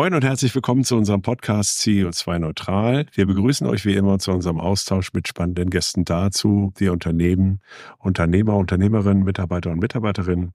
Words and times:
Moin 0.00 0.14
und 0.14 0.24
herzlich 0.24 0.54
willkommen 0.54 0.82
zu 0.82 0.96
unserem 0.96 1.20
Podcast 1.20 1.78
CO2 1.80 2.38
Neutral. 2.38 3.04
Wir 3.12 3.26
begrüßen 3.26 3.66
euch 3.66 3.84
wie 3.84 3.96
immer 3.96 4.18
zu 4.18 4.32
unserem 4.32 4.58
Austausch 4.58 5.12
mit 5.12 5.28
spannenden 5.28 5.68
Gästen 5.68 6.06
dazu, 6.06 6.72
wie 6.78 6.88
Unternehmen, 6.88 7.60
Unternehmer, 7.98 8.56
Unternehmerinnen, 8.56 9.24
Mitarbeiter 9.24 9.68
und 9.70 9.78
Mitarbeiterinnen 9.78 10.54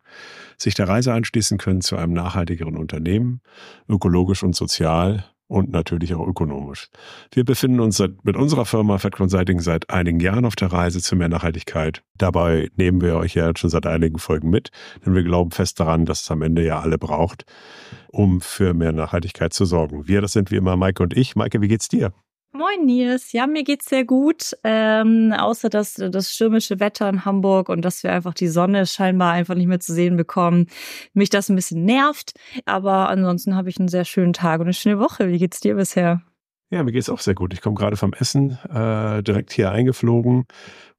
sich 0.58 0.73
der 0.73 0.88
Reise 0.88 1.13
anschließen 1.13 1.59
können 1.59 1.81
zu 1.81 1.95
einem 1.95 2.13
nachhaltigeren 2.13 2.76
Unternehmen, 2.76 3.41
ökologisch 3.88 4.41
und 4.41 4.55
sozial 4.55 5.26
und 5.48 5.72
natürlich 5.72 6.13
auch 6.16 6.27
ökonomisch. 6.27 6.90
Wir 7.31 7.44
befinden 7.44 7.80
uns 7.80 8.02
mit 8.23 8.35
unserer 8.35 8.66
Firma 8.66 8.98
Fed 8.98 9.16
Consulting 9.16 9.59
seit 9.59 9.90
einigen 9.90 10.20
Jahren 10.20 10.45
auf 10.45 10.55
der 10.55 10.71
Reise 10.71 11.02
zu 11.02 11.16
mehr 11.16 11.30
Nachhaltigkeit. 11.30 12.04
Dabei 12.18 12.70
nehmen 12.76 13.02
wir 13.02 13.16
euch 13.16 13.35
ja 13.35 13.52
schon 13.55 13.70
seit 13.70 13.85
einigen 13.85 14.18
Folgen 14.18 14.49
mit, 14.49 14.71
denn 15.05 15.13
wir 15.13 15.23
glauben 15.23 15.52
fest 15.52 15.80
daran, 15.80 16.05
dass 16.05 16.21
es 16.21 16.31
am 16.31 16.41
Ende 16.41 16.66
ja 16.66 16.80
alle 16.80 16.98
braucht, 16.98 17.45
um 18.08 18.41
für 18.41 18.73
mehr 18.73 18.91
Nachhaltigkeit 18.91 19.54
zu 19.54 19.66
sorgen. 19.66 20.08
Wir, 20.08 20.21
das 20.21 20.34
sind 20.34 20.52
wie 20.52 20.55
immer 20.55 20.77
Maike 20.77 21.04
und 21.04 21.16
ich. 21.16 21.35
Maike, 21.35 21.62
wie 21.62 21.68
geht's 21.68 21.90
dir? 21.90 22.13
Moin 22.55 22.86
Nils, 22.86 23.34
ja, 23.34 23.48
mir 23.48 23.66
geht's 23.66 23.90
sehr 23.90 24.05
gut. 24.05 24.55
Ähm, 24.63 25.34
außer 25.38 25.68
dass 25.68 25.96
das 25.96 26.34
stürmische 26.34 26.80
Wetter 26.80 27.09
in 27.09 27.26
Hamburg 27.26 27.68
und 27.68 27.84
dass 27.84 28.02
wir 28.02 28.13
einfach 28.13 28.34
die 28.34 28.48
Sonne 28.48 28.86
scheinbar 28.86 29.34
einfach 29.34 29.55
nicht 29.55 29.68
mehr 29.68 29.82
zu 29.82 29.94
sehen 29.94 30.16
bekommen, 30.16 30.68
mich 31.13 31.30
das 31.30 31.49
ein 31.49 31.58
bisschen 31.58 31.84
nervt. 31.84 32.32
Aber 32.63 33.10
ansonsten 33.10 33.58
habe 33.58 33.68
ich 33.68 33.77
einen 33.77 33.90
sehr 33.90 34.05
schönen 34.05 34.32
Tag 34.32 34.62
und 34.62 34.68
eine 34.68 34.74
schöne 34.74 34.99
Woche. 34.99 35.27
Wie 35.27 35.38
geht's 35.38 35.60
dir 35.60 35.76
bisher? 35.76 36.21
Ja, 36.70 36.82
mir 36.84 36.94
geht's 36.94 37.10
auch 37.10 37.20
sehr 37.20 37.35
gut. 37.35 37.52
Ich 37.54 37.60
komme 37.60 37.76
gerade 37.76 37.98
vom 37.98 38.13
Essen 38.13 38.57
äh, 38.74 39.22
direkt 39.22 39.51
hier 39.51 39.72
eingeflogen, 39.72 40.46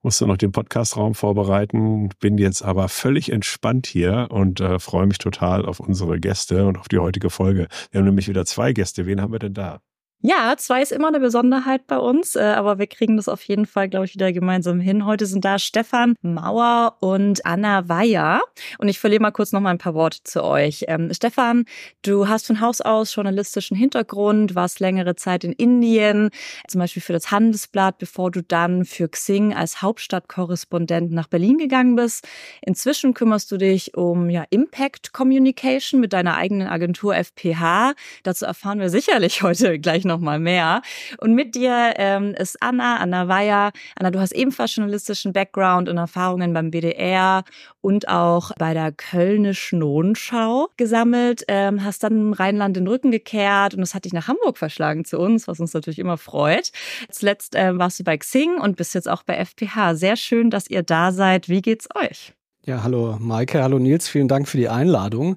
musste 0.02 0.26
noch 0.26 0.36
den 0.36 0.52
Podcastraum 0.52 1.14
vorbereiten, 1.14 2.10
bin 2.20 2.36
jetzt 2.36 2.60
aber 2.60 2.90
völlig 2.90 3.32
entspannt 3.32 3.86
hier 3.86 4.28
und 4.30 4.60
äh, 4.60 4.78
freue 4.78 5.06
mich 5.06 5.18
total 5.18 5.64
auf 5.64 5.80
unsere 5.80 6.20
Gäste 6.20 6.66
und 6.66 6.76
auf 6.76 6.88
die 6.88 6.98
heutige 6.98 7.30
Folge. 7.30 7.68
Wir 7.90 8.00
haben 8.00 8.06
nämlich 8.06 8.28
wieder 8.28 8.44
zwei 8.44 8.74
Gäste. 8.74 9.06
Wen 9.06 9.22
haben 9.22 9.32
wir 9.32 9.38
denn 9.38 9.54
da? 9.54 9.80
Ja, 10.22 10.56
zwei 10.56 10.80
ist 10.82 10.92
immer 10.92 11.08
eine 11.08 11.20
Besonderheit 11.20 11.86
bei 11.86 11.98
uns, 11.98 12.36
äh, 12.36 12.40
aber 12.40 12.78
wir 12.78 12.86
kriegen 12.86 13.16
das 13.16 13.28
auf 13.28 13.42
jeden 13.44 13.66
Fall, 13.66 13.88
glaube 13.88 14.06
ich, 14.06 14.14
wieder 14.14 14.32
gemeinsam 14.32 14.80
hin. 14.80 15.04
Heute 15.04 15.26
sind 15.26 15.44
da 15.44 15.58
Stefan 15.58 16.14
Mauer 16.22 16.96
und 17.00 17.44
Anna 17.44 17.88
Weyer. 17.88 18.40
Und 18.78 18.88
ich 18.88 18.98
verliere 18.98 19.20
mal 19.20 19.30
kurz 19.30 19.52
noch 19.52 19.60
mal 19.60 19.70
ein 19.70 19.78
paar 19.78 19.94
Worte 19.94 20.18
zu 20.24 20.42
euch. 20.42 20.86
Ähm, 20.88 21.12
Stefan, 21.12 21.66
du 22.02 22.28
hast 22.28 22.46
von 22.46 22.62
Haus 22.62 22.80
aus 22.80 23.14
journalistischen 23.14 23.76
Hintergrund, 23.76 24.54
warst 24.54 24.80
längere 24.80 25.16
Zeit 25.16 25.44
in 25.44 25.52
Indien, 25.52 26.30
zum 26.66 26.80
Beispiel 26.80 27.02
für 27.02 27.12
das 27.12 27.30
Handelsblatt, 27.30 27.98
bevor 27.98 28.30
du 28.30 28.42
dann 28.42 28.86
für 28.86 29.08
Xing 29.08 29.54
als 29.54 29.82
Hauptstadtkorrespondent 29.82 31.12
nach 31.12 31.28
Berlin 31.28 31.58
gegangen 31.58 31.94
bist. 31.94 32.26
Inzwischen 32.62 33.12
kümmerst 33.12 33.52
du 33.52 33.58
dich 33.58 33.94
um 33.94 34.30
ja, 34.30 34.44
Impact 34.48 35.12
Communication 35.12 36.00
mit 36.00 36.14
deiner 36.14 36.36
eigenen 36.36 36.68
Agentur 36.68 37.14
FPH. 37.14 37.92
Dazu 38.22 38.46
erfahren 38.46 38.80
wir 38.80 38.88
sicherlich 38.88 39.42
heute 39.42 39.78
gleich 39.78 40.06
noch 40.06 40.15
mal 40.20 40.38
mehr. 40.38 40.82
Und 41.18 41.34
mit 41.34 41.54
dir 41.54 41.94
ähm, 41.96 42.34
ist 42.34 42.62
Anna, 42.62 42.96
Anna 42.98 43.28
Weyer. 43.28 43.72
Anna, 43.96 44.10
du 44.10 44.20
hast 44.20 44.32
ebenfalls 44.32 44.76
journalistischen 44.76 45.32
Background 45.32 45.88
und 45.88 45.96
Erfahrungen 45.96 46.52
beim 46.52 46.70
BDR 46.70 47.44
und 47.80 48.08
auch 48.08 48.50
bei 48.58 48.74
der 48.74 48.92
Kölnischen 48.92 49.82
Rundschau 49.82 50.68
gesammelt, 50.76 51.44
ähm, 51.48 51.84
hast 51.84 52.02
dann 52.02 52.12
im 52.12 52.32
Rheinland 52.32 52.76
den 52.76 52.88
Rücken 52.88 53.10
gekehrt 53.10 53.74
und 53.74 53.82
es 53.82 53.94
hat 53.94 54.04
dich 54.04 54.12
nach 54.12 54.28
Hamburg 54.28 54.58
verschlagen 54.58 55.04
zu 55.04 55.18
uns, 55.18 55.46
was 55.46 55.60
uns 55.60 55.72
natürlich 55.72 55.98
immer 55.98 56.18
freut. 56.18 56.72
Zuletzt 57.10 57.54
ähm, 57.54 57.78
warst 57.78 58.00
du 58.00 58.04
bei 58.04 58.16
Xing 58.16 58.58
und 58.60 58.76
bist 58.76 58.94
jetzt 58.94 59.08
auch 59.08 59.22
bei 59.22 59.36
FPH. 59.36 59.94
Sehr 59.94 60.16
schön, 60.16 60.50
dass 60.50 60.68
ihr 60.68 60.82
da 60.82 61.12
seid. 61.12 61.48
Wie 61.48 61.62
geht's 61.62 61.88
euch? 61.94 62.32
Ja, 62.64 62.82
hallo 62.82 63.16
Maike, 63.20 63.62
hallo 63.62 63.78
Nils, 63.78 64.08
vielen 64.08 64.26
Dank 64.26 64.48
für 64.48 64.56
die 64.56 64.68
Einladung. 64.68 65.36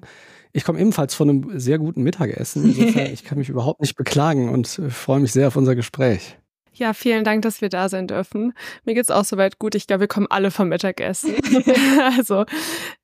Ich 0.52 0.64
komme 0.64 0.80
ebenfalls 0.80 1.14
von 1.14 1.28
einem 1.28 1.60
sehr 1.60 1.78
guten 1.78 2.02
Mittagessen. 2.02 2.64
Insofern, 2.64 3.06
ich 3.12 3.24
kann 3.24 3.38
mich 3.38 3.48
überhaupt 3.48 3.80
nicht 3.80 3.96
beklagen 3.96 4.48
und 4.48 4.78
äh, 4.78 4.90
freue 4.90 5.20
mich 5.20 5.32
sehr 5.32 5.48
auf 5.48 5.56
unser 5.56 5.74
Gespräch. 5.74 6.36
Ja, 6.72 6.94
vielen 6.94 7.24
Dank, 7.24 7.42
dass 7.42 7.60
wir 7.60 7.68
da 7.68 7.88
sein 7.88 8.06
dürfen. 8.06 8.52
Mir 8.84 8.94
geht's 8.94 9.10
auch 9.10 9.24
soweit 9.24 9.58
gut. 9.58 9.74
Ich 9.74 9.86
glaube, 9.86 10.00
wir 10.00 10.08
kommen 10.08 10.28
alle 10.30 10.50
vom 10.50 10.68
Mittagessen. 10.68 11.34
also 12.16 12.46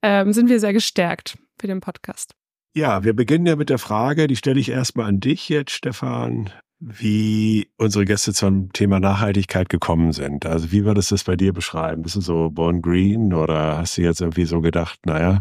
ähm, 0.02 0.32
sind 0.32 0.48
wir 0.48 0.60
sehr 0.60 0.72
gestärkt 0.72 1.36
für 1.58 1.66
den 1.66 1.80
Podcast. 1.80 2.34
Ja, 2.74 3.04
wir 3.04 3.14
beginnen 3.14 3.46
ja 3.46 3.56
mit 3.56 3.70
der 3.70 3.78
Frage, 3.78 4.26
die 4.26 4.36
stelle 4.36 4.60
ich 4.60 4.70
erstmal 4.70 5.06
an 5.06 5.20
dich 5.20 5.48
jetzt, 5.48 5.72
Stefan, 5.72 6.50
wie 6.78 7.68
unsere 7.78 8.04
Gäste 8.04 8.34
zum 8.34 8.72
Thema 8.72 9.00
Nachhaltigkeit 9.00 9.68
gekommen 9.68 10.12
sind. 10.12 10.46
Also 10.46 10.72
wie 10.72 10.84
würdest 10.84 11.10
du 11.10 11.14
das 11.14 11.24
bei 11.24 11.36
dir 11.36 11.52
beschreiben? 11.52 12.02
Bist 12.02 12.16
du 12.16 12.20
so 12.20 12.50
born 12.50 12.82
green 12.82 13.32
oder 13.32 13.78
hast 13.78 13.96
du 13.96 14.02
jetzt 14.02 14.20
irgendwie 14.20 14.44
so 14.44 14.60
gedacht, 14.60 15.00
naja, 15.06 15.40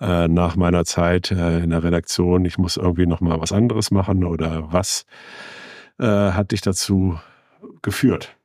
äh, 0.00 0.28
nach 0.28 0.56
meiner 0.56 0.84
Zeit 0.84 1.30
äh, 1.30 1.60
in 1.60 1.70
der 1.70 1.82
Redaktion, 1.82 2.44
ich 2.44 2.58
muss 2.58 2.76
irgendwie 2.76 3.06
noch 3.06 3.20
mal 3.20 3.40
was 3.40 3.52
anderes 3.52 3.90
machen 3.90 4.24
oder 4.24 4.72
was 4.72 5.04
äh, 5.98 6.04
hat 6.06 6.52
dich 6.52 6.62
dazu 6.62 7.18
geführt? 7.82 8.36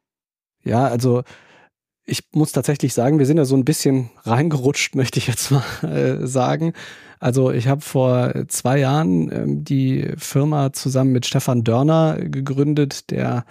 Ja, 0.64 0.86
also 0.86 1.24
ich 2.06 2.24
muss 2.34 2.52
tatsächlich 2.52 2.94
sagen, 2.94 3.20
wir 3.20 3.26
sind 3.26 3.38
ja 3.38 3.46
so 3.46 3.56
ein 3.56 3.66
bisschen 3.66 4.10
reingerutscht, 4.24 4.96
möchte 4.96 5.20
ich 5.20 5.28
jetzt 5.28 5.52
mal 5.52 5.64
äh, 5.84 6.28
sagen. 6.28 6.74
Also 7.20 7.52
ich 7.52 7.68
habe 7.68 7.82
vor 7.82 8.34
zwei 8.48 8.78
Jahren 8.78 9.32
ähm, 9.32 9.64
die 9.64 10.12
Firma 10.18 10.74
zusammen 10.74 11.12
mit 11.12 11.26
Stefan 11.26 11.64
Dörner 11.64 12.18
gegründet, 12.20 13.10
der 13.12 13.46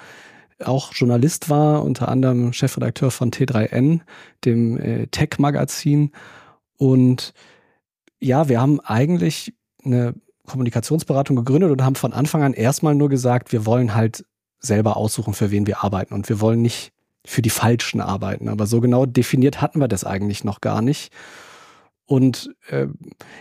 auch 0.62 0.92
Journalist 0.92 1.50
war, 1.50 1.82
unter 1.82 2.08
anderem 2.08 2.52
Chefredakteur 2.52 3.10
von 3.10 3.30
T3N, 3.30 4.00
dem 4.44 4.78
äh, 4.78 5.06
Tech-Magazin. 5.08 6.12
Und 6.76 7.32
ja, 8.24 8.48
wir 8.48 8.60
haben 8.60 8.80
eigentlich 8.80 9.54
eine 9.84 10.14
Kommunikationsberatung 10.46 11.36
gegründet 11.36 11.70
und 11.70 11.82
haben 11.82 11.94
von 11.94 12.12
Anfang 12.12 12.42
an 12.42 12.54
erstmal 12.54 12.94
nur 12.94 13.08
gesagt, 13.08 13.52
wir 13.52 13.66
wollen 13.66 13.94
halt 13.94 14.24
selber 14.58 14.96
aussuchen, 14.96 15.34
für 15.34 15.50
wen 15.50 15.66
wir 15.66 15.84
arbeiten 15.84 16.14
und 16.14 16.28
wir 16.28 16.40
wollen 16.40 16.62
nicht 16.62 16.92
für 17.26 17.42
die 17.42 17.50
Falschen 17.50 18.00
arbeiten. 18.00 18.48
Aber 18.48 18.66
so 18.66 18.80
genau 18.80 19.06
definiert 19.06 19.60
hatten 19.60 19.80
wir 19.80 19.88
das 19.88 20.04
eigentlich 20.04 20.44
noch 20.44 20.60
gar 20.60 20.82
nicht. 20.82 21.12
Und 22.06 22.54
äh, 22.68 22.86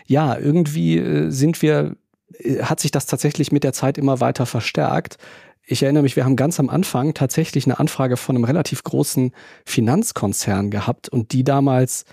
ja, 0.05 0.38
irgendwie 0.38 0.97
äh, 0.97 1.29
sind 1.29 1.61
wir, 1.61 1.95
äh, 2.38 2.63
hat 2.63 2.79
sich 2.79 2.91
das 2.91 3.05
tatsächlich 3.05 3.51
mit 3.51 3.63
der 3.63 3.73
Zeit 3.73 3.97
immer 3.97 4.19
weiter 4.19 4.45
verstärkt. 4.45 5.17
Ich 5.65 5.83
erinnere 5.83 6.03
mich, 6.03 6.15
wir 6.15 6.25
haben 6.25 6.35
ganz 6.35 6.59
am 6.59 6.69
Anfang 6.69 7.13
tatsächlich 7.13 7.65
eine 7.65 7.79
Anfrage 7.79 8.17
von 8.17 8.35
einem 8.35 8.45
relativ 8.45 8.83
großen 8.83 9.31
Finanzkonzern 9.65 10.71
gehabt 10.71 11.09
und 11.09 11.31
die 11.31 11.44
damals 11.44 12.05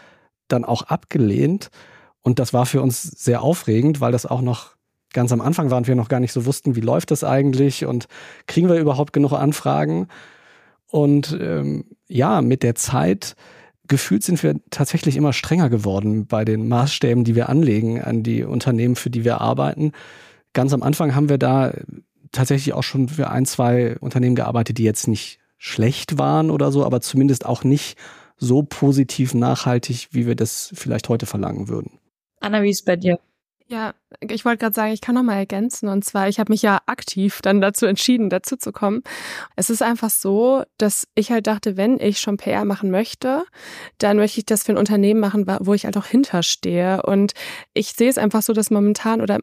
dann 0.48 0.64
auch 0.64 0.82
abgelehnt 0.82 1.70
und 2.22 2.38
das 2.38 2.52
war 2.52 2.66
für 2.66 2.82
uns 2.82 3.02
sehr 3.02 3.42
aufregend, 3.42 4.00
weil 4.00 4.12
das 4.12 4.26
auch 4.26 4.42
noch 4.42 4.76
ganz 5.12 5.32
am 5.32 5.40
Anfang 5.40 5.70
war 5.70 5.78
und 5.78 5.88
wir 5.88 5.96
noch 5.96 6.08
gar 6.08 6.20
nicht 6.20 6.32
so 6.32 6.46
wussten, 6.46 6.76
wie 6.76 6.80
läuft 6.80 7.10
das 7.10 7.24
eigentlich 7.24 7.84
und 7.84 8.06
kriegen 8.46 8.68
wir 8.68 8.76
überhaupt 8.76 9.12
genug 9.12 9.32
Anfragen. 9.32 10.08
Und 10.86 11.36
ähm, 11.40 11.84
ja, 12.06 12.42
mit 12.42 12.62
der 12.62 12.74
Zeit 12.74 13.34
gefühlt 13.88 14.22
sind 14.22 14.42
wir 14.42 14.56
tatsächlich 14.70 15.16
immer 15.16 15.32
strenger 15.32 15.68
geworden 15.68 16.26
bei 16.26 16.44
den 16.44 16.68
Maßstäben, 16.68 17.24
die 17.24 17.34
wir 17.34 17.48
anlegen 17.48 18.00
an 18.00 18.22
die 18.22 18.44
Unternehmen, 18.44 18.96
für 18.96 19.10
die 19.10 19.24
wir 19.24 19.40
arbeiten. 19.40 19.92
Ganz 20.52 20.72
am 20.72 20.82
Anfang 20.82 21.14
haben 21.14 21.28
wir 21.28 21.38
da 21.38 21.72
tatsächlich 22.32 22.72
auch 22.74 22.82
schon 22.82 23.08
für 23.08 23.30
ein, 23.30 23.46
zwei 23.46 23.96
Unternehmen 23.98 24.36
gearbeitet, 24.36 24.78
die 24.78 24.84
jetzt 24.84 25.08
nicht 25.08 25.40
schlecht 25.58 26.18
waren 26.18 26.50
oder 26.50 26.70
so, 26.70 26.84
aber 26.84 27.00
zumindest 27.00 27.44
auch 27.46 27.64
nicht 27.64 27.98
so 28.36 28.62
positiv 28.62 29.34
nachhaltig, 29.34 30.08
wie 30.12 30.26
wir 30.26 30.34
das 30.34 30.72
vielleicht 30.74 31.08
heute 31.08 31.26
verlangen 31.26 31.68
würden. 31.68 31.99
Anna, 32.40 32.62
wie 32.62 32.70
ist 32.70 32.84
bei 32.84 32.96
dir? 32.96 33.18
Ja, 33.68 33.94
ich 34.20 34.44
wollte 34.44 34.58
gerade 34.58 34.74
sagen, 34.74 34.92
ich 34.92 35.00
kann 35.00 35.14
noch 35.14 35.22
mal 35.22 35.36
ergänzen. 35.36 35.88
Und 35.88 36.04
zwar, 36.04 36.28
ich 36.28 36.40
habe 36.40 36.52
mich 36.52 36.60
ja 36.60 36.80
aktiv 36.86 37.38
dann 37.40 37.60
dazu 37.60 37.86
entschieden, 37.86 38.28
dazu 38.28 38.56
zu 38.56 38.72
kommen. 38.72 39.04
Es 39.54 39.70
ist 39.70 39.80
einfach 39.80 40.10
so, 40.10 40.64
dass 40.76 41.06
ich 41.14 41.30
halt 41.30 41.46
dachte, 41.46 41.76
wenn 41.76 42.00
ich 42.00 42.18
schon 42.18 42.36
PR 42.36 42.64
machen 42.64 42.90
möchte, 42.90 43.44
dann 43.98 44.16
möchte 44.16 44.40
ich 44.40 44.46
das 44.46 44.64
für 44.64 44.72
ein 44.72 44.78
Unternehmen 44.78 45.20
machen, 45.20 45.46
wo 45.60 45.72
ich 45.72 45.84
halt 45.84 45.96
auch 45.96 46.06
hinterstehe. 46.06 47.00
Und 47.04 47.32
ich 47.72 47.92
sehe 47.92 48.10
es 48.10 48.18
einfach 48.18 48.42
so, 48.42 48.52
dass 48.52 48.72
momentan 48.72 49.20
oder 49.20 49.38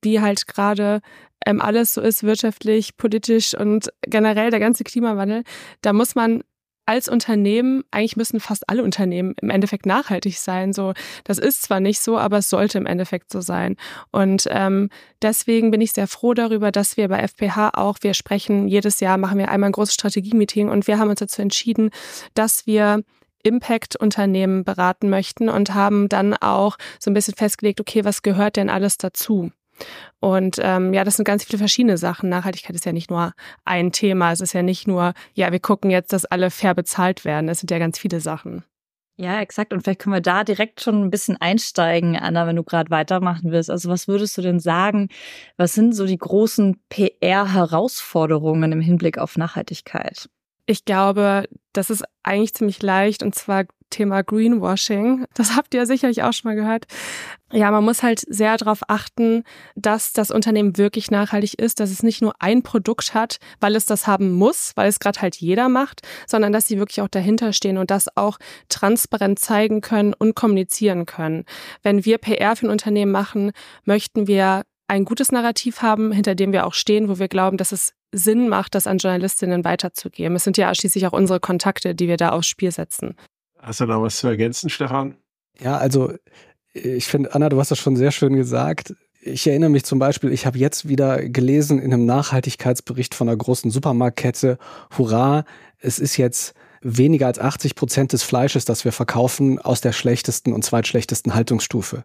wie 0.00 0.20
halt 0.20 0.46
gerade 0.46 1.00
ähm, 1.44 1.60
alles 1.60 1.94
so 1.94 2.00
ist, 2.02 2.22
wirtschaftlich, 2.22 2.96
politisch 2.96 3.52
und 3.52 3.88
generell 4.02 4.50
der 4.50 4.60
ganze 4.60 4.84
Klimawandel, 4.84 5.42
da 5.80 5.92
muss 5.92 6.14
man 6.14 6.44
als 6.86 7.08
Unternehmen, 7.08 7.84
eigentlich 7.90 8.16
müssen 8.16 8.40
fast 8.40 8.68
alle 8.68 8.82
Unternehmen 8.82 9.34
im 9.40 9.50
Endeffekt 9.50 9.86
nachhaltig 9.86 10.38
sein. 10.38 10.72
So, 10.72 10.94
das 11.24 11.38
ist 11.38 11.62
zwar 11.62 11.80
nicht 11.80 12.00
so, 12.00 12.18
aber 12.18 12.38
es 12.38 12.48
sollte 12.48 12.78
im 12.78 12.86
Endeffekt 12.86 13.30
so 13.30 13.40
sein. 13.40 13.76
Und 14.10 14.48
ähm, 14.50 14.90
deswegen 15.22 15.70
bin 15.70 15.80
ich 15.80 15.92
sehr 15.92 16.08
froh 16.08 16.34
darüber, 16.34 16.72
dass 16.72 16.96
wir 16.96 17.08
bei 17.08 17.20
FPH 17.20 17.70
auch, 17.74 17.98
wir 18.00 18.14
sprechen 18.14 18.66
jedes 18.68 19.00
Jahr, 19.00 19.16
machen 19.16 19.38
wir 19.38 19.50
einmal 19.50 19.70
ein 19.70 19.72
großes 19.72 19.94
Strategie-Meeting 19.94 20.68
und 20.68 20.86
wir 20.86 20.98
haben 20.98 21.10
uns 21.10 21.20
dazu 21.20 21.40
entschieden, 21.40 21.90
dass 22.34 22.66
wir 22.66 23.02
Impact-Unternehmen 23.44 24.64
beraten 24.64 25.08
möchten 25.08 25.48
und 25.48 25.74
haben 25.74 26.08
dann 26.08 26.34
auch 26.34 26.78
so 26.98 27.10
ein 27.10 27.14
bisschen 27.14 27.34
festgelegt, 27.34 27.80
okay, 27.80 28.04
was 28.04 28.22
gehört 28.22 28.56
denn 28.56 28.70
alles 28.70 28.98
dazu? 28.98 29.50
Und 30.20 30.58
ähm, 30.60 30.92
ja, 30.94 31.04
das 31.04 31.16
sind 31.16 31.24
ganz 31.24 31.44
viele 31.44 31.58
verschiedene 31.58 31.98
Sachen. 31.98 32.28
Nachhaltigkeit 32.28 32.76
ist 32.76 32.86
ja 32.86 32.92
nicht 32.92 33.10
nur 33.10 33.32
ein 33.64 33.92
Thema. 33.92 34.32
Es 34.32 34.40
ist 34.40 34.52
ja 34.52 34.62
nicht 34.62 34.86
nur, 34.86 35.14
ja, 35.34 35.52
wir 35.52 35.60
gucken 35.60 35.90
jetzt, 35.90 36.12
dass 36.12 36.24
alle 36.24 36.50
fair 36.50 36.74
bezahlt 36.74 37.24
werden. 37.24 37.48
Es 37.48 37.60
sind 37.60 37.70
ja 37.70 37.78
ganz 37.78 37.98
viele 37.98 38.20
Sachen. 38.20 38.64
Ja, 39.18 39.40
exakt. 39.40 39.72
Und 39.72 39.82
vielleicht 39.82 40.00
können 40.00 40.14
wir 40.14 40.20
da 40.22 40.42
direkt 40.42 40.80
schon 40.80 41.02
ein 41.02 41.10
bisschen 41.10 41.36
einsteigen, 41.40 42.16
Anna, 42.16 42.46
wenn 42.46 42.56
du 42.56 42.64
gerade 42.64 42.90
weitermachen 42.90 43.52
willst. 43.52 43.70
Also 43.70 43.90
was 43.90 44.08
würdest 44.08 44.36
du 44.38 44.42
denn 44.42 44.58
sagen, 44.58 45.08
was 45.56 45.74
sind 45.74 45.94
so 45.94 46.06
die 46.06 46.16
großen 46.16 46.80
PR-Herausforderungen 46.88 48.72
im 48.72 48.80
Hinblick 48.80 49.18
auf 49.18 49.36
Nachhaltigkeit? 49.36 50.28
Ich 50.72 50.86
glaube, 50.86 51.44
das 51.74 51.90
ist 51.90 52.02
eigentlich 52.22 52.54
ziemlich 52.54 52.80
leicht 52.82 53.22
und 53.22 53.34
zwar 53.34 53.64
Thema 53.90 54.22
Greenwashing. 54.22 55.26
Das 55.34 55.54
habt 55.54 55.74
ihr 55.74 55.84
sicherlich 55.84 56.22
auch 56.22 56.32
schon 56.32 56.50
mal 56.50 56.54
gehört. 56.54 56.86
Ja, 57.52 57.70
man 57.70 57.84
muss 57.84 58.02
halt 58.02 58.20
sehr 58.20 58.56
darauf 58.56 58.80
achten, 58.88 59.44
dass 59.74 60.14
das 60.14 60.30
Unternehmen 60.30 60.78
wirklich 60.78 61.10
nachhaltig 61.10 61.58
ist, 61.58 61.78
dass 61.78 61.90
es 61.90 62.02
nicht 62.02 62.22
nur 62.22 62.32
ein 62.38 62.62
Produkt 62.62 63.12
hat, 63.12 63.36
weil 63.60 63.76
es 63.76 63.84
das 63.84 64.06
haben 64.06 64.32
muss, 64.32 64.72
weil 64.74 64.88
es 64.88 64.98
gerade 64.98 65.20
halt 65.20 65.36
jeder 65.36 65.68
macht, 65.68 66.00
sondern 66.26 66.54
dass 66.54 66.68
sie 66.68 66.78
wirklich 66.78 67.02
auch 67.02 67.08
dahinter 67.08 67.52
stehen 67.52 67.76
und 67.76 67.90
das 67.90 68.16
auch 68.16 68.38
transparent 68.70 69.38
zeigen 69.38 69.82
können 69.82 70.14
und 70.14 70.34
kommunizieren 70.34 71.04
können. 71.04 71.44
Wenn 71.82 72.06
wir 72.06 72.16
PR 72.16 72.56
für 72.56 72.68
ein 72.68 72.70
Unternehmen 72.70 73.12
machen, 73.12 73.52
möchten 73.84 74.26
wir 74.26 74.62
ein 74.88 75.04
gutes 75.04 75.32
Narrativ 75.32 75.82
haben, 75.82 76.12
hinter 76.12 76.34
dem 76.34 76.52
wir 76.52 76.64
auch 76.64 76.74
stehen, 76.74 77.10
wo 77.10 77.18
wir 77.18 77.28
glauben, 77.28 77.58
dass 77.58 77.72
es 77.72 77.92
Sinn 78.12 78.48
macht, 78.48 78.74
das 78.74 78.86
an 78.86 78.98
Journalistinnen 78.98 79.64
weiterzugeben. 79.64 80.36
Es 80.36 80.44
sind 80.44 80.56
ja 80.56 80.74
schließlich 80.74 81.06
auch 81.06 81.12
unsere 81.12 81.40
Kontakte, 81.40 81.94
die 81.94 82.08
wir 82.08 82.16
da 82.16 82.30
aufs 82.30 82.46
Spiel 82.46 82.70
setzen. 82.70 83.16
Hast 83.58 83.80
du 83.80 83.86
da 83.86 84.00
was 84.00 84.18
zu 84.18 84.28
ergänzen, 84.28 84.70
Stefan? 84.70 85.16
Ja, 85.60 85.78
also 85.78 86.12
ich 86.72 87.06
finde, 87.06 87.34
Anna, 87.34 87.48
du 87.48 87.58
hast 87.58 87.70
das 87.70 87.78
schon 87.78 87.96
sehr 87.96 88.10
schön 88.10 88.34
gesagt. 88.34 88.94
Ich 89.20 89.46
erinnere 89.46 89.70
mich 89.70 89.84
zum 89.84 89.98
Beispiel, 89.98 90.32
ich 90.32 90.46
habe 90.46 90.58
jetzt 90.58 90.88
wieder 90.88 91.28
gelesen 91.28 91.78
in 91.78 91.92
einem 91.92 92.06
Nachhaltigkeitsbericht 92.06 93.14
von 93.14 93.28
einer 93.28 93.36
großen 93.36 93.70
Supermarktkette, 93.70 94.58
hurra, 94.96 95.44
es 95.78 95.98
ist 95.98 96.16
jetzt 96.16 96.54
weniger 96.80 97.26
als 97.26 97.38
80 97.38 97.76
Prozent 97.76 98.12
des 98.12 98.24
Fleisches, 98.24 98.64
das 98.64 98.84
wir 98.84 98.92
verkaufen, 98.92 99.60
aus 99.60 99.80
der 99.80 99.92
schlechtesten 99.92 100.52
und 100.52 100.64
zweitschlechtesten 100.64 101.34
Haltungsstufe. 101.34 102.04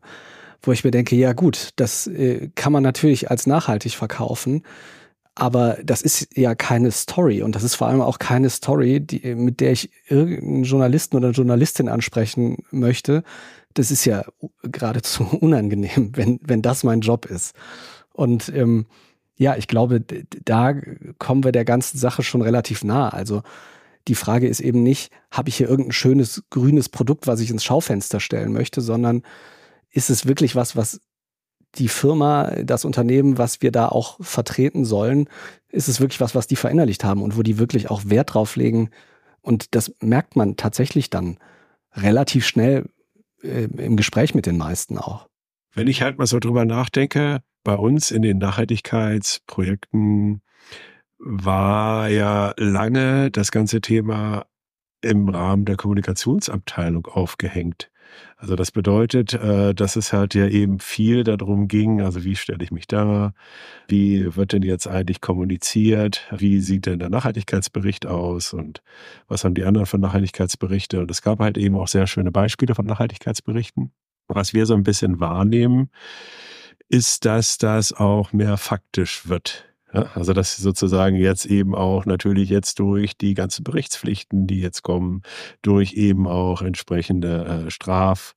Wo 0.61 0.71
ich 0.71 0.83
mir 0.83 0.91
denke, 0.91 1.15
ja 1.15 1.33
gut, 1.33 1.69
das 1.75 2.07
äh, 2.07 2.49
kann 2.55 2.73
man 2.73 2.83
natürlich 2.83 3.31
als 3.31 3.47
nachhaltig 3.47 3.95
verkaufen. 3.95 4.63
Aber 5.39 5.77
das 5.83 6.01
ist 6.01 6.35
ja 6.35 6.55
keine 6.55 6.89
Story 6.89 7.43
und 7.43 7.53
das 7.53 7.61
ist 7.61 7.75
vor 7.75 7.87
allem 7.87 8.01
auch 8.01 8.17
keine 8.17 8.49
Story, 8.49 9.01
die, 9.01 9.35
mit 9.35 9.59
der 9.59 9.71
ich 9.71 9.91
irgendeinen 10.07 10.63
Journalisten 10.63 11.15
oder 11.15 11.29
Journalistin 11.29 11.89
ansprechen 11.89 12.63
möchte. 12.71 13.23
Das 13.75 13.91
ist 13.91 14.03
ja 14.05 14.25
geradezu 14.63 15.25
unangenehm, 15.39 16.11
wenn, 16.15 16.39
wenn 16.41 16.63
das 16.63 16.83
mein 16.83 17.01
Job 17.01 17.27
ist. 17.27 17.53
Und 18.13 18.49
ähm, 18.49 18.87
ja, 19.35 19.55
ich 19.55 19.67
glaube, 19.67 20.01
da 20.43 20.73
kommen 21.19 21.43
wir 21.43 21.51
der 21.51 21.65
ganzen 21.65 21.99
Sache 21.99 22.23
schon 22.23 22.41
relativ 22.41 22.83
nah. 22.83 23.09
Also 23.09 23.43
die 24.07 24.15
Frage 24.15 24.47
ist 24.47 24.59
eben 24.59 24.81
nicht, 24.81 25.11
habe 25.29 25.49
ich 25.49 25.57
hier 25.57 25.69
irgendein 25.69 25.91
schönes 25.91 26.45
grünes 26.49 26.89
Produkt, 26.89 27.27
was 27.27 27.41
ich 27.41 27.51
ins 27.51 27.63
Schaufenster 27.63 28.19
stellen 28.19 28.53
möchte, 28.53 28.81
sondern 28.81 29.21
ist 29.91 30.09
es 30.09 30.25
wirklich 30.25 30.55
was, 30.55 30.75
was 30.75 30.99
die 31.77 31.87
Firma, 31.87 32.51
das 32.63 32.85
Unternehmen, 32.85 33.37
was 33.37 33.61
wir 33.61 33.71
da 33.71 33.87
auch 33.87 34.17
vertreten 34.21 34.85
sollen, 34.85 35.29
ist 35.69 35.87
es 35.87 35.99
wirklich 35.99 36.21
was, 36.21 36.35
was 36.35 36.47
die 36.47 36.55
verinnerlicht 36.55 37.03
haben 37.03 37.21
und 37.21 37.37
wo 37.37 37.43
die 37.43 37.57
wirklich 37.57 37.89
auch 37.89 38.03
Wert 38.05 38.33
drauf 38.33 38.55
legen. 38.55 38.89
Und 39.41 39.75
das 39.75 39.93
merkt 40.01 40.35
man 40.35 40.57
tatsächlich 40.57 41.09
dann 41.09 41.37
relativ 41.93 42.45
schnell 42.45 42.89
äh, 43.41 43.63
im 43.63 43.97
Gespräch 43.97 44.35
mit 44.35 44.45
den 44.45 44.57
meisten 44.57 44.97
auch. 44.97 45.27
Wenn 45.73 45.87
ich 45.87 46.01
halt 46.01 46.17
mal 46.17 46.27
so 46.27 46.39
drüber 46.39 46.65
nachdenke, 46.65 47.41
bei 47.63 47.75
uns 47.75 48.11
in 48.11 48.21
den 48.21 48.37
Nachhaltigkeitsprojekten 48.37 50.41
war 51.19 52.09
ja 52.09 52.53
lange 52.57 53.31
das 53.31 53.51
ganze 53.51 53.81
Thema 53.81 54.45
im 55.01 55.29
Rahmen 55.29 55.65
der 55.65 55.75
Kommunikationsabteilung 55.75 57.07
aufgehängt. 57.07 57.89
Also 58.37 58.55
das 58.55 58.71
bedeutet, 58.71 59.33
äh, 59.33 59.73
dass 59.73 59.95
es 59.95 60.13
halt 60.13 60.35
ja 60.35 60.47
eben 60.47 60.79
viel 60.79 61.23
darum 61.23 61.67
ging, 61.67 62.01
also 62.01 62.23
wie 62.23 62.35
stelle 62.35 62.63
ich 62.63 62.71
mich 62.71 62.87
da, 62.87 63.33
wie 63.87 64.35
wird 64.35 64.53
denn 64.53 64.61
jetzt 64.61 64.87
eigentlich 64.87 65.21
kommuniziert, 65.21 66.27
wie 66.35 66.59
sieht 66.59 66.85
denn 66.85 66.99
der 66.99 67.09
Nachhaltigkeitsbericht 67.09 68.05
aus 68.05 68.53
und 68.53 68.81
was 69.27 69.43
haben 69.43 69.55
die 69.55 69.63
anderen 69.63 69.87
von 69.87 70.01
Nachhaltigkeitsberichte. 70.01 70.99
Und 70.99 71.09
es 71.09 71.21
gab 71.21 71.39
halt 71.39 71.57
eben 71.57 71.75
auch 71.75 71.87
sehr 71.87 72.07
schöne 72.07 72.31
Beispiele 72.31 72.75
von 72.75 72.85
Nachhaltigkeitsberichten. 72.85 73.91
Was 74.27 74.53
wir 74.53 74.65
so 74.65 74.73
ein 74.73 74.83
bisschen 74.83 75.19
wahrnehmen, 75.19 75.89
ist, 76.89 77.25
dass 77.25 77.57
das 77.57 77.93
auch 77.93 78.33
mehr 78.33 78.57
faktisch 78.57 79.27
wird. 79.27 79.65
Also 80.13 80.33
dass 80.33 80.57
sozusagen 80.57 81.15
jetzt 81.15 81.45
eben 81.45 81.75
auch 81.75 82.05
natürlich 82.05 82.49
jetzt 82.49 82.79
durch 82.79 83.17
die 83.17 83.33
ganzen 83.33 83.63
Berichtspflichten, 83.63 84.47
die 84.47 84.61
jetzt 84.61 84.83
kommen, 84.83 85.21
durch 85.61 85.93
eben 85.93 86.27
auch 86.27 86.61
entsprechende 86.61 87.65
äh, 87.67 87.71
Straf 87.71 88.35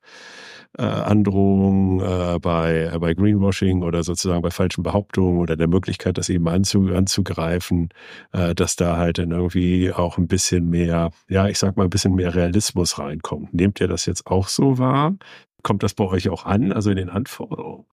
äh, 0.78 0.82
äh, 0.82 2.38
bei, 2.38 2.98
bei 3.00 3.14
Greenwashing 3.14 3.82
oder 3.82 4.02
sozusagen 4.02 4.42
bei 4.42 4.50
falschen 4.50 4.82
Behauptungen 4.82 5.38
oder 5.38 5.56
der 5.56 5.68
Möglichkeit, 5.68 6.18
das 6.18 6.28
eben 6.28 6.48
anzu, 6.48 6.88
anzugreifen, 6.94 7.88
äh, 8.32 8.54
dass 8.54 8.76
da 8.76 8.96
halt 8.96 9.18
dann 9.18 9.32
irgendwie 9.32 9.92
auch 9.92 10.18
ein 10.18 10.28
bisschen 10.28 10.68
mehr, 10.68 11.10
ja, 11.28 11.48
ich 11.48 11.58
sag 11.58 11.76
mal, 11.76 11.84
ein 11.84 11.90
bisschen 11.90 12.14
mehr 12.14 12.34
Realismus 12.34 12.98
reinkommt. 12.98 13.52
Nehmt 13.54 13.80
ihr 13.80 13.88
das 13.88 14.06
jetzt 14.06 14.26
auch 14.26 14.48
so 14.48 14.78
wahr? 14.78 15.16
Kommt 15.62 15.82
das 15.82 15.94
bei 15.94 16.04
euch 16.04 16.28
auch 16.28 16.46
an, 16.46 16.72
also 16.72 16.90
in 16.90 16.96
den 16.96 17.10
Anforderungen? 17.10 17.86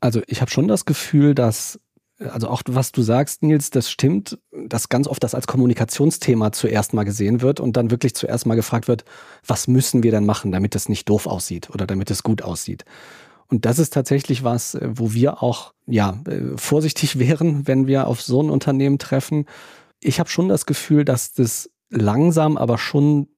Also 0.00 0.22
ich 0.28 0.40
habe 0.40 0.50
schon 0.50 0.68
das 0.68 0.84
Gefühl, 0.84 1.34
dass 1.34 1.80
also 2.18 2.48
auch 2.48 2.62
was 2.66 2.92
du 2.92 3.02
sagst, 3.02 3.42
Nils, 3.42 3.70
das 3.70 3.90
stimmt, 3.90 4.38
dass 4.52 4.88
ganz 4.88 5.06
oft 5.06 5.22
das 5.22 5.34
als 5.34 5.46
Kommunikationsthema 5.46 6.52
zuerst 6.52 6.92
mal 6.92 7.04
gesehen 7.04 7.42
wird 7.42 7.60
und 7.60 7.76
dann 7.76 7.90
wirklich 7.90 8.14
zuerst 8.14 8.46
mal 8.46 8.56
gefragt 8.56 8.88
wird, 8.88 9.04
was 9.46 9.68
müssen 9.68 10.02
wir 10.02 10.10
denn 10.10 10.26
machen, 10.26 10.50
damit 10.50 10.74
es 10.74 10.88
nicht 10.88 11.08
doof 11.08 11.26
aussieht 11.26 11.70
oder 11.70 11.86
damit 11.86 12.10
es 12.10 12.22
gut 12.22 12.42
aussieht. 12.42 12.84
Und 13.46 13.64
das 13.64 13.78
ist 13.78 13.92
tatsächlich 13.92 14.44
was, 14.44 14.76
wo 14.82 15.12
wir 15.12 15.42
auch 15.42 15.72
ja 15.86 16.20
äh, 16.26 16.56
vorsichtig 16.56 17.18
wären, 17.18 17.66
wenn 17.66 17.86
wir 17.86 18.08
auf 18.08 18.20
so 18.20 18.42
ein 18.42 18.50
Unternehmen 18.50 18.98
treffen. 18.98 19.46
Ich 20.00 20.18
habe 20.18 20.28
schon 20.28 20.48
das 20.48 20.66
Gefühl, 20.66 21.04
dass 21.04 21.32
das 21.32 21.70
langsam, 21.90 22.56
aber 22.56 22.78
schon 22.78 23.28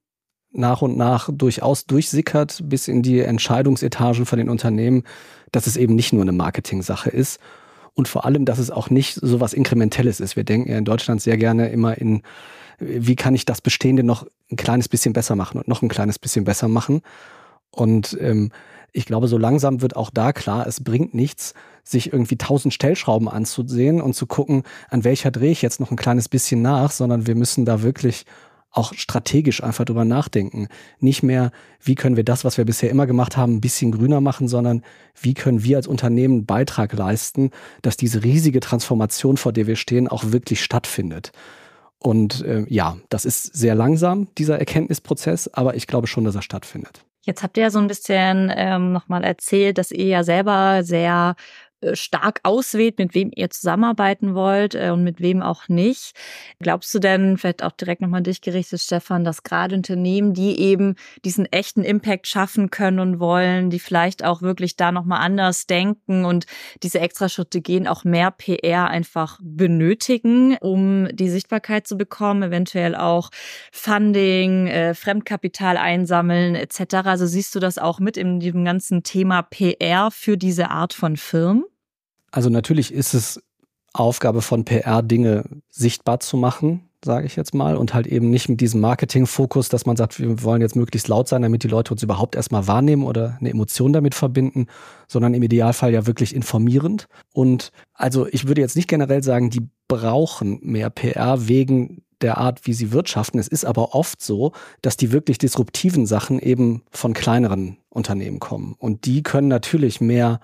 nach 0.53 0.81
und 0.81 0.97
nach 0.97 1.29
durchaus 1.31 1.85
durchsickert 1.85 2.61
bis 2.65 2.89
in 2.89 3.03
die 3.03 3.21
Entscheidungsetagen 3.21 4.25
von 4.25 4.37
den 4.37 4.49
Unternehmen, 4.49 5.03
dass 5.53 5.65
es 5.65 5.77
eben 5.77 5.95
nicht 5.95 6.11
nur 6.11 6.23
eine 6.23 6.33
Marketing-Sache 6.33 7.09
ist 7.09 7.39
und 7.93 8.07
vor 8.07 8.25
allem, 8.25 8.45
dass 8.45 8.59
es 8.59 8.71
auch 8.71 8.89
nicht 8.89 9.15
so 9.15 9.39
was 9.39 9.53
Inkrementelles 9.53 10.19
ist. 10.19 10.35
Wir 10.35 10.43
denken 10.43 10.69
ja 10.69 10.77
in 10.77 10.85
Deutschland 10.85 11.21
sehr 11.21 11.37
gerne 11.37 11.69
immer 11.69 11.97
in, 11.97 12.21
wie 12.79 13.15
kann 13.15 13.35
ich 13.35 13.45
das 13.45 13.61
Bestehende 13.61 14.03
noch 14.03 14.25
ein 14.51 14.55
kleines 14.55 14.87
bisschen 14.87 15.13
besser 15.13 15.35
machen 15.35 15.57
und 15.57 15.67
noch 15.67 15.81
ein 15.81 15.89
kleines 15.89 16.17
bisschen 16.17 16.45
besser 16.45 16.67
machen. 16.67 17.01
Und 17.69 18.17
ähm, 18.19 18.51
ich 18.93 19.05
glaube, 19.05 19.27
so 19.27 19.37
langsam 19.37 19.81
wird 19.81 19.95
auch 19.95 20.09
da 20.09 20.33
klar, 20.33 20.67
es 20.67 20.83
bringt 20.83 21.13
nichts, 21.13 21.53
sich 21.83 22.11
irgendwie 22.11 22.37
tausend 22.37 22.73
Stellschrauben 22.73 23.27
anzusehen 23.27 24.01
und 24.01 24.13
zu 24.13 24.25
gucken, 24.25 24.63
an 24.89 25.03
welcher 25.03 25.31
drehe 25.31 25.51
ich 25.51 25.61
jetzt 25.61 25.79
noch 25.79 25.91
ein 25.91 25.97
kleines 25.97 26.29
bisschen 26.29 26.61
nach, 26.61 26.91
sondern 26.91 27.27
wir 27.27 27.35
müssen 27.35 27.65
da 27.65 27.81
wirklich 27.81 28.25
auch 28.71 28.93
strategisch 28.93 29.63
einfach 29.63 29.85
drüber 29.85 30.05
nachdenken. 30.05 30.67
Nicht 30.99 31.23
mehr, 31.23 31.51
wie 31.81 31.95
können 31.95 32.15
wir 32.15 32.23
das, 32.23 32.45
was 32.45 32.57
wir 32.57 32.65
bisher 32.65 32.89
immer 32.89 33.05
gemacht 33.05 33.37
haben, 33.37 33.55
ein 33.55 33.61
bisschen 33.61 33.91
grüner 33.91 34.21
machen, 34.21 34.47
sondern 34.47 34.83
wie 35.19 35.33
können 35.33 35.63
wir 35.63 35.77
als 35.77 35.87
Unternehmen 35.87 36.33
einen 36.35 36.45
Beitrag 36.45 36.93
leisten, 36.93 37.51
dass 37.81 37.97
diese 37.97 38.23
riesige 38.23 38.61
Transformation, 38.61 39.37
vor 39.37 39.51
der 39.51 39.67
wir 39.67 39.75
stehen, 39.75 40.07
auch 40.07 40.31
wirklich 40.31 40.63
stattfindet. 40.63 41.31
Und 41.99 42.43
äh, 42.43 42.65
ja, 42.67 42.97
das 43.09 43.25
ist 43.25 43.43
sehr 43.55 43.75
langsam, 43.75 44.27
dieser 44.37 44.57
Erkenntnisprozess, 44.57 45.49
aber 45.49 45.75
ich 45.75 45.85
glaube 45.85 46.07
schon, 46.07 46.23
dass 46.23 46.35
er 46.35 46.41
stattfindet. 46.41 47.05
Jetzt 47.23 47.43
habt 47.43 47.57
ihr 47.57 47.63
ja 47.63 47.69
so 47.69 47.77
ein 47.77 47.87
bisschen 47.87 48.51
ähm, 48.55 48.93
nochmal 48.93 49.23
erzählt, 49.23 49.77
dass 49.77 49.91
ihr 49.91 50.07
ja 50.07 50.23
selber 50.23 50.83
sehr 50.83 51.35
stark 51.93 52.39
auswählt, 52.43 52.99
mit 52.99 53.15
wem 53.15 53.31
ihr 53.35 53.49
zusammenarbeiten 53.49 54.35
wollt 54.35 54.75
äh, 54.75 54.91
und 54.91 55.03
mit 55.03 55.19
wem 55.19 55.41
auch 55.41 55.67
nicht. 55.67 56.13
Glaubst 56.59 56.93
du 56.93 56.99
denn, 56.99 57.37
vielleicht 57.37 57.63
auch 57.63 57.71
direkt 57.71 58.01
nochmal 58.01 58.21
dich 58.21 58.41
gerichtet, 58.41 58.81
Stefan, 58.81 59.23
dass 59.23 59.43
gerade 59.43 59.75
Unternehmen, 59.75 60.33
die 60.33 60.59
eben 60.59 60.95
diesen 61.25 61.45
echten 61.45 61.83
Impact 61.83 62.27
schaffen 62.27 62.69
können 62.69 62.99
und 62.99 63.19
wollen, 63.19 63.69
die 63.69 63.79
vielleicht 63.79 64.23
auch 64.23 64.41
wirklich 64.41 64.75
da 64.75 64.91
nochmal 64.91 65.21
anders 65.21 65.65
denken 65.65 66.25
und 66.25 66.45
diese 66.83 66.99
Extraschritte 66.99 67.61
gehen, 67.61 67.87
auch 67.87 68.03
mehr 68.03 68.31
PR 68.31 68.89
einfach 68.89 69.39
benötigen, 69.41 70.57
um 70.61 71.07
die 71.11 71.29
Sichtbarkeit 71.29 71.87
zu 71.87 71.97
bekommen, 71.97 72.43
eventuell 72.43 72.95
auch 72.95 73.29
Funding, 73.71 74.67
äh, 74.67 74.93
Fremdkapital 74.93 75.77
einsammeln 75.77 76.55
etc. 76.55 76.95
Also 77.05 77.25
siehst 77.25 77.55
du 77.55 77.59
das 77.59 77.77
auch 77.77 77.99
mit 77.99 78.17
in 78.17 78.39
diesem 78.39 78.65
ganzen 78.65 79.03
Thema 79.03 79.41
PR 79.41 80.11
für 80.11 80.37
diese 80.37 80.69
Art 80.69 80.93
von 80.93 81.17
Firmen? 81.17 81.65
Also 82.31 82.49
natürlich 82.49 82.93
ist 82.93 83.13
es 83.13 83.41
Aufgabe 83.93 84.41
von 84.41 84.63
PR, 84.65 85.01
Dinge 85.01 85.43
sichtbar 85.69 86.21
zu 86.21 86.37
machen, 86.37 86.89
sage 87.03 87.25
ich 87.25 87.35
jetzt 87.35 87.53
mal, 87.53 87.75
und 87.75 87.93
halt 87.93 88.07
eben 88.07 88.29
nicht 88.29 88.47
mit 88.47 88.61
diesem 88.61 88.79
Marketing-Fokus, 88.79 89.69
dass 89.69 89.85
man 89.85 89.97
sagt, 89.97 90.19
wir 90.19 90.43
wollen 90.43 90.61
jetzt 90.61 90.75
möglichst 90.75 91.07
laut 91.07 91.27
sein, 91.27 91.41
damit 91.41 91.63
die 91.63 91.67
Leute 91.67 91.93
uns 91.93 92.03
überhaupt 92.03 92.35
erstmal 92.35 92.67
wahrnehmen 92.67 93.03
oder 93.03 93.37
eine 93.39 93.49
Emotion 93.49 93.91
damit 93.91 94.15
verbinden, 94.15 94.67
sondern 95.07 95.33
im 95.33 95.43
Idealfall 95.43 95.91
ja 95.91 96.07
wirklich 96.07 96.33
informierend. 96.33 97.07
Und 97.33 97.71
also 97.93 98.27
ich 98.27 98.47
würde 98.47 98.61
jetzt 98.61 98.75
nicht 98.75 98.87
generell 98.87 99.23
sagen, 99.23 99.49
die 99.49 99.67
brauchen 99.87 100.59
mehr 100.61 100.89
PR 100.89 101.47
wegen 101.47 102.03
der 102.21 102.37
Art, 102.37 102.65
wie 102.65 102.73
sie 102.73 102.91
wirtschaften. 102.91 103.39
Es 103.39 103.47
ist 103.47 103.65
aber 103.65 103.95
oft 103.95 104.21
so, 104.21 104.51
dass 104.81 104.95
die 104.95 105.11
wirklich 105.11 105.37
disruptiven 105.37 106.05
Sachen 106.05 106.39
eben 106.39 106.83
von 106.91 107.13
kleineren 107.13 107.77
Unternehmen 107.89 108.39
kommen. 108.39 108.75
Und 108.77 109.05
die 109.05 109.23
können 109.23 109.47
natürlich 109.47 109.99
mehr 110.01 110.39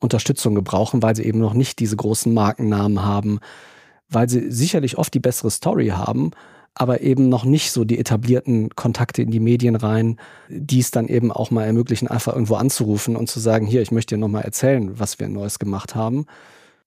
Unterstützung 0.00 0.54
gebrauchen, 0.54 1.02
weil 1.02 1.16
sie 1.16 1.24
eben 1.24 1.38
noch 1.38 1.54
nicht 1.54 1.78
diese 1.78 1.96
großen 1.96 2.32
Markennamen 2.32 3.04
haben, 3.04 3.40
weil 4.08 4.28
sie 4.28 4.50
sicherlich 4.50 4.98
oft 4.98 5.12
die 5.12 5.20
bessere 5.20 5.50
Story 5.50 5.88
haben, 5.88 6.30
aber 6.74 7.00
eben 7.00 7.28
noch 7.28 7.44
nicht 7.44 7.72
so 7.72 7.84
die 7.84 7.98
etablierten 7.98 8.70
Kontakte 8.70 9.22
in 9.22 9.30
die 9.30 9.40
Medien 9.40 9.74
rein, 9.74 10.18
die 10.48 10.78
es 10.78 10.92
dann 10.92 11.08
eben 11.08 11.32
auch 11.32 11.50
mal 11.50 11.64
ermöglichen, 11.64 12.06
einfach 12.08 12.32
irgendwo 12.34 12.54
anzurufen 12.54 13.16
und 13.16 13.28
zu 13.28 13.40
sagen, 13.40 13.66
hier, 13.66 13.82
ich 13.82 13.90
möchte 13.90 14.14
dir 14.14 14.20
nochmal 14.20 14.44
erzählen, 14.44 14.98
was 14.98 15.18
wir 15.18 15.28
Neues 15.28 15.58
gemacht 15.58 15.94
haben. 15.96 16.26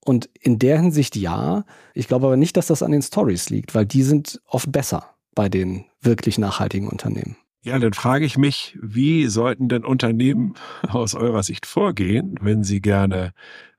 Und 0.04 0.30
in 0.40 0.58
der 0.58 0.80
Hinsicht 0.80 1.14
ja. 1.14 1.64
Ich 1.94 2.08
glaube 2.08 2.26
aber 2.26 2.36
nicht, 2.36 2.56
dass 2.56 2.66
das 2.66 2.82
an 2.82 2.90
den 2.90 3.02
Stories 3.02 3.50
liegt, 3.50 3.74
weil 3.74 3.86
die 3.86 4.02
sind 4.02 4.40
oft 4.46 4.72
besser 4.72 5.10
bei 5.34 5.48
den 5.48 5.84
wirklich 6.00 6.38
nachhaltigen 6.38 6.88
Unternehmen. 6.88 7.36
Ja, 7.64 7.78
dann 7.78 7.92
frage 7.92 8.24
ich 8.24 8.36
mich, 8.36 8.76
wie 8.82 9.26
sollten 9.28 9.68
denn 9.68 9.84
Unternehmen 9.84 10.54
aus 10.88 11.14
eurer 11.14 11.44
Sicht 11.44 11.64
vorgehen, 11.64 12.36
wenn 12.40 12.64
sie 12.64 12.80
gerne 12.80 13.32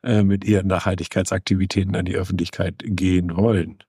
äh, 0.03 0.23
mit 0.23 0.45
ihren 0.45 0.67
Nachhaltigkeitsaktivitäten 0.67 1.95
an 1.95 2.05
die 2.05 2.15
Öffentlichkeit 2.15 2.75
gehen 2.85 3.35
wollen? 3.35 3.79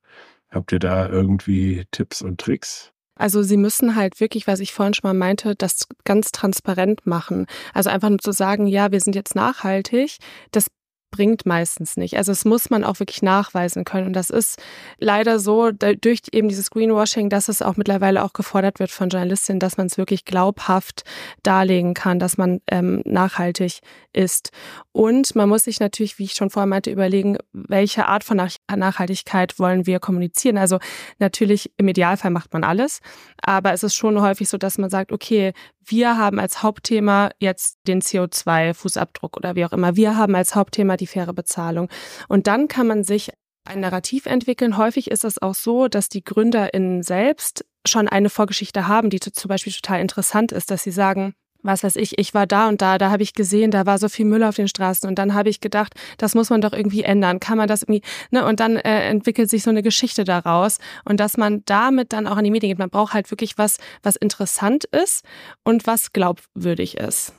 Habt 0.51 0.73
ihr 0.73 0.81
da 0.81 1.09
irgendwie 1.09 1.85
Tipps 1.93 2.23
und 2.23 2.41
Tricks? 2.41 2.93
Also 3.17 3.45
sie 3.45 3.57
müssen 3.57 3.95
halt 3.95 4.19
wirklich, 4.19 4.49
was 4.49 4.59
ich 4.59 4.73
vorhin 4.73 4.95
schon 4.95 5.09
mal 5.09 5.15
meinte, 5.15 5.55
das 5.55 5.87
ganz 6.03 6.33
transparent 6.33 7.07
machen. 7.07 7.47
Also 7.73 7.91
einfach 7.91 8.09
nur 8.09 8.19
zu 8.19 8.33
sagen, 8.33 8.67
ja, 8.67 8.91
wir 8.91 9.01
sind 9.01 9.15
jetzt 9.15 9.37
nachhaltig, 9.37 10.19
das 10.51 10.67
bringt 11.14 11.47
meistens 11.47 11.97
nicht. 11.97 12.16
Also 12.16 12.33
es 12.33 12.44
muss 12.44 12.71
man 12.71 12.83
auch 12.83 12.99
wirklich 12.99 13.23
nachweisen 13.23 13.85
können. 13.85 14.09
Und 14.09 14.14
das 14.14 14.30
ist 14.30 14.61
leider 14.99 15.38
so 15.38 15.71
durch 15.71 16.23
eben 16.33 16.49
dieses 16.49 16.71
Greenwashing, 16.71 17.30
dass 17.30 17.49
es 17.49 17.62
auch 17.62 17.76
mittlerweile 17.76 18.25
auch 18.25 18.33
gefordert 18.33 18.80
wird 18.80 18.90
von 18.90 19.11
Journalistinnen, 19.11 19.61
dass 19.61 19.76
man 19.76 19.87
es 19.87 19.97
wirklich 19.97 20.25
glaubhaft 20.25 21.04
darlegen 21.44 21.94
kann, 21.94 22.18
dass 22.18 22.37
man 22.37 22.61
ähm, 22.66 23.00
nachhaltig 23.04 23.78
ist. 24.12 24.50
Und 24.90 25.37
man 25.37 25.49
muss 25.49 25.64
sich 25.64 25.78
natürlich, 25.78 26.18
wie 26.18 26.25
ich 26.25 26.35
schon 26.35 26.50
vorher 26.50 26.66
meinte, 26.66 26.90
überlegen, 26.90 27.38
welche 27.52 28.09
Art 28.09 28.25
von 28.25 28.40
Nachhaltigkeit 28.75 29.59
wollen 29.59 29.87
wir 29.87 30.00
kommunizieren. 30.00 30.59
Also 30.59 30.78
natürlich 31.18 31.73
im 31.76 31.88
Idealfall 31.88 32.30
macht 32.30 32.52
man 32.52 32.64
alles, 32.64 33.00
aber 33.42 33.73
es 33.73 33.83
ist 33.83 33.94
schon 33.94 34.21
häufig 34.21 34.49
so, 34.49 34.59
dass 34.59 34.78
man 34.78 34.90
sagt, 34.90 35.12
okay, 35.12 35.52
wir 35.85 36.16
haben 36.16 36.38
als 36.38 36.62
Hauptthema 36.62 37.30
jetzt 37.38 37.78
den 37.87 38.00
CO2-Fußabdruck 38.00 39.37
oder 39.37 39.54
wie 39.54 39.64
auch 39.64 39.73
immer. 39.73 39.97
Wir 39.97 40.16
haben 40.16 40.35
als 40.35 40.54
Hauptthema 40.54 40.97
die 40.97 41.06
faire 41.06 41.35
Bezahlung. 41.35 41.88
Und 42.28 42.47
dann 42.47 42.68
kann 42.68 42.87
man 42.87 43.04
sich 43.04 43.30
ein 43.64 43.80
Narrativ 43.80 44.26
entwickeln. 44.26 44.76
Häufig 44.76 45.11
ist 45.11 45.25
es 45.25 45.40
auch 45.40 45.54
so, 45.54 45.88
dass 45.88 46.09
die 46.09 46.23
GründerInnen 46.23 47.02
selbst 47.02 47.64
schon 47.87 48.09
eine 48.09 48.30
Vorgeschichte 48.30 48.88
haben, 48.88 49.11
die 49.11 49.21
zum 49.21 49.49
Beispiel 49.49 49.73
total 49.73 50.00
interessant 50.00 50.52
ist, 50.52 50.71
dass 50.71 50.83
sie 50.83 50.90
sagen, 50.90 51.35
was 51.64 51.83
weiß 51.83 51.97
ich, 51.97 52.18
ich 52.18 52.35
war 52.35 52.47
da 52.47 52.68
und 52.68 52.83
da, 52.83 52.99
da 52.99 53.11
habe 53.11 53.23
ich 53.23 53.33
gesehen, 53.33 53.71
da 53.71 53.87
war 53.87 53.99
so 53.99 54.09
viel 54.09 54.26
Müll 54.26 54.44
auf 54.44 54.56
den 54.56 54.68
Straßen 54.68 55.09
und 55.09 55.18
dann 55.18 55.35
habe 55.35 55.49
ich 55.49 55.61
gedacht, 55.61 55.94
das 56.18 56.35
muss 56.35 56.50
man 56.50 56.61
doch 56.61 56.73
irgendwie 56.73 57.02
ändern. 57.02 57.40
Kann 57.40 57.59
man 57.59 57.66
das 57.66 57.83
irgendwie, 57.83 58.02
ne? 58.30 58.47
Und 58.47 58.61
dann 58.61 58.76
äh, 58.76 59.09
entwickelt 59.09 59.50
sich 59.50 59.62
so 59.62 59.71
eine 59.71 59.83
Geschichte 59.83 60.25
daraus 60.25 60.78
und 61.04 61.18
dass 61.18 61.37
man 61.37 61.62
damit 61.64 62.12
dann 62.12 62.26
auch 62.26 62.37
an 62.37 62.44
die 62.44 62.50
Medien 62.50 62.71
geht. 62.71 62.78
Man 62.78 62.90
braucht 62.90 63.14
halt 63.14 63.30
wirklich 63.30 63.59
was, 63.59 63.78
was 64.02 64.16
interessant 64.16 64.85
ist 64.85 65.25
und 65.64 65.87
was 65.87 66.12
glaubwürdig 66.12 66.99
ist. 66.99 67.33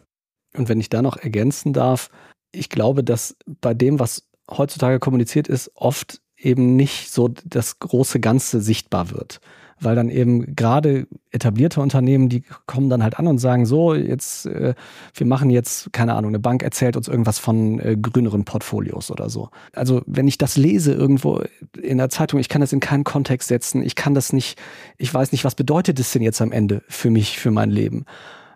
Und 0.55 0.69
wenn 0.69 0.79
ich 0.79 0.89
da 0.89 1.01
noch 1.01 1.17
ergänzen 1.17 1.73
darf, 1.73 2.09
ich 2.51 2.69
glaube, 2.69 3.03
dass 3.03 3.35
bei 3.61 3.73
dem, 3.73 3.99
was 3.99 4.27
heutzutage 4.49 4.99
kommuniziert 4.99 5.47
ist, 5.47 5.71
oft 5.75 6.21
eben 6.37 6.75
nicht 6.75 7.11
so 7.11 7.27
das 7.27 7.79
große 7.79 8.19
Ganze 8.19 8.61
sichtbar 8.61 9.11
wird 9.11 9.39
weil 9.79 9.95
dann 9.95 10.09
eben 10.09 10.55
gerade 10.55 11.07
etablierte 11.31 11.81
Unternehmen, 11.81 12.29
die 12.29 12.43
kommen 12.65 12.89
dann 12.89 13.03
halt 13.03 13.19
an 13.19 13.27
und 13.27 13.39
sagen, 13.39 13.65
so, 13.65 13.93
jetzt, 13.93 14.45
äh, 14.45 14.73
wir 15.13 15.25
machen 15.27 15.49
jetzt, 15.49 15.91
keine 15.91 16.13
Ahnung, 16.13 16.29
eine 16.29 16.39
Bank 16.39 16.63
erzählt 16.63 16.95
uns 16.95 17.07
irgendwas 17.07 17.39
von 17.39 17.79
äh, 17.79 17.97
grüneren 17.97 18.45
Portfolios 18.45 19.11
oder 19.11 19.29
so. 19.29 19.49
Also 19.73 20.01
wenn 20.05 20.27
ich 20.27 20.37
das 20.37 20.55
lese 20.55 20.93
irgendwo 20.93 21.43
in 21.81 21.97
der 21.97 22.09
Zeitung, 22.09 22.39
ich 22.39 22.49
kann 22.49 22.61
das 22.61 22.73
in 22.73 22.79
keinen 22.79 23.03
Kontext 23.03 23.49
setzen, 23.49 23.83
ich 23.83 23.95
kann 23.95 24.13
das 24.13 24.31
nicht, 24.31 24.57
ich 24.97 25.13
weiß 25.13 25.31
nicht, 25.31 25.43
was 25.43 25.55
bedeutet 25.55 25.99
es 25.99 26.11
denn 26.11 26.21
jetzt 26.21 26.41
am 26.41 26.51
Ende 26.51 26.81
für 26.87 27.09
mich, 27.09 27.37
für 27.37 27.51
mein 27.51 27.69
Leben. 27.69 28.05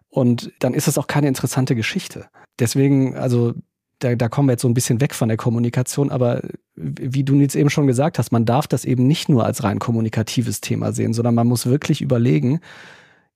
Und 0.10 0.52
dann 0.60 0.74
ist 0.74 0.88
es 0.88 0.98
auch 0.98 1.08
keine 1.08 1.28
interessante 1.28 1.76
Geschichte. 1.76 2.28
Deswegen, 2.60 3.16
also 3.16 3.54
da, 4.00 4.16
da 4.16 4.30
kommen 4.30 4.48
wir 4.48 4.54
jetzt 4.54 4.62
so 4.62 4.70
ein 4.70 4.74
bisschen 4.74 5.02
weg 5.02 5.14
von 5.14 5.28
der 5.28 5.38
Kommunikation, 5.38 6.10
aber 6.10 6.42
wie 6.80 7.24
du 7.24 7.36
jetzt 7.36 7.56
eben 7.56 7.70
schon 7.70 7.88
gesagt 7.88 8.18
hast, 8.18 8.32
man 8.32 8.46
darf 8.46 8.68
das 8.68 8.86
eben 8.86 9.06
nicht 9.06 9.28
nur 9.30 9.46
als 9.46 9.64
rein 9.64 9.80
kommunikatives 9.80 10.62
Thema 10.62 10.94
sehen, 10.94 11.14
sondern 11.14 11.36
man 11.36 11.48
muss 11.48 11.66
wirklich 11.66 12.02
überlegen, 12.02 12.62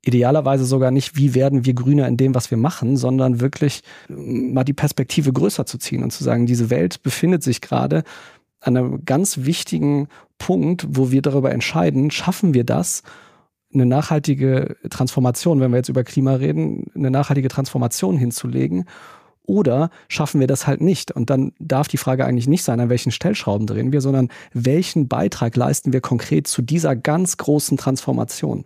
idealerweise 0.02 0.66
sogar 0.66 0.92
nicht, 0.92 1.16
wie 1.16 1.34
werden 1.34 1.66
wir 1.66 1.74
grüner 1.74 2.08
in 2.08 2.18
dem, 2.18 2.36
was 2.36 2.52
wir 2.52 2.58
machen, 2.58 2.98
sondern 2.98 3.42
wirklich 3.42 3.82
äh, 4.10 4.14
mal 4.14 4.64
die 4.64 4.74
Perspektive 4.74 5.32
größer 5.34 5.66
zu 5.66 5.78
ziehen 5.78 6.04
und 6.04 6.12
zu 6.12 6.24
sagen, 6.24 6.46
diese 6.46 6.70
Welt 6.70 7.04
befindet 7.04 7.44
sich 7.44 7.62
gerade 7.62 8.04
an 8.60 8.78
einem 8.78 9.06
ganz 9.06 9.40
wichtigen 9.40 10.08
Punkt, 10.38 10.86
wo 10.90 11.12
wir 11.12 11.22
darüber 11.22 11.52
entscheiden, 11.52 12.12
schaffen 12.12 12.54
wir 12.54 12.64
das, 12.64 13.04
eine 13.74 13.86
nachhaltige 13.86 14.78
Transformation, 14.90 15.60
wenn 15.60 15.72
wir 15.72 15.78
jetzt 15.78 15.90
über 15.90 16.04
Klima 16.04 16.36
reden, 16.36 16.92
eine 16.96 17.10
nachhaltige 17.10 17.48
Transformation 17.48 18.18
hinzulegen 18.18 18.86
oder 19.46 19.90
schaffen 20.08 20.40
wir 20.40 20.48
das 20.48 20.68
halt 20.68 20.82
nicht? 20.82 21.12
Und 21.12 21.30
dann 21.30 21.54
darf 21.60 21.88
die 21.88 21.98
Frage 21.98 22.26
eigentlich 22.26 22.48
nicht 22.48 22.64
sein, 22.64 22.80
an 22.80 22.90
welchen 22.90 23.12
Stellschrauben 23.12 23.68
drehen 23.68 23.92
wir, 23.92 24.02
sondern 24.02 24.30
welchen 24.54 25.08
Beitrag 25.08 25.56
leisten 25.56 25.94
wir 25.94 26.02
konkret 26.02 26.48
zu 26.48 26.62
dieser 26.62 26.96
ganz 26.96 27.38
großen 27.38 27.78
Transformation? 27.78 28.66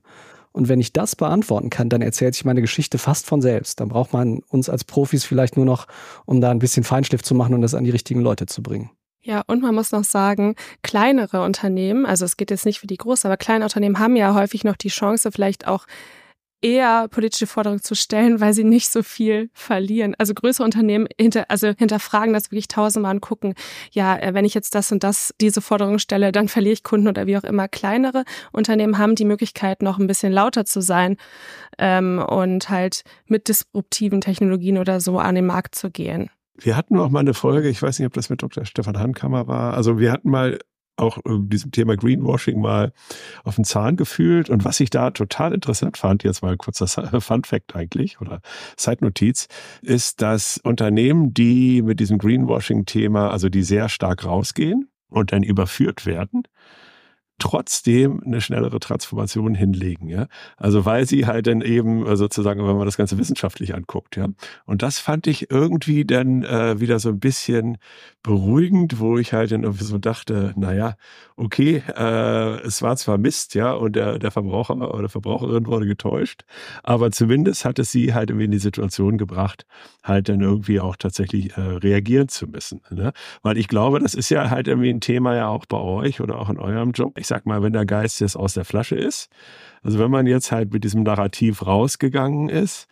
Und 0.52 0.70
wenn 0.70 0.80
ich 0.80 0.92
das 0.92 1.16
beantworten 1.16 1.70
kann, 1.70 1.90
dann 1.90 2.02
erzählt 2.02 2.34
sich 2.34 2.46
meine 2.46 2.62
Geschichte 2.62 2.98
fast 2.98 3.28
von 3.28 3.42
selbst. 3.42 3.80
Dann 3.80 3.90
braucht 3.90 4.14
man 4.14 4.40
uns 4.50 4.70
als 4.70 4.84
Profis 4.84 5.24
vielleicht 5.24 5.56
nur 5.56 5.66
noch, 5.66 5.88
um 6.26 6.42
da 6.42 6.50
ein 6.50 6.60
bisschen 6.60 6.84
Feinschliff 6.84 7.22
zu 7.22 7.36
machen 7.36 7.54
und 7.54 7.62
das 7.62 7.76
an 7.76 7.84
die 7.84 7.92
richtigen 7.92 8.22
Leute 8.22 8.48
zu 8.48 8.64
bringen. 8.64 8.90
Ja, 9.22 9.44
und 9.46 9.62
man 9.62 9.76
muss 9.76 9.92
noch 9.92 10.06
sagen, 10.06 10.56
kleinere 10.84 11.44
Unternehmen, 11.44 12.06
also 12.06 12.24
es 12.24 12.38
geht 12.38 12.50
jetzt 12.50 12.66
nicht 12.66 12.80
für 12.80 12.88
die 12.88 12.98
großen, 12.98 13.28
aber 13.28 13.38
kleine 13.38 13.66
Unternehmen 13.66 14.00
haben 14.00 14.16
ja 14.16 14.34
häufig 14.34 14.64
noch 14.64 14.78
die 14.78 14.88
Chance, 14.88 15.32
vielleicht 15.32 15.68
auch 15.68 15.86
eher 16.62 17.08
politische 17.10 17.48
Forderungen 17.48 17.82
zu 17.82 17.96
stellen, 17.96 18.42
weil 18.42 18.54
sie 18.54 18.64
nicht 18.64 18.92
so 18.92 19.04
viel 19.04 19.50
verlieren. 19.54 20.16
Also 20.18 20.34
größere 20.34 20.64
Unternehmen 20.64 21.08
hinter, 21.20 21.46
also 21.50 21.74
hinterfragen 21.78 22.34
das 22.34 22.46
wirklich 22.52 22.68
tausendmal 22.68 23.16
und 23.16 23.22
gucken, 23.22 23.54
ja, 23.92 24.18
äh, 24.18 24.34
wenn 24.34 24.46
ich 24.46 24.54
jetzt 24.54 24.74
das 24.74 24.92
und 24.92 25.04
das, 25.04 25.34
diese 25.40 25.62
Forderung 25.62 26.00
stelle, 26.00 26.32
dann 26.32 26.48
verliere 26.48 26.74
ich 26.74 26.84
Kunden 26.84 27.08
oder 27.08 27.28
wie 27.28 27.38
auch 27.38 27.44
immer. 27.44 27.68
Kleinere 27.68 28.24
Unternehmen 28.52 28.98
haben 28.98 29.16
die 29.16 29.26
Möglichkeit, 29.26 29.82
noch 29.82 30.00
ein 30.00 30.08
bisschen 30.08 30.34
lauter 30.34 30.66
zu 30.66 30.82
sein 30.82 31.18
ähm, 31.78 32.20
und 32.20 32.70
halt 32.70 33.04
mit 33.28 33.48
disruptiven 33.48 34.22
Technologien 34.22 34.78
oder 34.78 35.00
so 35.00 35.20
an 35.20 35.36
den 35.36 35.46
Markt 35.46 35.76
zu 35.76 35.92
gehen. 35.92 36.30
Wir 36.60 36.76
hatten 36.76 36.98
auch 36.98 37.10
mal 37.10 37.20
eine 37.20 37.36
Folge, 37.36 37.70
ich 37.70 37.82
weiß 37.82 38.00
nicht, 38.00 38.08
ob 38.08 38.14
das 38.14 38.30
mit 38.30 38.42
Dr. 38.42 38.66
Stefan 38.66 38.98
Hankammer 38.98 39.48
war. 39.48 39.76
Also 39.76 40.00
wir 40.00 40.12
hatten 40.12 40.32
mal 40.32 40.58
auch 40.98 41.18
äh, 41.20 41.40
diesem 41.40 41.72
Thema 41.72 41.96
Greenwashing 41.96 42.60
mal 42.60 42.92
auf 43.44 43.56
den 43.56 43.64
Zahn 43.64 43.96
gefühlt. 43.96 44.50
Und 44.50 44.66
was 44.66 44.80
ich 44.80 44.90
da 44.90 45.12
total 45.12 45.54
interessant 45.54 45.98
fand, 45.98 46.24
jetzt 46.24 46.42
mal 46.42 46.58
kurzer 46.58 46.88
Fun 47.22 47.44
Fact 47.44 47.76
eigentlich 47.76 48.20
oder 48.20 48.42
Zeitnotiz, 48.76 49.48
ist, 49.82 50.22
dass 50.22 50.58
Unternehmen, 50.58 51.34
die 51.34 51.82
mit 51.82 52.00
diesem 52.00 52.18
Greenwashing-Thema, 52.18 53.30
also 53.32 53.50
die 53.50 53.64
sehr 53.64 53.90
stark 53.90 54.26
rausgehen 54.26 54.90
und 55.10 55.32
dann 55.32 55.44
überführt 55.44 56.06
werden, 56.06 56.44
trotzdem 57.40 58.22
eine 58.26 58.42
schnellere 58.42 58.80
Transformation 58.80 59.54
hinlegen, 59.54 60.10
ja. 60.10 60.28
Also 60.58 60.86
weil 60.86 61.06
sie 61.06 61.26
halt 61.26 61.48
dann 61.48 61.62
eben 61.62 62.06
äh, 62.06 62.16
sozusagen, 62.16 62.66
wenn 62.68 62.76
man 62.76 62.86
das 62.86 62.98
Ganze 62.98 63.18
wissenschaftlich 63.18 63.76
anguckt, 63.76 64.16
ja. 64.16 64.28
Und 64.66 64.82
das 64.82 65.00
fand 65.00 65.28
ich 65.28 65.52
irgendwie 65.52 66.06
dann 66.06 66.44
äh, 66.44 66.80
wieder 66.80 67.00
so 67.00 67.10
ein 67.10 67.20
bisschen 67.20 67.78
beruhigend, 68.24 69.00
wo 69.00 69.18
ich 69.18 69.34
halt 69.34 69.52
dann 69.52 69.64
irgendwie 69.64 69.84
so 69.84 69.98
dachte, 69.98 70.54
naja, 70.58 70.96
okay, 71.36 71.84
äh, 71.96 72.60
es 72.62 72.82
war 72.82 72.98
zwar 72.98 73.18
Mist, 73.18 73.54
ja, 73.56 73.72
und 73.74 73.96
der, 73.96 74.18
der 74.20 74.32
Verbraucher 74.32 74.94
oder 74.94 75.08
Verbraucherin 75.08 75.68
wurde 75.68 75.86
getäuscht, 75.86 76.44
aber 76.84 77.12
zumindest 77.12 77.66
hat 77.66 77.80
es 77.80 77.92
sie 77.92 78.14
halt 78.14 78.32
irgendwie 78.32 78.46
in 78.46 78.52
die 78.52 78.60
Situation 78.60 79.18
gebracht, 79.18 79.66
halt 80.04 80.30
dann 80.30 80.42
irgendwie 80.42 80.80
auch 80.80 80.96
tatsächlich 80.96 81.56
äh, 81.56 81.62
reagieren 81.62 82.28
zu 82.28 82.48
müssen. 82.48 82.82
Ne? 82.90 83.14
Weil 83.44 83.58
ich 83.58 83.68
glaube, 83.68 84.00
das 84.00 84.14
ist 84.16 84.30
ja 84.30 84.50
halt 84.50 84.68
irgendwie 84.68 84.90
ein 84.90 85.02
Thema 85.02 85.36
ja 85.36 85.48
auch 85.48 85.66
bei 85.66 85.78
euch 85.78 86.22
oder 86.22 86.40
auch 86.40 86.50
in 86.50 86.58
eurem 86.58 86.92
Job. 86.92 87.18
Sag 87.28 87.46
mal, 87.46 87.62
wenn 87.62 87.74
der 87.74 87.86
Geist 87.86 88.22
jetzt 88.22 88.36
aus 88.36 88.54
der 88.54 88.66
Flasche 88.66 88.96
ist, 88.96 89.30
also 89.84 90.00
wenn 90.00 90.12
man 90.12 90.28
jetzt 90.28 90.52
halt 90.52 90.74
mit 90.74 90.84
diesem 90.84 91.04
Narrativ 91.04 91.66
rausgegangen 91.66 92.50
ist, 92.50 92.88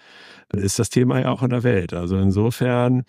ist 0.54 0.80
das 0.80 0.90
Thema 0.90 1.20
ja 1.20 1.30
auch 1.32 1.44
in 1.44 1.50
der 1.50 1.64
Welt. 1.64 1.94
Also 1.94 2.18
insofern 2.18 3.04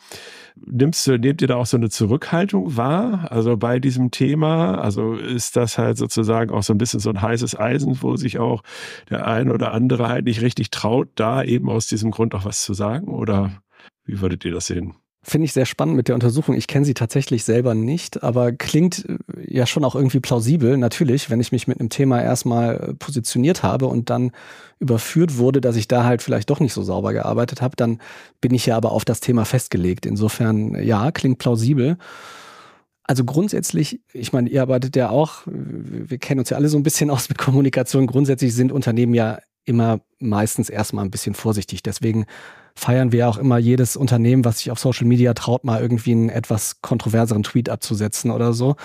nimmst 0.57 1.07
du, 1.07 1.19
nehmt 1.19 1.43
ihr 1.43 1.49
da 1.49 1.57
auch 1.57 1.67
so 1.67 1.77
eine 1.77 1.91
Zurückhaltung 1.91 2.77
wahr? 2.77 3.31
Also 3.31 3.57
bei 3.57 3.79
diesem 3.79 4.11
Thema, 4.11 4.79
also 4.79 5.15
ist 5.15 5.57
das 5.57 5.79
halt 5.79 5.99
sozusagen 5.99 6.51
auch 6.51 6.63
so 6.63 6.73
ein 6.73 6.79
bisschen 6.79 7.01
so 7.01 7.11
ein 7.11 7.21
heißes 7.21 7.59
Eisen, 7.59 8.03
wo 8.03 8.17
sich 8.17 8.39
auch 8.39 8.63
der 9.11 9.27
ein 9.27 9.51
oder 9.51 9.73
andere 9.73 10.09
halt 10.09 10.25
nicht 10.25 10.41
richtig 10.41 10.71
traut, 10.71 11.09
da 11.15 11.43
eben 11.43 11.69
aus 11.69 11.87
diesem 11.87 12.11
Grund 12.11 12.35
auch 12.35 12.45
was 12.45 12.63
zu 12.63 12.75
sagen? 12.75 13.09
Oder 13.09 13.63
wie 14.05 14.21
würdet 14.21 14.45
ihr 14.45 14.53
das 14.53 14.67
sehen? 14.67 14.95
Finde 15.29 15.47
ich 15.47 15.53
sehr 15.53 15.67
spannend 15.67 15.97
mit 15.97 16.07
der 16.07 16.15
Untersuchung. 16.15 16.55
Ich 16.55 16.69
kenne 16.69 16.85
sie 16.85 16.95
tatsächlich 16.95 17.43
selber 17.43 17.75
nicht, 17.75 18.23
aber 18.23 18.53
klingt 18.53 19.09
äh, 19.09 19.17
ja 19.45 19.67
schon 19.67 19.85
auch 19.85 19.97
irgendwie 19.97 20.21
plausibel. 20.21 20.77
Natürlich, 20.77 21.31
wenn 21.31 21.41
ich 21.41 21.51
mich 21.51 21.67
mit 21.67 21.81
einem 21.81 21.89
Thema 21.89 22.23
erstmal 22.23 22.77
äh, 22.77 22.95
positioniert 22.95 23.65
habe 23.65 23.87
und 23.87 24.09
dann 24.09 24.31
überführt 24.79 25.37
wurde, 25.37 25.61
dass 25.61 25.75
ich 25.75 25.89
da 25.89 26.05
halt 26.05 26.23
vielleicht 26.23 26.49
doch 26.49 26.61
nicht 26.61 26.73
so 26.73 26.85
sauber 26.85 27.13
gearbeitet 27.13 27.61
habe, 27.61 27.75
dann 27.75 28.01
bin 28.41 28.55
ich 28.55 28.67
ja 28.67 28.77
aber 28.77 28.93
auf 28.93 29.05
das 29.05 29.19
Thema 29.19 29.45
festgelegt. 29.45 30.07
Insofern, 30.07 30.81
ja, 30.81 31.11
klingt 31.11 31.39
plausibel. 31.39 31.99
Also 33.03 33.25
grundsätzlich, 33.25 34.01
ich 34.13 34.33
meine, 34.33 34.49
ihr 34.49 34.63
arbeitet 34.63 34.95
ja 34.95 35.11
auch, 35.11 35.43
wir 35.47 36.19
kennen 36.19 36.39
uns 36.39 36.51
ja 36.51 36.57
alle 36.57 36.69
so 36.69 36.77
ein 36.77 36.85
bisschen 36.85 37.11
aus 37.11 37.29
mit 37.29 37.39
Kommunikation. 37.39 38.07
Grundsätzlich 38.07 38.55
sind 38.55 38.71
Unternehmen 38.71 39.15
ja 39.15 39.41
immer 39.67 40.01
meistens 40.19 40.71
erstmal 40.71 41.05
ein 41.05 41.11
bisschen 41.11 41.35
vorsichtig. 41.35 41.83
Deswegen 41.83 42.25
feiern 42.75 43.13
wir 43.13 43.29
auch 43.29 43.39
immer 43.39 43.59
jedes 43.59 43.97
Unternehmen, 43.97 44.45
was 44.45 44.59
sich 44.59 44.71
auf 44.71 44.79
Social 44.79 45.07
Media 45.07 45.35
traut, 45.35 45.65
mal 45.65 45.81
irgendwie 45.81 46.13
einen 46.13 46.29
etwas 46.29 46.81
kontroverseren 46.83 47.43
Tweet 47.43 47.69
abzusetzen 47.69 48.31
oder 48.31 48.53
so. 48.53 48.77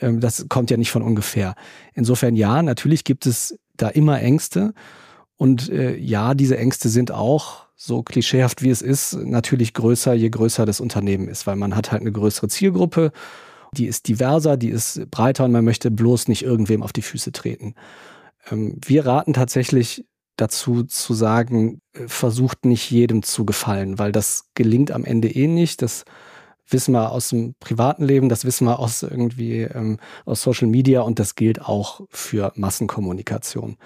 Ähm, 0.00 0.20
das 0.20 0.46
kommt 0.48 0.70
ja 0.70 0.76
nicht 0.76 0.90
von 0.90 1.02
ungefähr. 1.02 1.54
Insofern 1.94 2.36
ja, 2.36 2.62
natürlich 2.62 3.04
gibt 3.04 3.26
es 3.26 3.58
da 3.76 3.88
immer 3.88 4.20
Ängste. 4.20 4.74
Und 5.36 5.68
äh, 5.70 5.96
ja, 5.96 6.34
diese 6.34 6.56
Ängste 6.56 6.88
sind 6.88 7.10
auch, 7.10 7.66
so 7.74 8.04
klischeehaft 8.04 8.62
wie 8.62 8.70
es 8.70 8.80
ist, 8.80 9.14
natürlich 9.14 9.74
größer, 9.74 10.14
je 10.14 10.30
größer 10.30 10.64
das 10.66 10.78
Unternehmen 10.78 11.26
ist, 11.26 11.48
weil 11.48 11.56
man 11.56 11.74
hat 11.74 11.90
halt 11.90 12.02
eine 12.02 12.12
größere 12.12 12.46
Zielgruppe, 12.46 13.10
die 13.76 13.86
ist 13.86 14.06
diverser, 14.06 14.56
die 14.56 14.68
ist 14.68 15.10
breiter 15.10 15.44
und 15.44 15.50
man 15.50 15.64
möchte 15.64 15.90
bloß 15.90 16.28
nicht 16.28 16.44
irgendwem 16.44 16.84
auf 16.84 16.92
die 16.92 17.02
Füße 17.02 17.32
treten. 17.32 17.74
Ähm, 18.50 18.76
wir 18.84 19.04
raten 19.04 19.32
tatsächlich 19.32 20.04
dazu 20.36 20.84
zu 20.84 21.14
sagen, 21.14 21.80
äh, 21.92 22.08
versucht 22.08 22.64
nicht 22.64 22.90
jedem 22.90 23.22
zu 23.22 23.44
gefallen, 23.44 23.98
weil 23.98 24.12
das 24.12 24.50
gelingt 24.54 24.90
am 24.90 25.04
Ende 25.04 25.28
eh 25.28 25.46
nicht. 25.46 25.82
Das 25.82 26.04
wissen 26.68 26.92
wir 26.92 27.12
aus 27.12 27.28
dem 27.28 27.54
privaten 27.60 28.04
Leben, 28.04 28.28
das 28.28 28.44
wissen 28.44 28.66
wir 28.66 28.78
aus 28.78 29.02
irgendwie 29.02 29.62
ähm, 29.62 29.98
aus 30.24 30.42
Social 30.42 30.68
Media 30.68 31.02
und 31.02 31.18
das 31.18 31.34
gilt 31.34 31.60
auch 31.60 32.00
für 32.10 32.52
Massenkommunikation. 32.56 33.76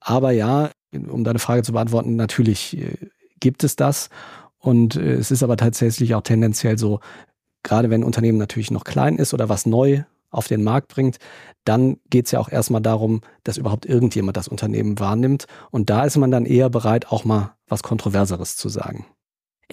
Aber 0.00 0.30
ja, 0.30 0.70
um 0.92 1.24
deine 1.24 1.38
Frage 1.38 1.62
zu 1.62 1.72
beantworten, 1.72 2.16
natürlich 2.16 2.76
äh, 2.76 2.96
gibt 3.40 3.64
es 3.64 3.76
das 3.76 4.10
und 4.58 4.96
äh, 4.96 5.14
es 5.14 5.30
ist 5.30 5.42
aber 5.42 5.56
tatsächlich 5.56 6.14
auch 6.14 6.22
tendenziell 6.22 6.78
so, 6.78 7.00
gerade 7.62 7.90
wenn 7.90 8.02
ein 8.02 8.04
Unternehmen 8.04 8.38
natürlich 8.38 8.70
noch 8.70 8.84
klein 8.84 9.16
ist 9.16 9.34
oder 9.34 9.48
was 9.48 9.66
neu 9.66 10.04
auf 10.30 10.48
den 10.48 10.62
Markt 10.62 10.88
bringt, 10.88 11.18
dann 11.64 11.98
geht 12.08 12.26
es 12.26 12.32
ja 12.32 12.40
auch 12.40 12.48
erstmal 12.48 12.80
darum, 12.80 13.20
dass 13.44 13.58
überhaupt 13.58 13.86
irgendjemand 13.86 14.36
das 14.36 14.48
Unternehmen 14.48 14.98
wahrnimmt. 14.98 15.46
Und 15.70 15.90
da 15.90 16.04
ist 16.04 16.16
man 16.16 16.30
dann 16.30 16.46
eher 16.46 16.70
bereit, 16.70 17.10
auch 17.10 17.24
mal 17.24 17.56
was 17.66 17.82
Kontroverseres 17.82 18.56
zu 18.56 18.68
sagen. 18.68 19.06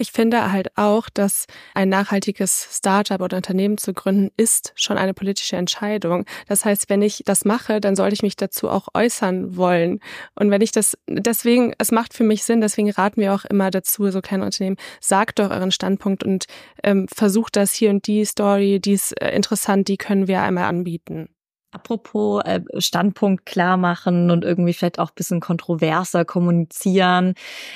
Ich 0.00 0.12
finde 0.12 0.52
halt 0.52 0.68
auch, 0.76 1.08
dass 1.10 1.46
ein 1.74 1.88
nachhaltiges 1.88 2.68
Startup 2.70 3.20
oder 3.20 3.36
Unternehmen 3.36 3.78
zu 3.78 3.92
gründen, 3.92 4.30
ist 4.36 4.72
schon 4.76 4.96
eine 4.96 5.12
politische 5.12 5.56
Entscheidung. 5.56 6.24
Das 6.46 6.64
heißt, 6.64 6.88
wenn 6.88 7.02
ich 7.02 7.24
das 7.26 7.44
mache, 7.44 7.80
dann 7.80 7.96
sollte 7.96 8.14
ich 8.14 8.22
mich 8.22 8.36
dazu 8.36 8.68
auch 8.68 8.86
äußern 8.94 9.56
wollen. 9.56 9.98
Und 10.36 10.52
wenn 10.52 10.60
ich 10.60 10.70
das, 10.70 10.96
deswegen, 11.08 11.74
es 11.78 11.90
macht 11.90 12.14
für 12.14 12.22
mich 12.22 12.44
Sinn, 12.44 12.60
deswegen 12.60 12.90
raten 12.90 13.20
wir 13.20 13.34
auch 13.34 13.44
immer 13.44 13.72
dazu, 13.72 14.08
so 14.12 14.20
kleine 14.20 14.44
Unternehmen, 14.44 14.76
sagt 15.00 15.40
doch 15.40 15.50
euren 15.50 15.72
Standpunkt 15.72 16.22
und 16.22 16.44
ähm, 16.84 17.08
versucht 17.12 17.56
das 17.56 17.72
hier 17.72 17.90
und 17.90 18.06
die 18.06 18.24
Story, 18.24 18.78
die 18.78 18.92
ist 18.92 19.20
äh, 19.20 19.34
interessant, 19.34 19.88
die 19.88 19.96
können 19.96 20.28
wir 20.28 20.42
einmal 20.42 20.64
anbieten. 20.64 21.28
Apropos 21.70 22.42
äh, 22.46 22.60
Standpunkt 22.78 23.44
klar 23.44 23.76
machen 23.76 24.30
und 24.30 24.42
irgendwie 24.42 24.72
vielleicht 24.72 24.98
auch 24.98 25.10
bisschen 25.10 25.40
kontroverser 25.40 26.24
kommunizieren. 26.24 27.34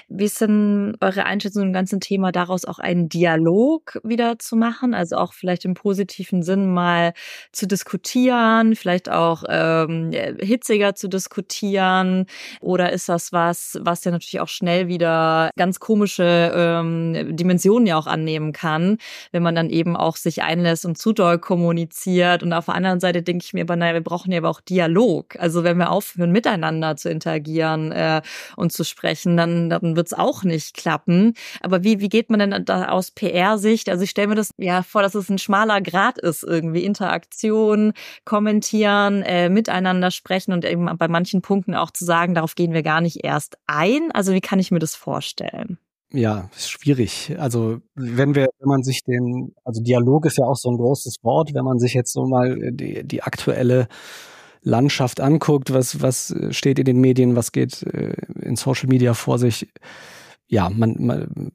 Wie 0.08 0.24
ist 0.24 0.40
denn 0.40 0.96
eure 1.02 1.24
Einschätzung 1.26 1.64
im 1.64 1.72
ganzen 1.74 2.00
Thema 2.00 2.32
daraus 2.32 2.64
auch 2.64 2.78
einen 2.78 3.10
Dialog 3.10 4.00
wieder 4.02 4.38
zu 4.38 4.56
machen? 4.56 4.94
Also 4.94 5.16
auch 5.16 5.34
vielleicht 5.34 5.66
im 5.66 5.74
positiven 5.74 6.42
Sinn 6.42 6.72
mal 6.72 7.12
zu 7.52 7.66
diskutieren, 7.66 8.76
vielleicht 8.76 9.10
auch 9.10 9.44
ähm, 9.46 10.10
hitziger 10.40 10.94
zu 10.94 11.08
diskutieren? 11.08 12.24
Oder 12.62 12.92
ist 12.92 13.10
das 13.10 13.30
was, 13.30 13.78
was 13.82 14.04
ja 14.04 14.10
natürlich 14.10 14.40
auch 14.40 14.48
schnell 14.48 14.88
wieder 14.88 15.50
ganz 15.58 15.80
komische 15.80 16.50
ähm, 16.54 17.36
Dimensionen 17.36 17.86
ja 17.86 17.98
auch 17.98 18.06
annehmen 18.06 18.52
kann, 18.52 18.96
wenn 19.32 19.42
man 19.42 19.54
dann 19.54 19.68
eben 19.68 19.98
auch 19.98 20.16
sich 20.16 20.42
einlässt 20.42 20.86
und 20.86 20.96
zu 20.96 21.12
doll 21.12 21.38
kommuniziert? 21.38 22.42
Und 22.42 22.54
auf 22.54 22.64
der 22.64 22.74
anderen 22.74 23.00
Seite 23.00 23.22
denke 23.22 23.44
ich 23.44 23.52
mir 23.52 23.62
aber, 23.62 23.81
naja, 23.82 23.94
wir 23.94 24.00
brauchen 24.00 24.30
ja 24.30 24.38
aber 24.38 24.48
auch 24.48 24.60
Dialog. 24.60 25.36
Also 25.38 25.64
wenn 25.64 25.76
wir 25.76 25.90
aufhören, 25.90 26.30
miteinander 26.30 26.96
zu 26.96 27.10
interagieren 27.10 27.90
äh, 27.90 28.22
und 28.56 28.72
zu 28.72 28.84
sprechen, 28.84 29.36
dann, 29.36 29.68
dann 29.68 29.96
wird 29.96 30.06
es 30.06 30.14
auch 30.14 30.44
nicht 30.44 30.74
klappen. 30.76 31.34
Aber 31.60 31.82
wie, 31.82 32.00
wie 32.00 32.08
geht 32.08 32.30
man 32.30 32.38
denn 32.38 32.64
da 32.64 32.88
aus 32.90 33.10
PR-Sicht? 33.10 33.88
Also 33.88 34.04
ich 34.04 34.10
stelle 34.10 34.28
mir 34.28 34.34
das 34.36 34.50
ja 34.56 34.82
vor, 34.82 35.02
dass 35.02 35.16
es 35.16 35.28
ein 35.28 35.38
schmaler 35.38 35.80
Grad 35.80 36.18
ist, 36.18 36.44
irgendwie 36.44 36.84
Interaktion, 36.84 37.92
kommentieren, 38.24 39.22
äh, 39.22 39.48
miteinander 39.48 40.12
sprechen 40.12 40.52
und 40.52 40.64
eben 40.64 40.88
bei 40.96 41.08
manchen 41.08 41.42
Punkten 41.42 41.74
auch 41.74 41.90
zu 41.90 42.04
sagen, 42.04 42.34
darauf 42.34 42.54
gehen 42.54 42.72
wir 42.72 42.84
gar 42.84 43.00
nicht 43.00 43.24
erst 43.24 43.58
ein. 43.66 44.12
Also 44.12 44.32
wie 44.32 44.40
kann 44.40 44.60
ich 44.60 44.70
mir 44.70 44.78
das 44.78 44.94
vorstellen? 44.94 45.78
Ja, 46.12 46.50
ist 46.54 46.70
schwierig. 46.70 47.34
Also 47.38 47.78
wenn 47.94 48.34
wir, 48.34 48.48
wenn 48.58 48.68
man 48.68 48.82
sich 48.82 49.02
den, 49.04 49.54
also 49.64 49.82
Dialog 49.82 50.26
ist 50.26 50.38
ja 50.38 50.44
auch 50.44 50.56
so 50.56 50.70
ein 50.70 50.76
großes 50.76 51.16
Wort, 51.22 51.54
wenn 51.54 51.64
man 51.64 51.78
sich 51.78 51.94
jetzt 51.94 52.12
so 52.12 52.26
mal 52.26 52.62
äh, 52.62 52.72
die, 52.72 53.04
die 53.04 53.22
aktuelle 53.22 53.88
Landschaft 54.62 55.20
anguckt, 55.20 55.72
was, 55.72 56.02
was 56.02 56.34
steht 56.50 56.78
in 56.78 56.84
den 56.84 57.00
Medien, 57.00 57.34
was 57.34 57.52
geht 57.52 57.82
äh, 57.82 58.14
in 58.40 58.56
Social 58.56 58.88
Media 58.88 59.14
vor 59.14 59.38
sich. 59.38 59.68
Ja, 60.48 60.68
man, 60.68 60.96
man 60.98 61.52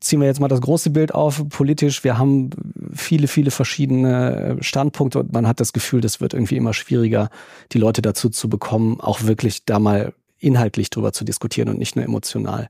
ziehen 0.00 0.20
wir 0.20 0.26
jetzt 0.26 0.40
mal 0.40 0.48
das 0.48 0.60
große 0.60 0.90
Bild 0.90 1.14
auf, 1.14 1.48
politisch. 1.48 2.02
Wir 2.02 2.18
haben 2.18 2.50
viele, 2.92 3.28
viele 3.28 3.52
verschiedene 3.52 4.56
Standpunkte 4.60 5.20
und 5.20 5.32
man 5.32 5.46
hat 5.46 5.60
das 5.60 5.72
Gefühl, 5.72 6.00
das 6.00 6.20
wird 6.20 6.34
irgendwie 6.34 6.56
immer 6.56 6.74
schwieriger, 6.74 7.30
die 7.70 7.78
Leute 7.78 8.02
dazu 8.02 8.28
zu 8.28 8.48
bekommen, 8.48 9.00
auch 9.00 9.22
wirklich 9.22 9.64
da 9.66 9.78
mal 9.78 10.12
inhaltlich 10.38 10.90
drüber 10.90 11.12
zu 11.12 11.24
diskutieren 11.24 11.68
und 11.68 11.78
nicht 11.78 11.94
nur 11.94 12.04
emotional 12.04 12.68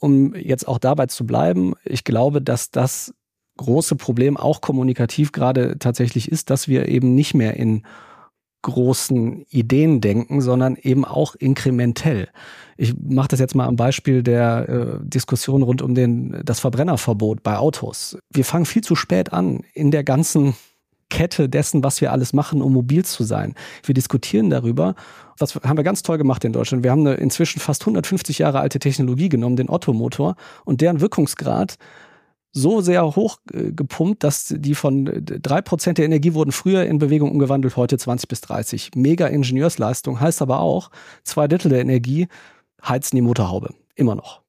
um 0.00 0.34
jetzt 0.34 0.66
auch 0.66 0.78
dabei 0.78 1.06
zu 1.06 1.26
bleiben, 1.26 1.74
ich 1.84 2.04
glaube, 2.04 2.42
dass 2.42 2.70
das 2.70 3.14
große 3.56 3.96
Problem 3.96 4.36
auch 4.36 4.60
kommunikativ 4.60 5.32
gerade 5.32 5.78
tatsächlich 5.78 6.30
ist, 6.30 6.50
dass 6.50 6.66
wir 6.66 6.88
eben 6.88 7.14
nicht 7.14 7.34
mehr 7.34 7.56
in 7.56 7.82
großen 8.62 9.46
Ideen 9.48 10.00
denken, 10.00 10.40
sondern 10.40 10.76
eben 10.76 11.04
auch 11.04 11.34
inkrementell. 11.34 12.28
Ich 12.76 12.94
mache 12.96 13.28
das 13.28 13.40
jetzt 13.40 13.54
mal 13.54 13.66
am 13.66 13.76
Beispiel 13.76 14.22
der 14.22 14.68
äh, 14.68 14.98
Diskussion 15.02 15.62
rund 15.62 15.82
um 15.82 15.94
den, 15.94 16.40
das 16.44 16.60
Verbrennerverbot 16.60 17.42
bei 17.42 17.56
Autos. 17.56 18.18
Wir 18.30 18.44
fangen 18.44 18.66
viel 18.66 18.82
zu 18.82 18.96
spät 18.96 19.32
an 19.32 19.62
in 19.72 19.90
der 19.90 20.04
ganzen 20.04 20.54
Kette 21.10 21.48
dessen, 21.48 21.84
was 21.84 22.00
wir 22.00 22.12
alles 22.12 22.32
machen, 22.32 22.62
um 22.62 22.72
mobil 22.72 23.04
zu 23.04 23.24
sein. 23.24 23.54
Wir 23.84 23.94
diskutieren 23.94 24.48
darüber. 24.48 24.94
Was 25.38 25.54
haben 25.56 25.76
wir 25.76 25.84
ganz 25.84 26.02
toll 26.02 26.16
gemacht 26.16 26.44
in 26.44 26.52
Deutschland? 26.52 26.82
Wir 26.82 26.90
haben 26.90 27.06
eine 27.06 27.16
inzwischen 27.16 27.60
fast 27.60 27.82
150 27.82 28.38
Jahre 28.38 28.60
alte 28.60 28.78
Technologie 28.78 29.28
genommen, 29.28 29.56
den 29.56 29.68
Ottomotor, 29.68 30.36
und 30.64 30.80
deren 30.80 31.00
Wirkungsgrad 31.00 31.76
so 32.52 32.80
sehr 32.80 33.04
hoch 33.04 33.38
äh, 33.52 33.72
gepumpt, 33.72 34.24
dass 34.24 34.54
die 34.56 34.74
von 34.74 35.06
äh, 35.06 35.22
drei 35.22 35.62
Prozent 35.62 35.98
der 35.98 36.04
Energie 36.04 36.34
wurden 36.34 36.52
früher 36.52 36.84
in 36.84 36.98
Bewegung 36.98 37.30
umgewandelt, 37.30 37.76
heute 37.76 37.96
20 37.96 38.28
bis 38.28 38.40
30. 38.40 38.92
Mega 38.96 39.26
Ingenieursleistung 39.26 40.20
heißt 40.20 40.42
aber 40.42 40.60
auch, 40.60 40.90
zwei 41.22 41.46
Drittel 41.46 41.70
der 41.70 41.80
Energie 41.80 42.28
heizen 42.82 43.16
die 43.16 43.22
Motorhaube. 43.22 43.74
Immer 43.94 44.14
noch. 44.14 44.42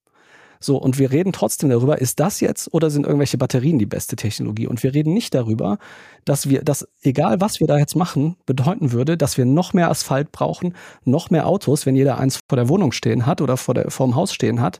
So, 0.63 0.78
und 0.78 1.00
wir 1.00 1.12
reden 1.12 1.34
trotzdem 1.34 1.69
darüber, 1.69 2.00
ist 2.00 2.19
das 2.19 2.39
jetzt 2.39 2.71
oder 2.71 2.91
sind 2.91 3.06
irgendwelche 3.06 3.39
Batterien 3.39 3.80
die 3.80 3.88
beste 3.88 4.15
Technologie? 4.15 4.67
Und 4.67 4.84
wir 4.84 4.93
reden 4.93 5.13
nicht 5.13 5.34
darüber, 5.34 5.80
dass 6.24 6.47
wir, 6.47 6.62
dass 6.63 6.88
egal 7.02 7.41
was 7.41 7.60
wir 7.60 7.65
da 7.65 7.80
jetzt 7.80 7.95
machen, 7.95 8.38
bedeuten 8.45 8.91
würde, 8.91 9.17
dass 9.17 9.38
wir 9.38 9.45
noch 9.45 9.74
mehr 9.74 9.89
Asphalt 9.89 10.32
brauchen, 10.32 10.76
noch 11.04 11.32
mehr 11.32 11.47
Autos, 11.47 11.88
wenn 11.88 11.95
jeder 11.95 12.19
eins 12.19 12.39
vor 12.47 12.58
der 12.58 12.69
Wohnung 12.69 12.91
stehen 12.91 13.26
hat 13.26 13.41
oder 13.41 13.58
vor, 13.58 13.74
der, 13.74 13.89
vor 13.89 14.06
dem 14.06 14.15
Haus 14.15 14.34
stehen 14.34 14.62
hat. 14.62 14.80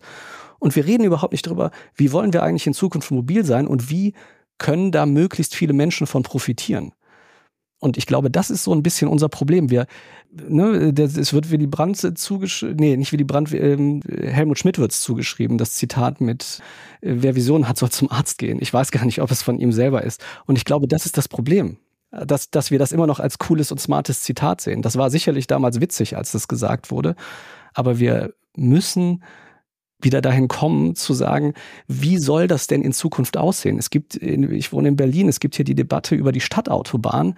Und 0.60 0.76
wir 0.76 0.86
reden 0.86 1.04
überhaupt 1.04 1.32
nicht 1.32 1.48
darüber, 1.48 1.72
wie 1.96 2.12
wollen 2.12 2.32
wir 2.32 2.44
eigentlich 2.44 2.68
in 2.68 2.76
Zukunft 2.76 3.10
mobil 3.10 3.44
sein 3.44 3.66
und 3.66 3.90
wie 3.90 4.14
können 4.60 4.92
da 4.92 5.08
möglichst 5.08 5.56
viele 5.56 5.74
Menschen 5.74 6.06
von 6.06 6.22
profitieren. 6.22 6.94
Und 7.82 7.98
ich 7.98 8.06
glaube, 8.06 8.30
das 8.30 8.52
ist 8.52 8.64
so 8.64 8.74
ein 8.74 8.84
bisschen 8.84 9.08
unser 9.08 9.28
Problem. 9.28 9.72
Wir, 9.72 9.88
ne, 10.32 10.94
es 10.96 11.34
wird 11.34 11.50
Willy 11.50 11.66
Brandt 11.66 11.98
zugeschrieben, 12.18 12.78
nee, 12.78 12.96
nicht 12.96 13.12
Willy 13.12 13.24
Brandt, 13.24 13.52
ähm, 13.54 14.02
Helmut 14.08 14.60
Schmidt 14.60 14.78
wird 14.78 14.92
es 14.92 15.02
zugeschrieben, 15.02 15.58
das 15.58 15.74
Zitat 15.74 16.22
mit, 16.22 16.62
äh, 17.02 17.16
wer 17.18 17.36
Visionen 17.36 17.68
hat, 17.68 17.78
soll 17.78 17.90
zum 17.90 18.12
Arzt 18.12 18.38
gehen. 18.38 18.60
Ich 18.62 18.72
weiß 18.72 18.92
gar 18.92 19.04
nicht, 19.04 19.20
ob 19.20 19.32
es 19.32 19.42
von 19.42 19.58
ihm 19.58 19.72
selber 19.72 20.04
ist. 20.04 20.24
Und 20.46 20.58
ich 20.58 20.64
glaube, 20.64 20.88
das 20.88 21.08
ist 21.08 21.18
das 21.18 21.28
Problem. 21.28 21.78
Dass, 22.12 22.52
dass 22.52 22.72
wir 22.72 22.78
das 22.78 22.92
immer 22.92 23.08
noch 23.08 23.22
als 23.22 23.40
cooles 23.40 23.72
und 23.72 23.80
smartes 23.80 24.22
Zitat 24.22 24.60
sehen. 24.60 24.82
Das 24.82 24.98
war 24.98 25.10
sicherlich 25.10 25.48
damals 25.48 25.80
witzig, 25.80 26.18
als 26.18 26.34
das 26.34 26.50
gesagt 26.50 26.92
wurde. 26.92 27.16
Aber 27.74 28.00
wir 28.00 28.34
müssen 28.56 29.24
wieder 30.02 30.22
dahin 30.22 30.50
kommen, 30.50 30.96
zu 30.96 31.14
sagen, 31.14 31.54
wie 31.88 32.18
soll 32.18 32.48
das 32.48 32.68
denn 32.68 32.82
in 32.82 32.92
Zukunft 32.92 33.38
aussehen? 33.38 33.78
Es 33.78 33.90
gibt, 33.90 34.18
ich 34.18 34.74
wohne 34.74 34.90
in 34.90 34.96
Berlin, 34.98 35.30
es 35.30 35.40
gibt 35.40 35.56
hier 35.56 35.64
die 35.64 35.74
Debatte 35.74 36.16
über 36.16 36.32
die 36.34 36.42
Stadtautobahn. 36.42 37.36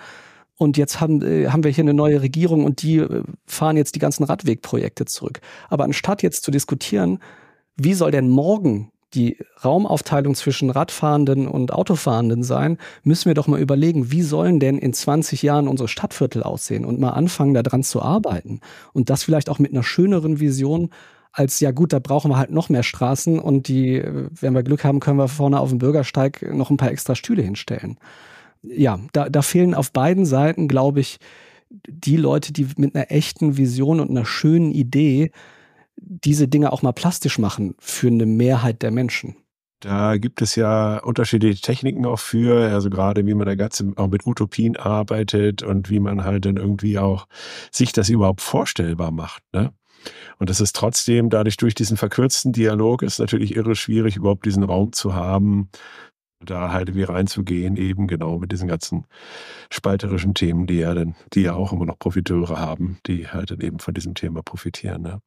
Und 0.58 0.78
jetzt 0.78 1.02
haben, 1.02 1.22
äh, 1.22 1.50
haben 1.50 1.64
wir 1.64 1.72
hier 1.72 1.84
eine 1.84 1.94
neue 1.94 2.22
Regierung 2.22 2.64
und 2.64 2.82
die 2.82 2.98
äh, 2.98 3.24
fahren 3.46 3.78
jetzt 3.78 3.96
die 3.96 4.00
ganzen 4.00 4.24
Radwegprojekte 4.24 5.06
zurück. 5.06 5.42
Aber 5.70 5.84
anstatt 5.84 6.24
jetzt 6.24 6.44
zu 6.44 6.52
diskutieren, 6.52 7.20
wie 7.76 7.94
soll 7.94 8.12
denn 8.12 8.30
morgen 8.30 8.92
die 9.14 9.38
Raumaufteilung 9.64 10.36
zwischen 10.36 10.70
Radfahrenden 10.70 11.48
und 11.48 11.72
Autofahrenden 11.72 12.44
sein, 12.44 12.78
müssen 13.04 13.26
wir 13.26 13.36
doch 13.36 13.48
mal 13.48 13.60
überlegen, 13.60 14.12
wie 14.12 14.24
sollen 14.24 14.60
denn 14.60 14.78
in 14.78 14.94
20 14.94 15.44
Jahren 15.44 15.68
unsere 15.68 15.88
Stadtviertel 15.88 16.44
aussehen 16.44 16.86
und 16.86 17.00
mal 17.00 17.12
anfangen, 17.12 17.54
daran 17.54 17.84
zu 17.84 18.02
arbeiten. 18.02 18.60
Und 18.92 19.10
das 19.10 19.24
vielleicht 19.24 19.50
auch 19.50 19.60
mit 19.60 19.72
einer 19.72 19.84
schöneren 19.84 20.40
Vision 20.40 20.90
als 21.32 21.60
ja 21.60 21.72
gut, 21.72 21.94
da 21.94 22.00
brauchen 22.00 22.30
wir 22.30 22.38
halt 22.38 22.52
noch 22.52 22.70
mehr 22.70 22.84
Straßen 22.84 23.40
und 23.40 23.68
die, 23.68 24.04
wenn 24.40 24.54
wir 24.54 24.62
Glück 24.62 24.84
haben, 24.84 25.00
können 25.00 25.18
wir 25.18 25.28
vorne 25.28 25.60
auf 25.60 25.70
dem 25.70 25.80
Bürgersteig 25.80 26.44
noch 26.54 26.70
ein 26.70 26.78
paar 26.78 26.92
extra 26.92 27.16
Stühle 27.16 27.42
hinstellen. 27.42 27.98
Ja, 28.64 29.00
da, 29.12 29.30
da 29.30 29.42
fehlen 29.42 29.74
auf 29.76 29.92
beiden 29.92 30.26
Seiten, 30.26 30.68
glaube 30.68 31.02
ich, 31.02 31.20
die 31.70 32.18
Leute, 32.18 32.54
die 32.54 32.68
mit 32.78 32.96
einer 32.96 33.12
echten 33.12 33.58
Vision 33.58 34.00
und 34.00 34.10
einer 34.10 34.26
schönen 34.26 34.72
Idee 34.72 35.32
diese 35.98 36.48
Dinge 36.48 36.72
auch 36.72 36.82
mal 36.82 36.92
plastisch 36.92 37.40
machen 37.40 37.76
für 37.80 38.08
eine 38.08 38.26
Mehrheit 38.26 38.82
der 38.82 38.92
Menschen. 38.92 39.36
Da 39.80 40.16
gibt 40.16 40.42
es 40.42 40.56
ja 40.56 41.00
unterschiedliche 41.00 41.62
Techniken 41.62 42.06
auch 42.06 42.20
für, 42.20 42.72
also 42.72 42.90
gerade 42.90 43.26
wie 43.26 43.34
man 43.34 43.46
da 43.46 43.56
ganz 43.56 43.84
auch 43.98 44.08
mit 44.08 44.26
Utopien 44.26 44.78
arbeitet 44.78 45.62
und 45.62 45.90
wie 45.90 46.00
man 46.00 46.24
halt 46.24 46.46
dann 46.46 46.56
irgendwie 46.56 46.98
auch 46.98 47.28
sich 47.70 47.92
das 47.92 48.08
überhaupt 48.08 48.40
vorstellbar 48.40 49.12
macht. 49.12 49.44
Ne? 49.52 49.74
Und 50.40 50.50
das 50.50 50.62
ist 50.62 50.76
trotzdem 50.76 51.30
dadurch 51.30 51.58
durch 51.58 51.76
diesen 51.76 51.98
verkürzten 51.98 52.54
Dialog 52.54 53.04
ist 53.04 53.20
natürlich 53.20 53.56
irre 53.58 53.76
schwierig, 53.76 54.16
überhaupt 54.16 54.46
diesen 54.46 54.64
Raum 54.64 54.94
zu 54.94 55.16
haben, 55.16 55.70
da 56.44 56.72
halt 56.72 56.96
wie 56.96 57.04
reinzugehen, 57.04 57.78
eben 57.78 58.08
genau 58.08 58.40
mit 58.40 58.52
diesen 58.52 58.68
ganzen 58.68 59.06
spalterischen 59.70 60.34
Themen, 60.34 60.68
die 60.68 60.80
ja 60.80 60.94
dann, 60.94 61.16
die 61.34 61.42
ja 61.42 61.54
auch 61.54 61.74
immer 61.74 61.86
noch 61.86 62.00
Profiteure 62.00 62.60
haben, 62.60 62.98
die 63.06 63.28
halt 63.28 63.52
dann 63.52 63.62
eben 63.62 63.80
von 63.80 63.94
diesem 63.94 64.14
Thema 64.16 64.42
profitieren. 64.44 65.02
Ne? 65.02 65.22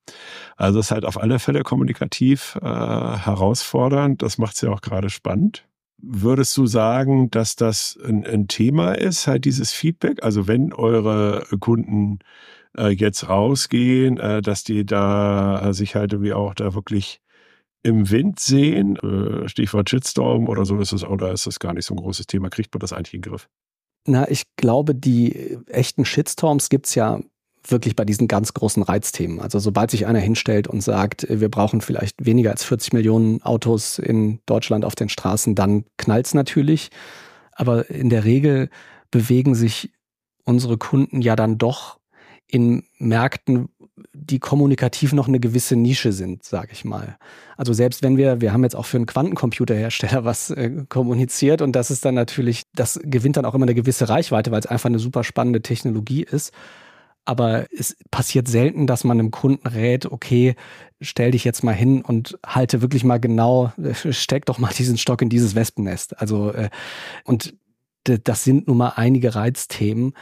Also 0.57 0.79
es 0.79 0.87
ist 0.87 0.91
halt 0.93 1.05
auf 1.05 1.21
alle 1.21 1.39
Fälle 1.39 1.63
kommunikativ 1.63 2.59
äh, 2.63 2.67
herausfordernd. 2.67 4.23
Das 4.23 4.39
macht 4.39 4.57
es 4.57 4.63
ja 4.63 4.71
auch 4.71 4.81
gerade 4.81 5.11
spannend. 5.11 5.67
Würdest 5.99 6.57
du 6.57 6.67
sagen, 6.67 7.31
dass 7.31 7.57
das 7.57 7.99
ein, 8.05 8.27
ein, 8.27 8.49
Thema 8.49 8.93
ist, 8.93 9.27
halt 9.27 9.47
dieses 9.47 9.73
Feedback? 9.73 10.23
Also 10.23 10.47
wenn 10.47 10.73
eure 10.75 11.47
Kunden 11.59 12.19
äh, 12.77 12.89
jetzt 12.89 13.29
rausgehen, 13.29 14.19
äh, 14.19 14.43
dass 14.43 14.63
die 14.63 14.85
da 14.85 15.73
sich 15.73 15.95
halt 15.95 16.13
irgendwie 16.13 16.35
auch 16.35 16.55
da 16.55 16.75
wirklich 16.75 17.21
im 17.87 18.11
Wind 18.11 18.41
sehen, 18.41 18.97
äh, 18.97 19.49
Stichwort 19.49 19.89
Shitstorm 19.89 20.49
oder 20.49 20.65
so 20.65 20.81
ist 20.81 20.93
es, 20.93 21.05
oder 21.05 21.31
ist 21.33 21.47
das 21.47 21.61
gar 21.61 21.73
nicht 21.73 21.87
so 21.87 21.95
ein 21.95 21.99
großes 21.99 22.27
Thema? 22.27 22.51
Kriegt 22.51 22.75
man 22.75 22.81
das 22.81 22.93
eigentlich 22.93 23.15
in 23.15 23.23
den 23.23 23.31
Griff? 23.31 23.49
Na, 24.07 24.29
ich 24.29 24.43
glaube, 24.57 24.95
die 24.95 25.57
echten 25.69 26.05
Shitstorms 26.05 26.69
gibt 26.69 26.87
es 26.87 26.97
ja 26.97 27.21
wirklich 27.69 27.95
bei 27.95 28.05
diesen 28.05 28.27
ganz 28.29 28.55
großen 28.55 28.83
Reizthemen. 28.83 29.41
Also 29.41 29.61
sobald 29.61 29.91
sich 29.91 30.07
einer 30.07 30.19
hinstellt 30.19 30.67
und 30.67 30.81
sagt, 30.81 31.27
wir 31.29 31.49
brauchen 31.49 31.81
vielleicht 31.81 32.25
weniger 32.25 32.51
als 32.51 32.65
40 32.65 32.93
Millionen 32.93 33.43
Autos 33.43 33.99
in 33.99 34.41
Deutschland 34.47 34.85
auf 34.85 34.95
den 34.95 35.09
Straßen, 35.09 35.55
dann 35.55 35.85
knallt 35.97 36.27
es 36.27 36.35
natürlich. 36.35 36.91
Aber 37.53 37.89
in 37.89 38.11
der 38.11 38.25
Regel 38.25 38.69
bewegen 39.11 39.55
sich 39.55 39.93
unsere 40.45 40.77
Kunden 40.77 41.21
ja 41.21 41.37
dann 41.37 41.59
doch 41.59 41.99
in 42.47 42.85
Märkten, 42.99 43.69
die 44.13 44.39
kommunikativ 44.39 45.13
noch 45.13 45.29
eine 45.29 45.41
gewisse 45.41 45.77
Nische 45.77 46.13
sind, 46.13 46.45
sage 46.45 46.69
ich 46.73 46.85
mal. 46.85 47.17
Also 47.57 47.73
selbst 47.73 48.03
wenn 48.03 48.17
wir, 48.17 48.41
wir 48.41 48.53
haben 48.53 48.63
jetzt 48.63 48.77
auch 48.77 48.85
für 48.85 48.99
einen 48.99 49.07
Quantencomputerhersteller 49.07 50.25
was 50.25 50.51
äh, 50.51 50.85
kommuniziert 50.89 51.63
und 51.63 51.73
das 51.73 51.91
ist 51.91 52.05
dann 52.05 52.15
natürlich, 52.15 52.63
das 52.75 53.01
gewinnt 53.03 53.37
dann 53.37 53.47
auch 53.47 53.55
immer 53.55 53.65
eine 53.65 53.75
gewisse 53.75 54.09
Reichweite, 54.09 54.51
weil 54.51 54.61
es 54.61 54.67
einfach 54.67 54.91
eine 54.91 54.99
super 54.99 55.25
spannende 55.25 55.63
Technologie 55.63 56.23
ist. 56.23 56.53
Aber 57.25 57.67
es 57.77 57.97
passiert 58.13 58.47
selten, 58.47 58.87
dass 58.87 59.03
man 59.03 59.19
einem 59.19 59.33
Kunden 59.33 59.67
rät, 59.67 60.07
okay, 60.07 60.55
stell 61.01 61.33
dich 61.33 61.43
jetzt 61.43 61.65
mal 61.65 61.75
hin 61.75 62.03
und 62.03 62.39
halte 62.47 62.83
wirklich 62.83 63.03
mal 63.03 63.19
genau, 63.19 63.73
steck 64.11 64.47
doch 64.47 64.59
mal 64.59 64.73
diesen 64.73 64.97
Stock 64.97 65.23
in 65.23 65.29
dieses 65.29 65.57
Wespennest. 65.57 66.21
Also, 66.21 66.53
äh, 66.53 66.71
und 67.25 67.55
das 68.05 68.45
sind 68.45 68.69
nun 68.69 68.77
mal 68.77 68.93
einige 68.95 69.35
Reizthemen 69.35 70.13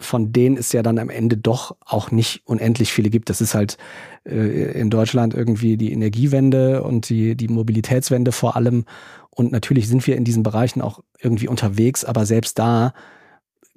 von 0.00 0.32
denen 0.32 0.56
es 0.56 0.72
ja 0.72 0.82
dann 0.82 0.98
am 0.98 1.10
Ende 1.10 1.36
doch 1.36 1.76
auch 1.84 2.10
nicht 2.10 2.42
unendlich 2.46 2.92
viele 2.92 3.10
gibt. 3.10 3.30
Das 3.30 3.40
ist 3.40 3.54
halt 3.54 3.76
äh, 4.24 4.72
in 4.78 4.90
Deutschland 4.90 5.34
irgendwie 5.34 5.76
die 5.76 5.92
Energiewende 5.92 6.82
und 6.82 7.08
die, 7.08 7.36
die 7.36 7.48
Mobilitätswende 7.48 8.32
vor 8.32 8.56
allem. 8.56 8.84
Und 9.30 9.52
natürlich 9.52 9.88
sind 9.88 10.06
wir 10.06 10.16
in 10.16 10.24
diesen 10.24 10.42
Bereichen 10.42 10.80
auch 10.80 11.00
irgendwie 11.20 11.48
unterwegs, 11.48 12.04
aber 12.04 12.26
selbst 12.26 12.58
da 12.58 12.92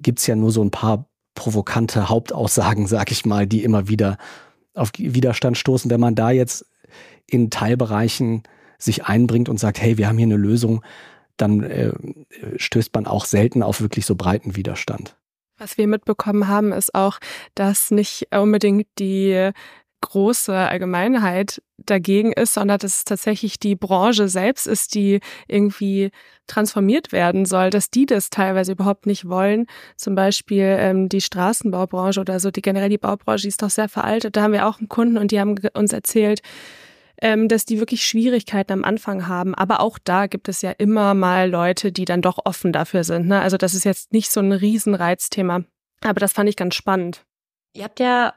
gibt's 0.00 0.26
ja 0.26 0.34
nur 0.34 0.50
so 0.50 0.62
ein 0.62 0.70
paar 0.70 1.08
provokante 1.34 2.08
Hauptaussagen, 2.08 2.86
sag 2.88 3.10
ich 3.12 3.26
mal, 3.26 3.46
die 3.46 3.62
immer 3.62 3.88
wieder 3.88 4.18
auf 4.74 4.90
Widerstand 4.96 5.56
stoßen. 5.58 5.90
Wenn 5.90 6.00
man 6.00 6.14
da 6.14 6.30
jetzt 6.30 6.66
in 7.26 7.50
Teilbereichen 7.50 8.42
sich 8.78 9.04
einbringt 9.04 9.48
und 9.48 9.60
sagt, 9.60 9.80
hey, 9.80 9.98
wir 9.98 10.08
haben 10.08 10.18
hier 10.18 10.26
eine 10.26 10.36
Lösung, 10.36 10.82
dann 11.36 11.62
äh, 11.62 11.92
stößt 12.56 12.94
man 12.94 13.06
auch 13.06 13.24
selten 13.24 13.62
auf 13.62 13.80
wirklich 13.80 14.06
so 14.06 14.14
breiten 14.14 14.56
Widerstand. 14.56 15.16
Was 15.58 15.78
wir 15.78 15.86
mitbekommen 15.86 16.48
haben, 16.48 16.72
ist 16.72 16.94
auch, 16.94 17.18
dass 17.54 17.90
nicht 17.90 18.28
unbedingt 18.34 18.88
die 18.98 19.52
große 20.00 20.54
Allgemeinheit 20.54 21.62
dagegen 21.78 22.32
ist, 22.32 22.54
sondern 22.54 22.78
dass 22.78 22.98
es 22.98 23.04
tatsächlich 23.04 23.58
die 23.58 23.74
Branche 23.74 24.28
selbst 24.28 24.66
ist, 24.66 24.94
die 24.94 25.20
irgendwie 25.48 26.10
transformiert 26.46 27.10
werden 27.10 27.46
soll, 27.46 27.70
dass 27.70 27.88
die 27.90 28.04
das 28.04 28.28
teilweise 28.28 28.72
überhaupt 28.72 29.06
nicht 29.06 29.28
wollen. 29.28 29.66
Zum 29.96 30.14
Beispiel 30.14 30.76
ähm, 30.78 31.08
die 31.08 31.22
Straßenbaubranche 31.22 32.20
oder 32.20 32.38
so, 32.38 32.50
die 32.50 32.60
generell 32.60 32.90
die 32.90 32.98
Baubranche, 32.98 33.42
die 33.42 33.48
ist 33.48 33.62
doch 33.62 33.70
sehr 33.70 33.88
veraltet. 33.88 34.36
Da 34.36 34.42
haben 34.42 34.52
wir 34.52 34.66
auch 34.66 34.78
einen 34.78 34.88
Kunden 34.88 35.16
und 35.16 35.30
die 35.30 35.40
haben 35.40 35.54
uns 35.72 35.92
erzählt, 35.92 36.42
ähm, 37.20 37.48
dass 37.48 37.64
die 37.64 37.78
wirklich 37.78 38.06
Schwierigkeiten 38.06 38.72
am 38.72 38.84
Anfang 38.84 39.26
haben. 39.28 39.54
Aber 39.54 39.80
auch 39.80 39.98
da 40.02 40.26
gibt 40.26 40.48
es 40.48 40.62
ja 40.62 40.70
immer 40.72 41.14
mal 41.14 41.48
Leute, 41.48 41.92
die 41.92 42.04
dann 42.04 42.22
doch 42.22 42.38
offen 42.44 42.72
dafür 42.72 43.04
sind. 43.04 43.26
Ne? 43.26 43.40
Also 43.40 43.56
das 43.56 43.74
ist 43.74 43.84
jetzt 43.84 44.12
nicht 44.12 44.30
so 44.30 44.40
ein 44.40 44.52
Riesenreizthema. 44.52 45.64
Aber 46.02 46.20
das 46.20 46.32
fand 46.32 46.48
ich 46.48 46.56
ganz 46.56 46.74
spannend. 46.74 47.24
Ihr 47.74 47.84
habt 47.84 48.00
ja 48.00 48.34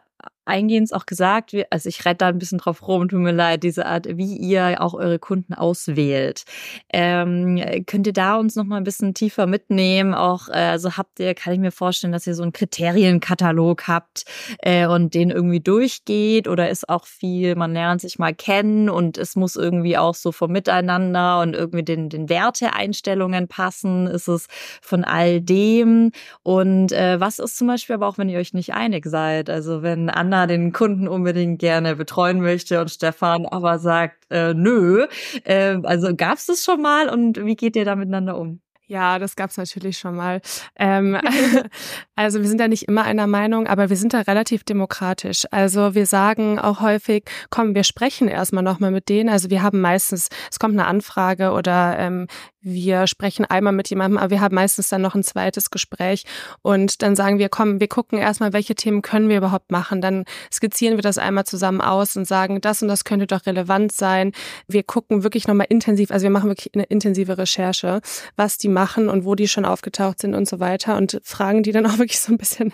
eingehend 0.47 0.93
auch 0.93 1.05
gesagt, 1.05 1.55
also 1.69 1.89
ich 1.89 2.05
rette 2.05 2.17
da 2.17 2.27
ein 2.27 2.39
bisschen 2.39 2.57
drauf 2.57 2.88
rum, 2.88 3.07
tut 3.07 3.19
mir 3.19 3.31
leid, 3.31 3.63
diese 3.63 3.86
Art, 3.86 4.07
wie 4.17 4.38
ihr 4.38 4.81
auch 4.81 4.93
eure 4.93 5.19
Kunden 5.19 5.53
auswählt. 5.53 6.43
Ähm, 6.91 7.62
könnt 7.86 8.07
ihr 8.07 8.13
da 8.13 8.38
uns 8.38 8.55
noch 8.55 8.63
mal 8.63 8.77
ein 8.77 8.83
bisschen 8.83 9.13
tiefer 9.13 9.47
mitnehmen? 9.47 10.13
Auch, 10.13 10.49
äh, 10.49 10.53
also 10.53 10.97
habt 10.97 11.19
ihr, 11.19 11.33
kann 11.33 11.53
ich 11.53 11.60
mir 11.60 11.71
vorstellen, 11.71 12.13
dass 12.13 12.27
ihr 12.27 12.36
so 12.36 12.43
einen 12.43 12.53
Kriterienkatalog 12.53 13.88
habt 13.88 14.23
äh, 14.60 14.88
und 14.88 15.13
den 15.13 15.29
irgendwie 15.29 15.60
durchgeht 15.60 16.47
oder 16.47 16.69
ist 16.69 16.89
auch 16.89 17.05
viel, 17.05 17.55
man 17.55 17.73
lernt 17.73 18.01
sich 18.01 18.19
mal 18.19 18.33
kennen 18.33 18.89
und 18.89 19.17
es 19.17 19.36
muss 19.36 19.55
irgendwie 19.55 19.97
auch 19.97 20.15
so 20.15 20.31
vom 20.31 20.51
Miteinander 20.51 21.41
und 21.41 21.55
irgendwie 21.55 21.83
den, 21.83 22.10
den 22.10 22.29
Werteeinstellungen 22.29 23.47
passen? 23.47 24.07
Ist 24.07 24.27
es 24.27 24.47
von 24.81 25.03
all 25.03 25.41
dem? 25.41 26.12
Und 26.43 26.91
äh, 26.91 27.19
was 27.19 27.39
ist 27.39 27.57
zum 27.57 27.67
Beispiel 27.67 27.95
aber 27.95 28.07
auch, 28.07 28.17
wenn 28.17 28.29
ihr 28.29 28.39
euch 28.39 28.53
nicht 28.53 28.73
einig 28.73 29.05
seid? 29.05 29.49
Also 29.49 29.81
wenn 29.81 30.10
Anna 30.10 30.37
Anna 30.38 30.47
den 30.47 30.71
Kunden 30.71 31.08
unbedingt 31.08 31.60
gerne 31.60 31.95
betreuen 31.95 32.41
möchte 32.41 32.80
und 32.80 32.91
Stefan 32.91 33.45
aber 33.47 33.80
sagt, 33.80 34.26
äh, 34.30 34.54
nö. 34.54 35.08
Äh, 35.43 35.80
also 35.84 36.15
gab 36.15 36.38
es 36.38 36.45
das 36.45 36.63
schon 36.63 36.82
mal 36.82 37.10
und 37.10 37.43
wie 37.43 37.56
geht 37.56 37.76
ihr 37.76 37.86
da 37.86 37.95
miteinander 37.95 38.38
um? 38.38 38.62
Ja, 38.89 39.19
das 39.19 39.36
gab's 39.36 39.58
natürlich 39.58 39.97
schon 39.97 40.15
mal. 40.15 40.41
Ähm, 40.78 41.19
also 42.15 42.39
wir 42.41 42.47
sind 42.47 42.62
ja 42.62 42.69
nicht 42.69 42.84
immer 42.88 43.04
einer 43.04 43.28
Meinung, 43.28 43.67
aber 43.67 43.89
wir 43.89 43.97
sind 43.97 44.13
da 44.13 44.21
relativ 44.21 44.63
demokratisch. 44.63 45.43
Also 45.52 45.93
wir 45.93 46.06
sagen 46.06 46.58
auch 46.58 46.80
häufig, 46.80 47.26
komm, 47.50 47.76
wir 47.76 47.84
sprechen 47.84 48.30
erstmal 48.30 48.63
nochmal 48.63 48.91
mit 48.91 49.10
denen. 49.10 49.30
Also 49.30 49.50
wir 49.50 49.62
haben 49.62 49.82
meistens, 49.82 50.30
es 50.50 50.58
kommt 50.58 50.73
eine 50.73 50.86
Anfrage 50.86 51.52
oder 51.52 52.00
ähm, 52.00 52.28
wir 52.67 53.08
sprechen 53.08 53.45
einmal 53.45 53.71
mit 53.71 53.89
jemandem, 53.89 54.17
aber 54.17 54.30
wir 54.30 54.41
haben 54.41 54.56
meistens 54.56 54.89
dann 54.89 55.02
noch 55.02 55.15
ein 55.15 55.23
zweites 55.23 55.71
Gespräch 55.71 56.26
und 56.62 57.02
dann 57.02 57.15
sagen 57.15 57.39
wir, 57.39 57.47
komm, 57.47 57.80
wir 57.80 57.88
gucken 57.88 58.19
erstmal, 58.19 58.52
welche 58.52 58.76
Themen 58.76 59.02
können 59.02 59.30
wir 59.30 59.38
überhaupt 59.38 59.71
machen. 59.71 60.02
Dann 60.02 60.26
skizzieren 60.52 60.97
wir 60.97 61.02
das 61.02 61.17
einmal 61.17 61.45
zusammen 61.45 61.80
aus 61.80 62.17
und 62.17 62.26
sagen, 62.26 62.60
das 62.60 62.82
und 62.82 62.89
das 62.89 63.06
könnte 63.06 63.26
doch 63.26 63.45
relevant 63.45 63.93
sein. 63.93 64.34
Wir 64.67 64.84
gucken 64.84 65.23
wirklich 65.23 65.47
nochmal 65.47 65.67
intensiv, 65.69 66.12
also 66.12 66.23
wir 66.23 66.30
machen 66.30 66.50
wirklich 66.50 66.73
eine 66.73 66.84
intensive 66.84 67.38
Recherche, 67.38 68.02
was 68.36 68.58
die 68.58 68.69
machen 68.77 69.09
und 69.09 69.25
wo 69.25 69.33
die 69.33 69.47
schon 69.47 69.65
aufgetaucht 69.65 70.19
sind 70.19 70.35
und 70.35 70.47
so 70.47 70.59
weiter 70.59 70.97
und 70.97 71.19
fragen 71.23 71.63
die 71.63 71.71
dann 71.71 71.87
auch 71.87 71.97
wirklich 72.03 72.19
so 72.19 72.31
ein 72.31 72.37
bisschen 72.37 72.73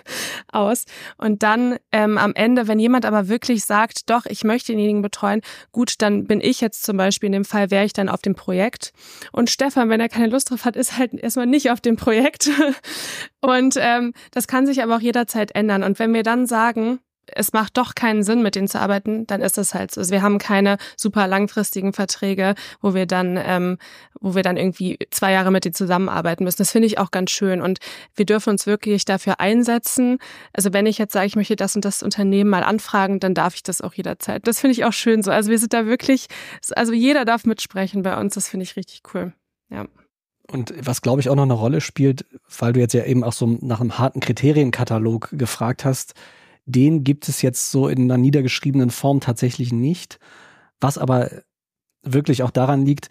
aus. 0.51 0.83
Und 1.17 1.43
dann 1.43 1.77
ähm, 1.93 2.17
am 2.17 2.33
Ende, 2.35 2.67
wenn 2.67 2.77
jemand 2.77 3.05
aber 3.05 3.29
wirklich 3.29 3.63
sagt, 3.63 4.09
doch, 4.09 4.25
ich 4.25 4.43
möchte 4.43 4.73
denjenigen 4.73 5.01
betreuen, 5.01 5.39
gut, 5.71 6.01
dann 6.01 6.25
bin 6.25 6.41
ich 6.41 6.59
jetzt 6.59 6.83
zum 6.83 6.97
Beispiel 6.97 7.27
in 7.27 7.33
dem 7.33 7.45
Fall, 7.45 7.71
wäre 7.71 7.85
ich 7.85 7.93
dann 7.93 8.09
auf 8.09 8.21
dem 8.21 8.35
Projekt 8.35 8.91
und 9.31 9.49
Stefan 9.49 9.89
wenn 9.93 10.01
er 10.01 10.09
keine 10.09 10.27
Lust 10.27 10.49
drauf 10.49 10.65
hat, 10.65 10.75
ist 10.83 10.97
halt 10.97 11.13
erstmal 11.13 11.45
nicht 11.45 11.71
auf 11.71 11.79
dem 11.79 11.95
Projekt. 11.95 12.49
Und 13.41 13.75
ähm, 13.77 14.13
das 14.31 14.47
kann 14.47 14.65
sich 14.65 14.81
aber 14.81 14.95
auch 14.95 15.01
jederzeit 15.01 15.53
ändern. 15.53 15.83
Und 15.83 15.99
wenn 15.99 16.13
wir 16.13 16.23
dann 16.23 16.47
sagen, 16.47 16.99
es 17.35 17.53
macht 17.53 17.77
doch 17.77 17.95
keinen 17.95 18.23
Sinn, 18.23 18.41
mit 18.41 18.55
denen 18.55 18.67
zu 18.67 18.79
arbeiten, 18.79 19.27
dann 19.27 19.41
ist 19.41 19.57
das 19.57 19.73
halt 19.73 19.91
so. 19.91 20.01
Also 20.01 20.11
wir 20.11 20.21
haben 20.21 20.37
keine 20.37 20.77
super 20.97 21.27
langfristigen 21.27 21.93
Verträge, 21.93 22.55
wo 22.81 22.93
wir 22.93 23.05
dann, 23.05 23.39
ähm, 23.43 23.77
wo 24.19 24.35
wir 24.35 24.43
dann 24.43 24.57
irgendwie 24.57 24.99
zwei 25.11 25.31
Jahre 25.31 25.51
mit 25.51 25.65
denen 25.65 25.73
zusammenarbeiten 25.73 26.43
müssen. 26.43 26.57
Das 26.57 26.71
finde 26.71 26.87
ich 26.87 26.97
auch 26.97 27.11
ganz 27.11 27.31
schön. 27.31 27.61
Und 27.61 27.79
wir 28.15 28.25
dürfen 28.25 28.49
uns 28.49 28.65
wirklich 28.65 29.05
dafür 29.05 29.39
einsetzen. 29.39 30.17
Also 30.53 30.73
wenn 30.73 30.85
ich 30.85 30.97
jetzt 30.97 31.13
sage, 31.13 31.27
ich 31.27 31.35
möchte 31.35 31.55
das 31.55 31.75
und 31.75 31.85
das 31.85 32.03
Unternehmen 32.03 32.49
mal 32.49 32.63
anfragen, 32.63 33.19
dann 33.19 33.33
darf 33.33 33.55
ich 33.55 33.63
das 33.63 33.81
auch 33.81 33.93
jederzeit. 33.93 34.47
Das 34.47 34.59
finde 34.59 34.73
ich 34.73 34.85
auch 34.85 34.93
schön 34.93 35.23
so. 35.23 35.31
Also 35.31 35.49
wir 35.49 35.59
sind 35.59 35.73
da 35.73 35.85
wirklich, 35.85 36.27
also 36.75 36.93
jeder 36.93 37.25
darf 37.25 37.45
mitsprechen 37.45 38.03
bei 38.03 38.19
uns. 38.19 38.35
Das 38.35 38.49
finde 38.49 38.63
ich 38.63 38.75
richtig 38.75 39.01
cool. 39.13 39.33
Ja. 39.69 39.85
Und 40.51 40.73
was, 40.85 41.01
glaube 41.01 41.21
ich, 41.21 41.29
auch 41.29 41.35
noch 41.35 41.43
eine 41.43 41.53
Rolle 41.53 41.81
spielt, 41.81 42.25
weil 42.59 42.73
du 42.73 42.79
jetzt 42.79 42.93
ja 42.93 43.05
eben 43.05 43.23
auch 43.23 43.33
so 43.33 43.57
nach 43.61 43.79
einem 43.79 43.97
harten 43.97 44.19
Kriterienkatalog 44.19 45.29
gefragt 45.31 45.85
hast, 45.85 46.13
den 46.65 47.03
gibt 47.03 47.27
es 47.29 47.41
jetzt 47.41 47.71
so 47.71 47.87
in 47.87 48.03
einer 48.03 48.17
niedergeschriebenen 48.17 48.89
Form 48.89 49.19
tatsächlich 49.19 49.71
nicht. 49.71 50.19
Was 50.79 50.97
aber 50.97 51.29
wirklich 52.03 52.43
auch 52.43 52.51
daran 52.51 52.85
liegt, 52.85 53.09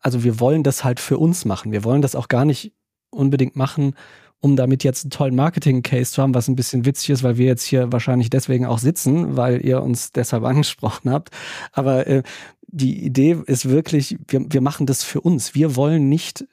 also 0.00 0.24
wir 0.24 0.40
wollen 0.40 0.62
das 0.62 0.84
halt 0.84 1.00
für 1.00 1.18
uns 1.18 1.44
machen. 1.44 1.72
Wir 1.72 1.84
wollen 1.84 2.02
das 2.02 2.14
auch 2.14 2.28
gar 2.28 2.44
nicht 2.44 2.72
unbedingt 3.10 3.56
machen, 3.56 3.94
um 4.40 4.56
damit 4.56 4.82
jetzt 4.82 5.04
einen 5.04 5.10
tollen 5.10 5.36
Marketing-Case 5.36 6.12
zu 6.12 6.22
haben, 6.22 6.34
was 6.34 6.48
ein 6.48 6.56
bisschen 6.56 6.84
witzig 6.84 7.10
ist, 7.10 7.22
weil 7.22 7.36
wir 7.36 7.46
jetzt 7.46 7.62
hier 7.62 7.92
wahrscheinlich 7.92 8.28
deswegen 8.28 8.66
auch 8.66 8.78
sitzen, 8.78 9.36
weil 9.36 9.64
ihr 9.64 9.82
uns 9.82 10.10
deshalb 10.10 10.44
angesprochen 10.44 11.10
habt. 11.10 11.30
Aber 11.72 12.06
äh, 12.08 12.22
die 12.66 13.04
Idee 13.04 13.38
ist 13.46 13.68
wirklich, 13.68 14.18
wir, 14.26 14.44
wir 14.48 14.60
machen 14.60 14.86
das 14.86 15.04
für 15.04 15.20
uns. 15.20 15.54
Wir 15.54 15.76
wollen 15.76 16.08
nicht 16.08 16.44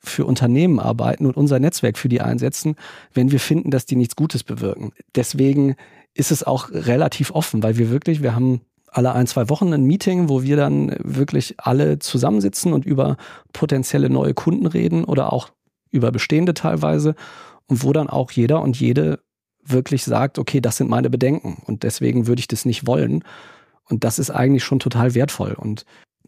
für 0.00 0.26
Unternehmen 0.26 0.78
arbeiten 0.78 1.26
und 1.26 1.36
unser 1.36 1.58
Netzwerk 1.58 1.98
für 1.98 2.08
die 2.08 2.20
einsetzen, 2.20 2.76
wenn 3.12 3.30
wir 3.32 3.40
finden, 3.40 3.70
dass 3.70 3.86
die 3.86 3.96
nichts 3.96 4.16
Gutes 4.16 4.44
bewirken. 4.44 4.92
Deswegen 5.14 5.76
ist 6.14 6.30
es 6.30 6.44
auch 6.44 6.70
relativ 6.70 7.30
offen, 7.32 7.62
weil 7.62 7.78
wir 7.78 7.90
wirklich, 7.90 8.22
wir 8.22 8.34
haben 8.34 8.60
alle 8.90 9.12
ein, 9.12 9.26
zwei 9.26 9.48
Wochen 9.48 9.72
ein 9.72 9.84
Meeting, 9.84 10.28
wo 10.28 10.42
wir 10.42 10.56
dann 10.56 10.96
wirklich 11.02 11.54
alle 11.58 11.98
zusammensitzen 11.98 12.72
und 12.72 12.86
über 12.86 13.16
potenzielle 13.52 14.08
neue 14.08 14.34
Kunden 14.34 14.66
reden 14.66 15.04
oder 15.04 15.32
auch 15.32 15.50
über 15.90 16.10
bestehende 16.10 16.54
teilweise 16.54 17.14
und 17.66 17.82
wo 17.82 17.92
dann 17.92 18.08
auch 18.08 18.30
jeder 18.30 18.62
und 18.62 18.78
jede 18.78 19.20
wirklich 19.64 20.04
sagt, 20.04 20.38
okay, 20.38 20.60
das 20.60 20.78
sind 20.78 20.88
meine 20.88 21.10
Bedenken 21.10 21.62
und 21.66 21.82
deswegen 21.82 22.26
würde 22.26 22.40
ich 22.40 22.48
das 22.48 22.64
nicht 22.64 22.86
wollen. 22.86 23.22
Und 23.84 24.04
das 24.04 24.18
ist 24.18 24.30
eigentlich 24.30 24.64
schon 24.64 24.80
total 24.80 25.14
wertvoll. 25.14 25.52
Und 25.52 25.84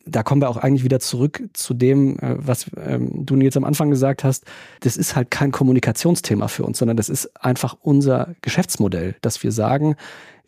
da 0.07 0.23
kommen 0.23 0.41
wir 0.41 0.49
auch 0.49 0.57
eigentlich 0.57 0.85
wieder 0.85 1.01
zurück 1.01 1.43
zu 1.53 1.75
dem, 1.75 2.19
äh, 2.19 2.37
was 2.39 2.71
ähm, 2.77 3.27
du 3.27 3.37
jetzt 3.37 3.57
am 3.57 3.65
Anfang 3.65 3.91
gesagt 3.91 4.25
hast. 4.25 4.45
Das 4.81 4.97
ist 4.97 5.17
halt 5.17 5.31
kein 5.31 5.53
Kommunikationsthema 5.53 6.49
für 6.49 6.65
uns, 6.65 6.79
sondern 6.79 6.97
das 6.97 7.09
ist 7.09 7.31
einfach 7.43 7.77
unser 7.81 8.35
Geschäftsmodell, 8.43 9.17
dass 9.21 9.43
wir 9.43 9.53
sagen, 9.53 9.97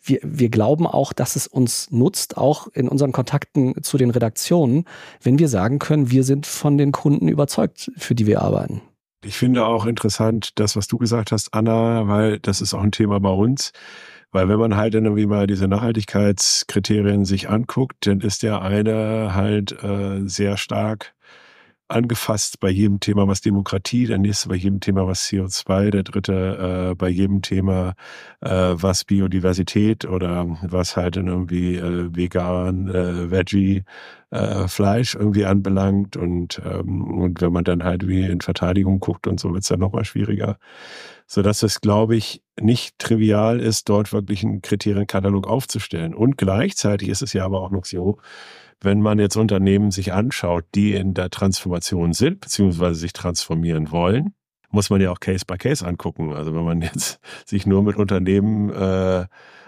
wir, 0.03 0.19
wir 0.21 0.49
glauben 0.49 0.85
auch, 0.85 1.13
dass 1.13 1.35
es 1.35 1.47
uns 1.47 1.89
nutzt, 1.91 2.37
auch 2.37 2.67
in 2.73 2.89
unseren 2.89 3.13
Kontakten 3.13 3.81
zu 3.83 3.97
den 3.97 4.09
Redaktionen, 4.09 4.85
wenn 5.21 5.39
wir 5.39 5.47
sagen 5.47 5.79
können, 5.79 6.11
wir 6.11 6.23
sind 6.23 6.45
von 6.45 6.77
den 6.77 6.91
Kunden 6.91 7.29
überzeugt, 7.29 7.91
für 7.95 8.13
die 8.13 8.27
wir 8.27 8.41
arbeiten. 8.41 8.81
Ich 9.23 9.37
finde 9.37 9.65
auch 9.65 9.85
interessant, 9.85 10.59
das, 10.59 10.75
was 10.75 10.87
du 10.87 10.97
gesagt 10.97 11.31
hast, 11.31 11.53
Anna, 11.53 12.07
weil 12.09 12.39
das 12.39 12.59
ist 12.59 12.73
auch 12.73 12.81
ein 12.81 12.91
Thema 12.91 13.21
bei 13.21 13.29
uns 13.29 13.71
weil 14.33 14.49
wenn 14.49 14.59
man 14.59 14.75
halt 14.75 14.93
dann 14.95 15.05
irgendwie 15.05 15.27
mal 15.27 15.47
diese 15.47 15.67
Nachhaltigkeitskriterien 15.67 17.25
sich 17.25 17.49
anguckt, 17.49 18.07
dann 18.07 18.19
ist 18.19 18.43
der 18.43 18.61
eine 18.61 19.33
halt 19.33 19.71
äh, 19.83 20.21
sehr 20.27 20.57
stark 20.57 21.13
angefasst 21.87 22.59
bei 22.59 22.69
jedem 22.69 22.99
Thema, 22.99 23.27
was 23.27 23.41
Demokratie, 23.41 24.07
der 24.07 24.17
nächste 24.17 24.49
bei 24.49 24.55
jedem 24.55 24.79
Thema, 24.79 25.05
was 25.07 25.27
CO2, 25.27 25.91
der 25.91 26.03
dritte 26.03 26.89
äh, 26.91 26.95
bei 26.95 27.09
jedem 27.09 27.41
Thema, 27.41 27.93
äh, 28.41 28.49
was 28.49 29.05
Biodiversität 29.05 30.05
oder 30.05 30.57
was 30.63 30.97
halt 30.97 31.17
dann 31.17 31.27
irgendwie 31.27 31.75
äh, 31.75 32.15
vegan, 32.15 32.89
äh, 32.89 33.31
Veggie, 33.31 33.83
äh, 34.31 34.67
Fleisch 34.67 35.15
irgendwie 35.15 35.45
anbelangt. 35.45 36.17
Und, 36.17 36.61
ähm, 36.65 37.03
und 37.19 37.41
wenn 37.41 37.53
man 37.53 37.63
dann 37.63 37.83
halt 37.83 38.07
wie 38.07 38.23
in 38.23 38.41
Verteidigung 38.41 38.99
guckt 38.99 39.27
und 39.27 39.39
so, 39.39 39.53
wird's 39.53 39.67
dann 39.67 39.79
nochmal 39.79 40.05
schwieriger 40.05 40.57
so 41.27 41.41
dass 41.41 41.63
es, 41.63 41.81
glaube 41.81 42.15
ich, 42.15 42.41
nicht 42.59 42.99
trivial 42.99 43.59
ist, 43.59 43.89
dort 43.89 44.13
wirklich 44.13 44.43
einen 44.43 44.61
Kriterienkatalog 44.61 45.47
aufzustellen. 45.47 46.13
Und 46.13 46.37
gleichzeitig 46.37 47.09
ist 47.09 47.21
es 47.21 47.33
ja 47.33 47.45
aber 47.45 47.61
auch 47.61 47.71
noch 47.71 47.85
so, 47.85 48.19
wenn 48.81 49.01
man 49.01 49.17
jetzt 49.19 49.37
Unternehmen 49.37 49.91
sich 49.91 50.13
anschaut, 50.13 50.65
die 50.75 50.93
in 50.93 51.13
der 51.13 51.29
Transformation 51.29 52.13
sind, 52.13 52.41
beziehungsweise 52.41 52.99
sich 52.99 53.13
transformieren 53.13 53.91
wollen, 53.91 54.35
muss 54.69 54.89
man 54.89 54.99
ja 55.01 55.11
auch 55.11 55.19
Case 55.19 55.45
by 55.47 55.57
Case 55.57 55.85
angucken. 55.85 56.33
Also 56.33 56.53
wenn 56.53 56.65
man 56.65 56.81
jetzt 56.81 57.19
sich 57.45 57.65
nur 57.65 57.83
mit 57.83 57.95
Unternehmen 57.95 58.69
äh, 58.69 59.25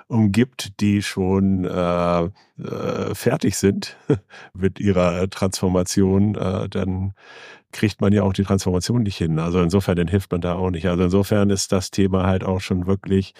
umgibt, 0.07 0.79
die 0.81 1.01
schon 1.01 1.65
äh, 1.65 2.23
äh, 2.23 3.15
fertig 3.15 3.57
sind 3.57 3.97
mit 4.53 4.79
ihrer 4.79 5.29
Transformation, 5.29 6.35
äh, 6.35 6.69
dann 6.69 7.13
kriegt 7.75 7.99
man 7.99 8.13
ja 8.13 8.23
auch 8.23 8.31
die 8.31 8.43
Transformation 8.43 9.03
nicht 9.03 9.17
hin. 9.17 9.37
Also 9.37 9.61
insofern, 9.61 9.97
dann 9.97 10.07
hilft 10.07 10.31
man 10.31 10.39
da 10.39 10.55
auch 10.55 10.69
nicht. 10.69 10.87
Also 10.87 11.03
insofern 11.03 11.49
ist 11.49 11.73
das 11.73 11.91
Thema 11.91 12.25
halt 12.25 12.45
auch 12.45 12.61
schon 12.61 12.87
wirklich 12.87 13.33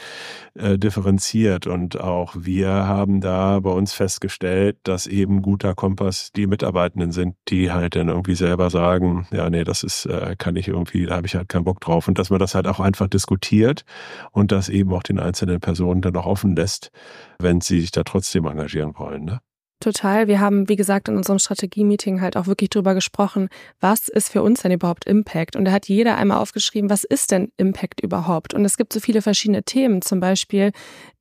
äh, 0.56 0.78
differenziert 0.78 1.68
und 1.68 2.02
auch 2.02 2.36
wir 2.38 2.68
haben 2.70 3.22
da 3.22 3.62
bei 3.62 3.70
uns 3.70 3.94
festgestellt, 3.94 4.78
dass 4.84 5.08
eben 5.08 5.42
guter 5.42 5.74
Kompass 5.74 6.34
die 6.36 6.48
Mitarbeitenden 6.48 7.14
sind, 7.14 7.36
die 7.48 7.72
halt 7.72 7.96
dann 7.96 8.10
irgendwie 8.10 8.36
selber 8.36 8.70
sagen, 8.70 9.26
ja, 9.32 9.50
nee, 9.50 9.64
das 9.64 9.84
ist, 9.84 10.06
äh, 10.06 10.36
kann 10.38 10.58
ich 10.58 10.68
irgendwie, 10.68 11.06
da 11.06 11.16
habe 11.16 11.28
ich 11.28 11.36
halt 11.36 11.48
keinen 11.48 11.64
Bock 11.64 11.80
drauf 11.80 12.10
und 12.10 12.20
dass 12.20 12.30
man 12.30 12.40
das 12.40 12.56
halt 12.56 12.68
auch 12.68 12.82
einfach 12.82 13.08
diskutiert 13.08 13.86
und 14.32 14.52
das 14.52 14.68
eben 14.68 14.92
auch 14.94 15.04
den 15.04 15.20
einzelnen 15.20 15.62
Personen 15.62 16.02
dann 16.02 16.18
auch 16.18 16.26
offen 16.26 16.55
lässt, 16.56 16.92
wenn 17.40 17.62
sie 17.62 17.82
sich 17.82 17.92
da 17.92 18.04
trotzdem 18.04 18.46
engagieren 18.46 18.94
wollen. 18.98 19.26
Ne? 19.26 19.40
Total. 19.82 20.28
Wir 20.28 20.40
haben, 20.40 20.70
wie 20.70 20.78
gesagt, 20.78 21.10
in 21.10 21.18
unserem 21.18 21.38
Strategie-Meeting 21.38 22.22
halt 22.22 22.38
auch 22.38 22.48
wirklich 22.48 22.70
drüber 22.70 22.94
gesprochen, 22.96 23.50
was 23.82 24.08
ist 24.08 24.30
für 24.30 24.42
uns 24.42 24.62
denn 24.62 24.72
überhaupt 24.72 25.06
Impact? 25.06 25.56
Und 25.56 25.66
da 25.66 25.72
hat 25.72 25.88
jeder 25.88 26.18
einmal 26.18 26.40
aufgeschrieben, 26.40 26.90
was 26.90 27.04
ist 27.04 27.32
denn 27.32 27.52
Impact 27.58 28.02
überhaupt? 28.02 28.54
Und 28.54 28.64
es 28.64 28.78
gibt 28.78 28.94
so 28.94 29.00
viele 29.00 29.22
verschiedene 29.22 29.64
Themen. 29.64 30.02
Zum 30.02 30.20
Beispiel 30.22 30.72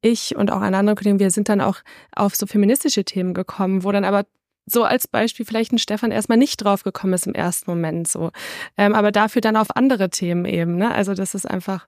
ich 0.00 0.36
und 0.36 0.52
auch 0.52 0.60
eine 0.60 0.78
andere 0.78 0.94
Kollegin, 0.94 1.18
wir 1.18 1.30
sind 1.30 1.48
dann 1.48 1.60
auch 1.60 1.78
auf 2.14 2.36
so 2.36 2.46
feministische 2.46 3.04
Themen 3.04 3.34
gekommen, 3.34 3.82
wo 3.82 3.90
dann 3.90 4.04
aber 4.04 4.24
so 4.66 4.84
als 4.84 5.08
Beispiel 5.08 5.44
vielleicht 5.44 5.72
ein 5.72 5.78
Stefan 5.78 6.10
erstmal 6.10 6.38
nicht 6.38 6.56
drauf 6.56 6.84
gekommen 6.84 7.12
ist 7.12 7.26
im 7.26 7.34
ersten 7.34 7.70
Moment 7.70 8.08
so. 8.08 8.30
Ähm, 8.76 8.94
aber 8.94 9.12
dafür 9.12 9.42
dann 9.42 9.56
auf 9.56 9.76
andere 9.76 10.10
Themen 10.10 10.44
eben. 10.44 10.76
Ne? 10.76 10.90
Also 10.90 11.12
das 11.14 11.34
ist 11.34 11.44
einfach 11.44 11.86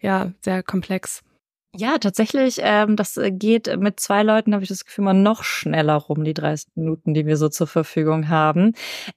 ja 0.00 0.32
sehr 0.40 0.62
komplex. 0.62 1.22
Ja, 1.76 1.98
tatsächlich, 1.98 2.60
ähm, 2.62 2.96
das 2.96 3.18
äh, 3.18 3.30
geht 3.30 3.78
mit 3.78 4.00
zwei 4.00 4.22
Leuten, 4.22 4.54
habe 4.54 4.62
ich 4.62 4.70
das 4.70 4.86
Gefühl, 4.86 5.04
mal 5.04 5.12
noch 5.12 5.44
schneller 5.44 5.96
rum, 5.96 6.24
die 6.24 6.32
30 6.32 6.70
Minuten, 6.76 7.12
die 7.12 7.26
wir 7.26 7.36
so 7.36 7.50
zur 7.50 7.66
Verfügung 7.66 8.30
haben. 8.30 8.72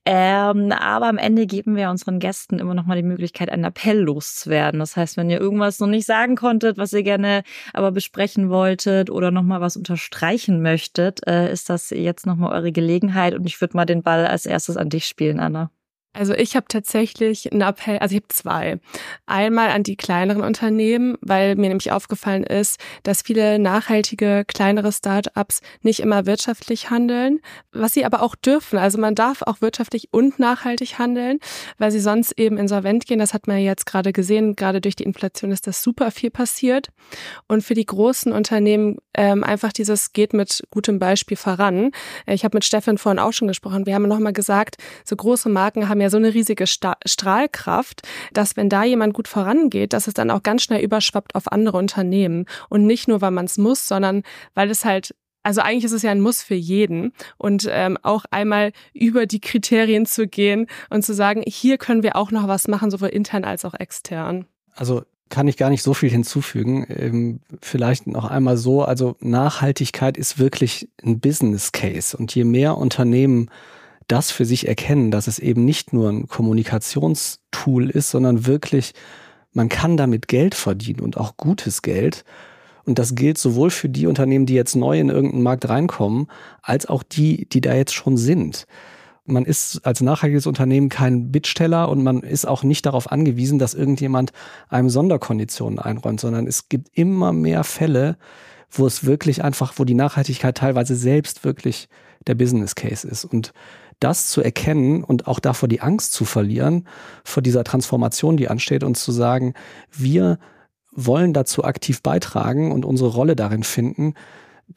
Ähm, 0.06 0.72
aber 0.74 1.08
am 1.08 1.18
Ende 1.18 1.48
geben 1.48 1.78
wir 1.78 1.90
unseren 1.90 2.20
Gästen 2.20 2.60
immer 2.60 2.74
noch 2.74 2.86
mal 2.86 2.98
die 2.98 3.04
Möglichkeit, 3.04 3.50
einen 3.50 3.64
Appell 3.64 4.00
loszuwerden. 4.02 4.82
Das 4.82 4.98
heißt, 4.98 5.16
wenn 5.16 5.30
ihr 5.30 5.40
irgendwas 5.40 5.80
noch 5.80 5.88
nicht 5.88 6.06
sagen 6.06 6.36
konntet, 6.36 6.78
was 6.78 6.92
ihr 6.92 7.04
gerne 7.04 7.44
aber 7.74 7.92
besprechen 7.92 8.50
wolltet 8.50 9.10
oder 9.10 9.32
noch 9.32 9.44
mal 9.44 9.62
was 9.62 9.78
unterstreichen 9.78 10.62
möchtet, 10.62 11.26
äh, 11.28 11.52
ist 11.52 11.70
das 11.70 11.90
jetzt 11.90 12.26
noch 12.26 12.36
mal 12.36 12.52
eure 12.52 12.74
Gelegenheit. 12.74 13.34
Und 13.34 13.46
ich 13.46 13.62
würde 13.62 13.78
mal 13.78 13.86
den 13.86 14.04
Ball 14.04 14.28
als 14.28 14.46
erstes 14.46 14.76
an 14.76 14.90
dich 14.90 15.06
spielen, 15.06 15.40
Anna. 15.40 15.72
Also 16.14 16.34
ich 16.34 16.58
habe 16.58 16.66
tatsächlich 16.68 17.52
einen 17.52 17.62
Appell, 17.62 18.00
also 18.00 18.14
ich 18.14 18.22
habe 18.22 18.28
zwei. 18.28 18.80
Einmal 19.28 19.70
an 19.70 19.84
die 19.84 19.96
kleineren 19.96 20.44
Unternehmen, 20.44 21.18
weil 21.22 21.56
mir 21.56 21.70
nämlich 21.70 21.94
aufgefallen 21.94 22.44
ist, 22.44 22.82
dass 23.04 23.22
viele 23.22 23.60
nachhaltige 23.60 24.44
kleinere 24.46 24.92
Startups 24.92 25.62
nicht 25.82 26.02
immer 26.02 26.26
wirtschaftlich 26.26 26.90
handeln, 26.90 27.40
was 27.72 27.94
sie 27.94 28.04
aber 28.04 28.24
auch 28.24 28.36
dürfen. 28.36 28.78
Also 28.78 28.98
man 28.98 29.16
darf 29.16 29.42
auch 29.42 29.62
wirtschaftlich 29.62 30.10
und 30.12 30.38
nachhaltig 30.38 31.00
handeln, 31.00 31.40
weil 31.78 31.92
sie 31.92 32.02
sonst 32.02 32.38
eben 32.38 32.58
insolvent 32.58 33.06
gehen. 33.06 33.20
Das 33.20 33.34
hat 33.34 33.48
man 33.48 33.60
jetzt 33.60 33.86
gerade 33.86 34.12
gesehen. 34.12 34.58
Gerade 34.58 34.82
durch 34.82 34.98
die 34.98 35.06
Inflation 35.06 35.52
ist 35.52 35.66
das 35.66 35.82
super 35.82 36.12
viel 36.12 36.30
passiert. 36.30 36.90
Und 37.48 37.64
für 37.64 37.74
die 37.74 37.86
großen 37.86 38.34
Unternehmen 38.34 38.98
ähm, 39.14 39.46
einfach 39.46 39.72
dieses 39.72 40.12
geht 40.12 40.34
mit 40.34 40.62
gutem 40.72 41.00
Beispiel 41.00 41.38
voran. 41.38 41.92
Ich 42.28 42.44
habe 42.44 42.58
mit 42.58 42.66
Stefan 42.66 42.98
vorhin 42.98 43.20
auch 43.20 43.32
schon 43.32 43.48
gesprochen. 43.48 43.86
Wir 43.86 43.96
haben 43.96 44.10
nochmal 44.10 44.34
gesagt, 44.34 44.76
so 45.06 45.16
große 45.16 45.48
Marken 45.48 45.88
haben 45.88 46.01
ja 46.02 46.10
so 46.10 46.18
eine 46.18 46.34
riesige 46.34 46.68
Sta 46.68 46.98
Strahlkraft, 47.06 48.02
dass 48.34 48.58
wenn 48.58 48.70
da 48.70 48.84
jemand 48.84 49.14
gut 49.14 49.28
vorangeht, 49.28 49.94
dass 49.94 50.08
es 50.08 50.14
dann 50.14 50.32
auch 50.32 50.44
ganz 50.44 50.64
schnell 50.64 50.84
überschwappt 50.84 51.36
auf 51.36 51.52
andere 51.52 51.78
Unternehmen. 51.78 52.46
Und 52.70 52.86
nicht 52.86 53.08
nur, 53.08 53.22
weil 53.22 53.32
man 53.32 53.46
es 53.46 53.58
muss, 53.58 53.88
sondern 53.88 54.24
weil 54.54 54.70
es 54.70 54.86
halt 54.86 55.16
also 55.44 55.62
eigentlich 55.62 55.86
ist 55.86 55.92
es 55.92 56.04
ja 56.04 56.12
ein 56.12 56.22
Muss 56.22 56.44
für 56.44 56.56
jeden 56.56 57.14
und 57.38 57.68
ähm, 57.72 57.98
auch 58.04 58.26
einmal 58.30 58.74
über 58.94 59.26
die 59.26 59.40
Kriterien 59.40 60.06
zu 60.06 60.28
gehen 60.28 60.68
und 60.92 61.04
zu 61.04 61.16
sagen, 61.16 61.44
hier 61.48 61.80
können 61.80 62.04
wir 62.04 62.16
auch 62.16 62.30
noch 62.30 62.48
was 62.48 62.68
machen, 62.68 62.92
sowohl 62.92 63.10
intern 63.10 63.44
als 63.44 63.66
auch 63.66 63.74
extern. 63.74 64.46
Also 64.76 65.02
kann 65.30 65.48
ich 65.48 65.58
gar 65.58 65.72
nicht 65.72 65.82
so 65.82 65.96
viel 65.96 66.10
hinzufügen. 66.10 66.86
Ähm, 66.90 67.40
vielleicht 67.62 68.06
noch 68.06 68.30
einmal 68.30 68.58
so, 68.58 68.84
also 68.84 69.16
Nachhaltigkeit 69.20 70.18
ist 70.18 70.38
wirklich 70.38 70.90
ein 71.04 71.20
Business 71.20 71.72
Case 71.72 72.16
und 72.16 72.36
je 72.36 72.44
mehr 72.44 72.78
Unternehmen 72.78 73.50
das 74.12 74.32
für 74.32 74.46
sich 74.46 74.68
erkennen, 74.68 75.12
dass 75.12 75.28
es 75.28 75.40
eben 75.40 75.64
nicht 75.64 75.94
nur 75.94 76.10
ein 76.10 76.28
Kommunikationstool 76.28 77.90
ist, 77.90 78.12
sondern 78.12 78.46
wirklich, 78.46 78.94
man 79.54 79.70
kann 79.70 79.98
damit 79.98 80.28
Geld 80.28 80.54
verdienen 80.56 81.00
und 81.00 81.18
auch 81.18 81.38
gutes 81.38 81.82
Geld. 81.82 82.26
Und 82.84 83.00
das 83.00 83.16
gilt 83.16 83.38
sowohl 83.38 83.70
für 83.70 83.90
die 83.90 84.08
Unternehmen, 84.08 84.46
die 84.46 84.56
jetzt 84.56 84.76
neu 84.76 85.00
in 85.00 85.10
irgendeinen 85.10 85.44
Markt 85.44 85.70
reinkommen, 85.70 86.28
als 86.62 86.88
auch 86.88 87.04
die, 87.04 87.48
die 87.48 87.62
da 87.62 87.74
jetzt 87.74 87.94
schon 87.94 88.18
sind. 88.18 88.66
Man 89.26 89.46
ist 89.46 89.86
als 89.86 90.02
nachhaltiges 90.02 90.48
Unternehmen 90.48 90.90
kein 90.90 91.32
Bittsteller 91.32 91.88
und 91.88 92.04
man 92.04 92.22
ist 92.22 92.46
auch 92.46 92.64
nicht 92.64 92.86
darauf 92.86 93.12
angewiesen, 93.12 93.60
dass 93.60 93.76
irgendjemand 93.76 94.34
einem 94.68 94.90
Sonderkonditionen 94.90 95.80
einräumt, 95.80 96.20
sondern 96.20 96.48
es 96.48 96.70
gibt 96.70 96.90
immer 96.98 97.32
mehr 97.32 97.64
Fälle, 97.64 98.18
wo 98.72 98.88
es 98.88 99.06
wirklich 99.06 99.44
einfach, 99.44 99.74
wo 99.78 99.86
die 99.86 99.94
Nachhaltigkeit 99.94 100.58
teilweise 100.58 100.96
selbst 100.96 101.44
wirklich 101.44 101.88
der 102.28 102.36
Business 102.36 102.76
Case 102.76 103.08
ist. 103.08 103.26
Und 103.26 103.54
das 104.02 104.28
zu 104.28 104.42
erkennen 104.42 105.04
und 105.04 105.28
auch 105.28 105.40
davor 105.40 105.70
die 105.70 105.82
Angst 105.82 106.12
zu 106.12 106.26
verlieren, 106.26 106.88
vor 107.24 107.42
dieser 107.42 107.64
Transformation, 107.64 108.36
die 108.36 108.50
ansteht, 108.50 108.84
und 108.84 108.98
zu 108.98 109.12
sagen, 109.12 109.54
wir 109.92 110.40
wollen 110.92 111.34
dazu 111.34 111.64
aktiv 111.64 112.02
beitragen 112.02 112.72
und 112.72 112.84
unsere 112.84 113.10
Rolle 113.10 113.36
darin 113.36 113.64
finden, 113.64 114.16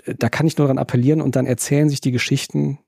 da 0.07 0.29
kann 0.29 0.47
ich 0.47 0.57
nur 0.59 0.67
daran 0.67 0.79
appellieren 0.79 1.21
und 1.21 1.37
dann 1.37 1.47
erzählen 1.47 1.89
sich 1.89 2.01
die 2.01 2.13
Geschichten, 2.13 2.79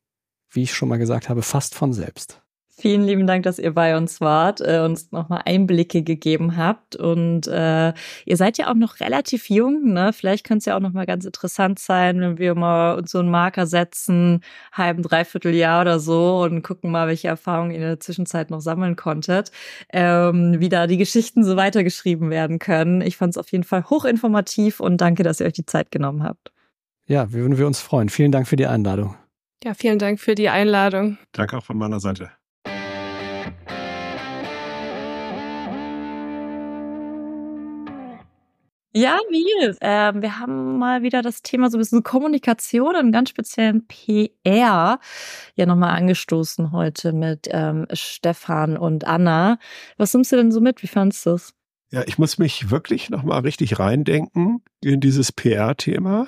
wie 0.50 0.62
ich 0.62 0.74
schon 0.74 0.88
mal 0.88 0.98
gesagt 0.98 1.28
habe, 1.28 1.42
fast 1.42 1.74
von 1.74 1.92
selbst. 1.92 2.42
Vielen 2.78 3.04
lieben 3.04 3.26
Dank, 3.26 3.42
dass 3.44 3.58
ihr 3.58 3.72
bei 3.72 3.96
uns 3.96 4.20
wart, 4.20 4.60
äh, 4.60 4.80
uns 4.80 5.10
nochmal 5.10 5.40
Einblicke 5.46 6.02
gegeben 6.02 6.58
habt. 6.58 6.94
Und 6.94 7.46
äh, 7.46 7.94
ihr 8.26 8.36
seid 8.36 8.58
ja 8.58 8.70
auch 8.70 8.74
noch 8.74 9.00
relativ 9.00 9.48
jung, 9.48 9.94
ne? 9.94 10.12
Vielleicht 10.12 10.44
könnte 10.46 10.58
es 10.58 10.64
ja 10.66 10.76
auch 10.76 10.80
nochmal 10.80 11.06
ganz 11.06 11.24
interessant 11.24 11.78
sein, 11.78 12.20
wenn 12.20 12.36
wir 12.36 12.54
mal 12.54 12.96
uns 12.98 13.12
so 13.12 13.20
einen 13.20 13.30
Marker 13.30 13.66
setzen, 13.66 14.42
halben, 14.72 15.02
dreiviertel 15.02 15.54
Jahr 15.54 15.80
oder 15.80 15.98
so 15.98 16.42
und 16.42 16.60
gucken 16.60 16.90
mal, 16.90 17.08
welche 17.08 17.28
Erfahrungen 17.28 17.70
ihr 17.70 17.78
in 17.78 17.82
der 17.82 18.00
Zwischenzeit 18.00 18.50
noch 18.50 18.60
sammeln 18.60 18.94
konntet, 18.94 19.52
ähm, 19.90 20.56
wie 20.60 20.68
da 20.68 20.86
die 20.86 20.98
Geschichten 20.98 21.44
so 21.44 21.56
weitergeschrieben 21.56 22.28
werden 22.28 22.58
können. 22.58 23.00
Ich 23.00 23.16
fand 23.16 23.30
es 23.30 23.38
auf 23.38 23.50
jeden 23.52 23.64
Fall 23.64 23.88
hochinformativ 23.88 24.80
und 24.80 25.00
danke, 25.00 25.22
dass 25.22 25.40
ihr 25.40 25.46
euch 25.46 25.54
die 25.54 25.64
Zeit 25.64 25.90
genommen 25.90 26.22
habt. 26.22 26.52
Ja, 27.06 27.32
würden 27.32 27.56
wir 27.56 27.66
uns 27.66 27.80
freuen. 27.80 28.10
Vielen 28.10 28.32
Dank 28.32 28.46
für 28.46 28.56
die 28.56 28.66
Einladung. 28.66 29.14
Ja, 29.64 29.72
vielen 29.72 29.98
Dank 29.98 30.20
für 30.20 30.34
die 30.34 30.50
Einladung. 30.50 31.16
Danke 31.32 31.56
auch 31.56 31.64
von 31.64 31.78
meiner 31.78 32.00
Seite. 32.00 32.32
Ja, 38.96 39.18
Nils, 39.30 39.76
äh, 39.82 40.12
wir 40.14 40.38
haben 40.38 40.78
mal 40.78 41.02
wieder 41.02 41.20
das 41.20 41.42
Thema 41.42 41.68
so 41.68 41.76
ein 41.76 41.80
bisschen 41.80 42.02
Kommunikation 42.02 42.96
und 42.96 43.12
ganz 43.12 43.28
speziellen 43.28 43.86
PR 43.86 44.98
ja 45.54 45.66
nochmal 45.66 45.90
angestoßen 45.98 46.72
heute 46.72 47.12
mit 47.12 47.46
ähm, 47.50 47.86
Stefan 47.92 48.78
und 48.78 49.06
Anna. 49.06 49.58
Was 49.98 50.14
nimmst 50.14 50.32
du 50.32 50.36
denn 50.36 50.50
so 50.50 50.62
mit? 50.62 50.82
Wie 50.82 50.86
fandest 50.86 51.26
du 51.26 51.30
es? 51.32 51.52
Ja, 51.90 52.04
ich 52.06 52.16
muss 52.16 52.38
mich 52.38 52.70
wirklich 52.70 53.10
nochmal 53.10 53.40
richtig 53.40 53.78
reindenken 53.78 54.62
in 54.82 55.00
dieses 55.00 55.30
PR-Thema. 55.30 56.26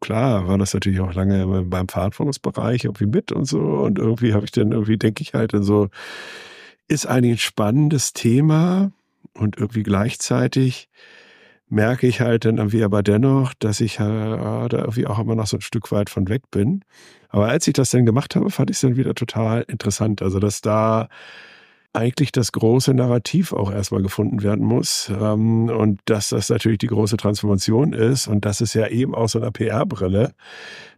Klar 0.00 0.48
war 0.48 0.56
das 0.56 0.72
natürlich 0.72 1.00
auch 1.00 1.12
lange 1.12 1.62
beim 1.64 1.88
Verantwortungsbereich 1.88 2.84
irgendwie 2.84 3.04
mit 3.04 3.32
und 3.32 3.44
so. 3.44 3.60
Und 3.60 3.98
irgendwie 3.98 4.32
habe 4.32 4.46
ich 4.46 4.50
dann 4.50 4.72
irgendwie, 4.72 4.96
denke 4.96 5.20
ich 5.20 5.34
halt, 5.34 5.52
dann 5.52 5.62
so, 5.62 5.90
ist 6.88 7.04
eigentlich 7.04 7.32
ein 7.32 7.38
spannendes 7.38 8.14
Thema 8.14 8.92
und 9.34 9.58
irgendwie 9.58 9.82
gleichzeitig 9.82 10.88
merke 11.68 12.06
ich 12.06 12.20
halt 12.20 12.44
dann 12.44 12.58
irgendwie 12.58 12.82
aber 12.82 13.02
dennoch, 13.02 13.54
dass 13.58 13.80
ich 13.80 13.98
äh, 13.98 13.98
da 13.98 14.68
irgendwie 14.70 15.06
auch 15.06 15.18
immer 15.18 15.34
noch 15.34 15.46
so 15.46 15.58
ein 15.58 15.60
Stück 15.60 15.92
weit 15.92 16.10
von 16.10 16.28
weg 16.28 16.42
bin. 16.50 16.84
Aber 17.28 17.48
als 17.48 17.66
ich 17.66 17.74
das 17.74 17.90
dann 17.90 18.06
gemacht 18.06 18.36
habe, 18.36 18.50
fand 18.50 18.70
ich 18.70 18.76
es 18.76 18.80
dann 18.80 18.96
wieder 18.96 19.14
total 19.14 19.62
interessant. 19.68 20.22
Also, 20.22 20.38
dass 20.38 20.60
da 20.62 21.08
eigentlich 21.92 22.32
das 22.32 22.52
große 22.52 22.94
Narrativ 22.94 23.52
auch 23.52 23.72
erstmal 23.72 24.02
gefunden 24.02 24.42
werden 24.42 24.64
muss 24.64 25.10
ähm, 25.10 25.68
und 25.68 26.00
dass 26.04 26.28
das 26.28 26.48
natürlich 26.50 26.78
die 26.78 26.86
große 26.86 27.16
Transformation 27.16 27.92
ist 27.92 28.28
und 28.28 28.44
dass 28.44 28.60
es 28.60 28.74
ja 28.74 28.86
eben 28.88 29.14
aus 29.14 29.32
so 29.32 29.40
einer 29.40 29.50
PR-Brille 29.50 30.34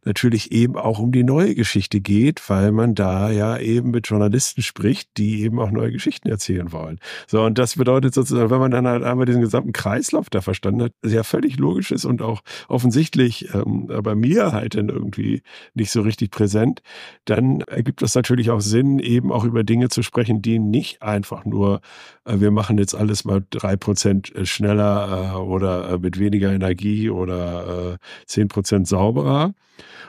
natürlich 0.05 0.51
eben 0.53 0.77
auch 0.77 0.99
um 0.99 1.13
die 1.13 1.25
neue 1.25 1.55
Geschichte 1.55 2.01
geht, 2.01 2.49
weil 2.49 2.73
man 2.73 2.95
da 2.95 3.31
ja 3.31 3.59
eben 3.59 3.91
mit 3.91 4.09
Journalisten 4.09 4.63
spricht, 4.63 5.11
die 5.19 5.43
eben 5.43 5.61
auch 5.61 5.71
neue 5.71 5.93
Geschichten 5.93 6.29
erzählen 6.29 6.73
wollen. 6.73 6.99
So, 7.27 7.43
und 7.43 7.59
das 7.59 7.77
bedeutet 7.77 8.15
sozusagen, 8.15 8.51
wenn 8.51 8.61
man 8.61 8.71
dann 8.71 8.87
halt 8.87 9.05
einmal 9.05 9.27
diesen 9.27 9.43
gesamten 9.43 9.73
Kreislauf 9.73 10.31
da 10.31 10.41
verstanden 10.41 10.83
hat, 10.83 10.93
ja 11.05 11.23
völlig 11.23 11.59
logisch 11.59 11.91
ist 11.91 12.07
und 12.07 12.23
auch 12.23 12.41
offensichtlich 12.69 13.53
ähm, 13.55 13.89
bei 14.03 14.15
mir 14.15 14.53
halt 14.53 14.75
dann 14.75 14.89
irgendwie 14.89 15.43
nicht 15.75 15.91
so 15.91 16.01
richtig 16.01 16.31
präsent, 16.31 16.83
dann 17.27 17.61
ergibt 17.63 18.01
das 18.01 18.15
natürlich 18.15 18.51
auch 18.51 18.61
Sinn, 18.61 18.99
eben 19.01 19.31
auch 19.31 19.45
über 19.45 19.65
Dinge 19.65 19.91
zu 19.91 20.03
sprechen, 20.03 20.41
die 20.41 20.59
nicht 20.59 20.80
einfach 21.01 21.45
nur, 21.45 21.81
äh, 22.25 22.41
wir 22.41 22.51
machen 22.51 22.79
jetzt 22.79 22.95
alles 22.95 23.25
mal 23.25 23.45
drei 23.51 23.77
Prozent 23.77 24.35
äh, 24.35 24.47
schneller 24.47 25.35
äh, 25.35 25.37
oder 25.37 25.99
mit 25.99 26.19
weniger 26.19 26.53
Energie 26.53 27.11
oder 27.11 27.99
zehn 28.27 28.49
Prozent 28.49 28.89
sauberer, 28.89 29.53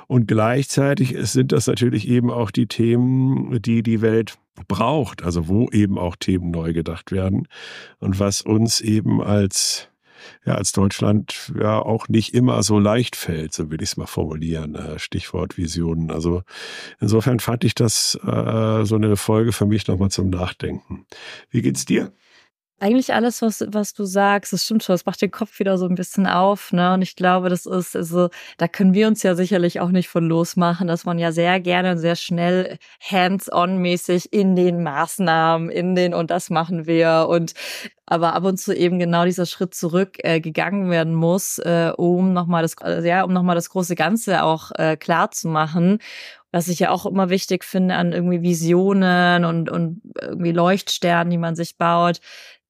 und 0.07 0.27
gleichzeitig 0.27 1.15
sind 1.31 1.53
das 1.53 1.67
natürlich 1.67 2.07
eben 2.07 2.31
auch 2.31 2.51
die 2.51 2.67
Themen, 2.67 3.61
die 3.61 3.81
die 3.81 4.01
Welt 4.01 4.35
braucht, 4.67 5.23
also 5.23 5.47
wo 5.47 5.69
eben 5.69 5.97
auch 5.97 6.17
Themen 6.17 6.51
neu 6.51 6.73
gedacht 6.73 7.13
werden. 7.13 7.47
Und 7.99 8.19
was 8.19 8.41
uns 8.41 8.81
eben 8.81 9.21
als 9.21 9.87
ja, 10.45 10.55
als 10.55 10.71
Deutschland 10.71 11.53
ja 11.59 11.79
auch 11.79 12.07
nicht 12.07 12.33
immer 12.33 12.63
so 12.63 12.79
leicht 12.79 13.15
fällt, 13.15 13.53
so 13.53 13.69
will 13.71 13.81
ich 13.81 13.89
es 13.89 13.97
mal 13.97 14.07
formulieren. 14.07 14.75
Äh, 14.75 14.99
Stichwort 14.99 15.57
Visionen. 15.57 16.11
Also 16.11 16.43
insofern 16.99 17.39
fand 17.39 17.63
ich 17.63 17.75
das 17.75 18.19
äh, 18.23 18.85
so 18.85 18.95
eine 18.95 19.15
Folge 19.17 19.51
für 19.51 19.65
mich 19.65 19.87
nochmal 19.87 20.11
zum 20.11 20.29
Nachdenken. 20.29 21.05
Wie 21.49 21.61
geht's 21.61 21.85
dir? 21.85 22.11
Eigentlich 22.83 23.13
alles, 23.13 23.43
was, 23.43 23.63
was 23.67 23.93
du 23.93 24.05
sagst, 24.05 24.53
das 24.53 24.63
stimmt 24.65 24.81
schon, 24.83 24.95
das 24.95 25.05
macht 25.05 25.21
den 25.21 25.29
Kopf 25.29 25.59
wieder 25.59 25.77
so 25.77 25.85
ein 25.85 25.93
bisschen 25.93 26.25
auf, 26.25 26.73
ne? 26.73 26.95
Und 26.95 27.03
ich 27.03 27.15
glaube, 27.15 27.47
das 27.49 27.67
ist, 27.67 27.95
also, 27.95 28.29
da 28.57 28.67
können 28.67 28.95
wir 28.95 29.07
uns 29.07 29.21
ja 29.21 29.35
sicherlich 29.35 29.79
auch 29.79 29.89
nicht 29.89 30.09
von 30.09 30.25
losmachen, 30.27 30.87
dass 30.87 31.05
man 31.05 31.19
ja 31.19 31.31
sehr 31.31 31.59
gerne 31.59 31.91
und 31.91 31.99
sehr 31.99 32.15
schnell 32.15 32.79
hands-on-mäßig 32.99 34.33
in 34.33 34.55
den 34.55 34.81
Maßnahmen, 34.81 35.69
in 35.69 35.93
den 35.93 36.15
und 36.15 36.31
das 36.31 36.49
machen 36.49 36.87
wir 36.87 37.27
und 37.29 37.53
aber 38.07 38.33
ab 38.33 38.45
und 38.45 38.57
zu 38.57 38.75
eben 38.75 38.97
genau 38.97 39.25
dieser 39.25 39.45
Schritt 39.45 39.75
zurück 39.75 40.17
äh, 40.23 40.41
gegangen 40.41 40.89
werden 40.89 41.13
muss, 41.13 41.59
äh, 41.59 41.91
um 41.95 42.33
nochmal 42.33 42.63
das, 42.63 42.75
äh, 42.83 43.07
ja, 43.07 43.23
um 43.23 43.31
nochmal 43.31 43.55
das 43.55 43.69
große 43.69 43.93
Ganze 43.93 44.41
auch 44.43 44.71
äh, 44.75 44.97
klar 44.97 45.29
zu 45.29 45.49
machen 45.49 45.99
was 46.53 46.67
ich 46.67 46.79
ja 46.79 46.89
auch 46.89 47.05
immer 47.05 47.29
wichtig 47.29 47.63
finde 47.63 47.95
an 47.95 48.11
irgendwie 48.11 48.41
Visionen 48.41 49.45
und, 49.45 49.69
und 49.69 50.01
irgendwie 50.19 50.51
Leuchtsternen, 50.51 51.31
die 51.31 51.37
man 51.37 51.55
sich 51.55 51.77
baut, 51.77 52.19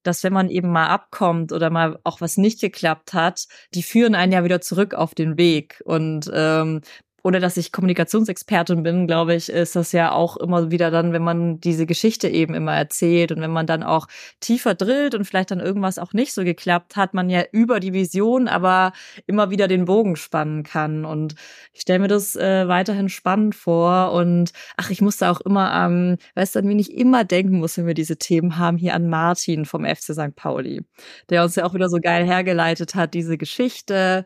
dass 0.04 0.24
wenn 0.24 0.34
man 0.34 0.50
eben 0.50 0.72
mal 0.72 0.88
abkommt 0.88 1.52
oder 1.52 1.70
mal 1.70 2.00
auch 2.04 2.22
was 2.22 2.38
nicht 2.38 2.62
geklappt 2.62 3.14
hat, 3.14 3.48
die 3.74 3.84
führen 3.84 4.16
einen 4.16 4.32
ja 4.32 4.44
wieder 4.44 4.62
zurück 4.62 4.94
auf 4.94 5.16
den 5.16 5.38
Weg. 5.38 5.82
Und 5.86 6.30
ähm, 6.34 6.82
ohne 7.24 7.40
dass 7.40 7.58
ich 7.58 7.72
Kommunikationsexpertin 7.72 8.84
bin, 8.84 9.08
glaube 9.08 9.36
ich, 9.36 9.50
ist 9.50 9.76
das 9.76 9.92
ja 9.92 10.12
auch 10.12 10.38
immer 10.38 10.72
wieder 10.72 10.92
dann, 10.92 11.14
wenn 11.14 11.24
man 11.24 11.60
diese 11.60 11.86
Geschichte 11.86 12.28
eben 12.28 12.54
immer 12.54 12.76
erzählt 12.76 13.32
und 13.32 13.42
wenn 13.42 13.52
man 13.52 13.68
dann 13.68 13.84
auch 13.84 14.08
tiefer 14.40 14.76
drillt 14.76 15.16
und 15.16 15.26
vielleicht 15.26 15.52
dann 15.52 15.60
irgendwas 15.60 16.00
auch 16.00 16.14
nicht 16.14 16.34
so 16.34 16.44
geklappt 16.44 16.96
hat, 16.96 17.14
man 17.14 17.30
ja 17.30 17.44
über 17.52 17.80
die 17.80 17.94
Vision 17.94 18.48
aber 18.48 18.94
immer 19.28 19.50
wieder 19.50 19.68
den 19.68 19.86
Bogen 19.86 20.16
spannen 20.16 20.64
kann. 20.64 21.06
Und 21.06 21.36
ich 21.74 21.82
stelle 21.82 22.00
mir 22.00 22.08
das 22.08 22.36
äh, 22.36 22.68
weiterhin 22.68 23.10
spannend 23.10 23.56
vor. 23.56 24.12
Und 24.12 24.52
ach, 24.78 24.90
ich 24.90 25.02
musste 25.02 25.30
auch 25.30 25.42
immer 25.42 25.72
am, 25.72 25.92
ähm, 25.92 26.18
weißt 26.36 26.56
du, 26.56 26.60
an 26.60 26.70
wen 26.70 26.80
ich 26.80 26.96
immer 26.96 27.24
denken 27.24 27.60
muss, 27.60 27.78
wenn 27.78 27.88
wir 27.88 27.94
diese 27.94 28.18
Themen 28.18 28.58
haben, 28.58 28.78
hier 28.78 28.94
an 28.96 29.10
Martin 29.10 29.66
vom 29.66 29.86
FC 29.86 30.14
St. 30.14 30.36
Pauli, 30.36 30.82
der 31.30 31.44
uns 31.44 31.56
ja 31.56 31.66
auch 31.66 31.74
wieder 31.74 31.90
so 31.90 32.00
geil 32.02 32.26
hergeleitet 32.26 32.96
hat, 32.96 33.14
diese 33.14 33.38
Geschichte 33.38 34.26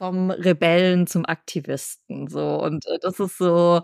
vom 0.00 0.30
Rebellen 0.30 1.06
zum 1.06 1.26
Aktivisten. 1.26 2.26
So. 2.26 2.62
Und 2.62 2.86
äh, 2.86 2.98
das 3.02 3.20
ist 3.20 3.36
so, 3.36 3.82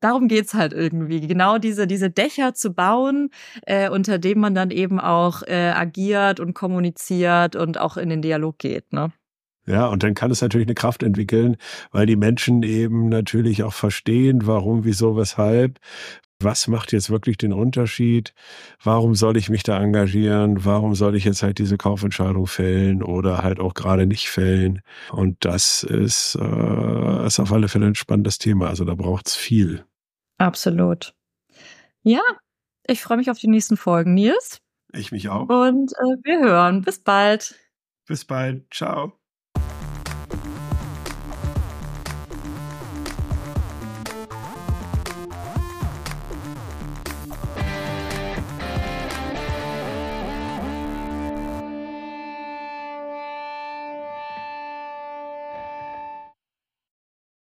darum 0.00 0.26
geht's 0.26 0.54
halt 0.54 0.72
irgendwie. 0.72 1.20
Genau 1.20 1.58
diese, 1.58 1.86
diese 1.86 2.08
Dächer 2.08 2.54
zu 2.54 2.72
bauen, 2.72 3.28
äh, 3.66 3.90
unter 3.90 4.18
dem 4.18 4.40
man 4.40 4.54
dann 4.54 4.70
eben 4.70 4.98
auch 4.98 5.42
äh, 5.42 5.72
agiert 5.74 6.40
und 6.40 6.54
kommuniziert 6.54 7.56
und 7.56 7.78
auch 7.78 7.98
in 7.98 8.08
den 8.08 8.22
Dialog 8.22 8.58
geht, 8.58 8.90
ne? 8.94 9.12
Ja, 9.66 9.86
und 9.86 10.02
dann 10.02 10.14
kann 10.14 10.30
es 10.30 10.40
natürlich 10.40 10.66
eine 10.66 10.74
Kraft 10.74 11.02
entwickeln, 11.02 11.58
weil 11.92 12.06
die 12.06 12.16
Menschen 12.16 12.62
eben 12.62 13.10
natürlich 13.10 13.62
auch 13.62 13.74
verstehen, 13.74 14.46
warum, 14.46 14.84
wieso, 14.84 15.16
weshalb, 15.16 15.78
was 16.40 16.68
macht 16.68 16.92
jetzt 16.92 17.10
wirklich 17.10 17.36
den 17.36 17.52
Unterschied? 17.52 18.34
Warum 18.82 19.14
soll 19.14 19.36
ich 19.36 19.50
mich 19.50 19.62
da 19.62 19.80
engagieren? 19.80 20.64
Warum 20.64 20.94
soll 20.94 21.16
ich 21.16 21.24
jetzt 21.24 21.42
halt 21.42 21.58
diese 21.58 21.76
Kaufentscheidung 21.76 22.46
fällen 22.46 23.02
oder 23.02 23.42
halt 23.42 23.60
auch 23.60 23.74
gerade 23.74 24.06
nicht 24.06 24.28
fällen? 24.28 24.82
Und 25.10 25.44
das 25.44 25.82
ist, 25.82 26.36
äh, 26.40 27.26
ist 27.26 27.40
auf 27.40 27.52
alle 27.52 27.68
Fälle 27.68 27.86
ein 27.86 27.94
spannendes 27.94 28.38
Thema. 28.38 28.68
Also 28.68 28.84
da 28.84 28.94
braucht 28.94 29.28
es 29.28 29.36
viel. 29.36 29.84
Absolut. 30.38 31.14
Ja, 32.02 32.22
ich 32.86 33.02
freue 33.02 33.18
mich 33.18 33.30
auf 33.30 33.38
die 33.38 33.48
nächsten 33.48 33.76
Folgen, 33.76 34.14
Nils. 34.14 34.58
Ich 34.92 35.12
mich 35.12 35.28
auch. 35.28 35.48
Und 35.48 35.92
äh, 35.92 36.16
wir 36.24 36.40
hören. 36.40 36.82
Bis 36.82 36.98
bald. 36.98 37.54
Bis 38.06 38.24
bald. 38.24 38.72
Ciao. 38.72 39.19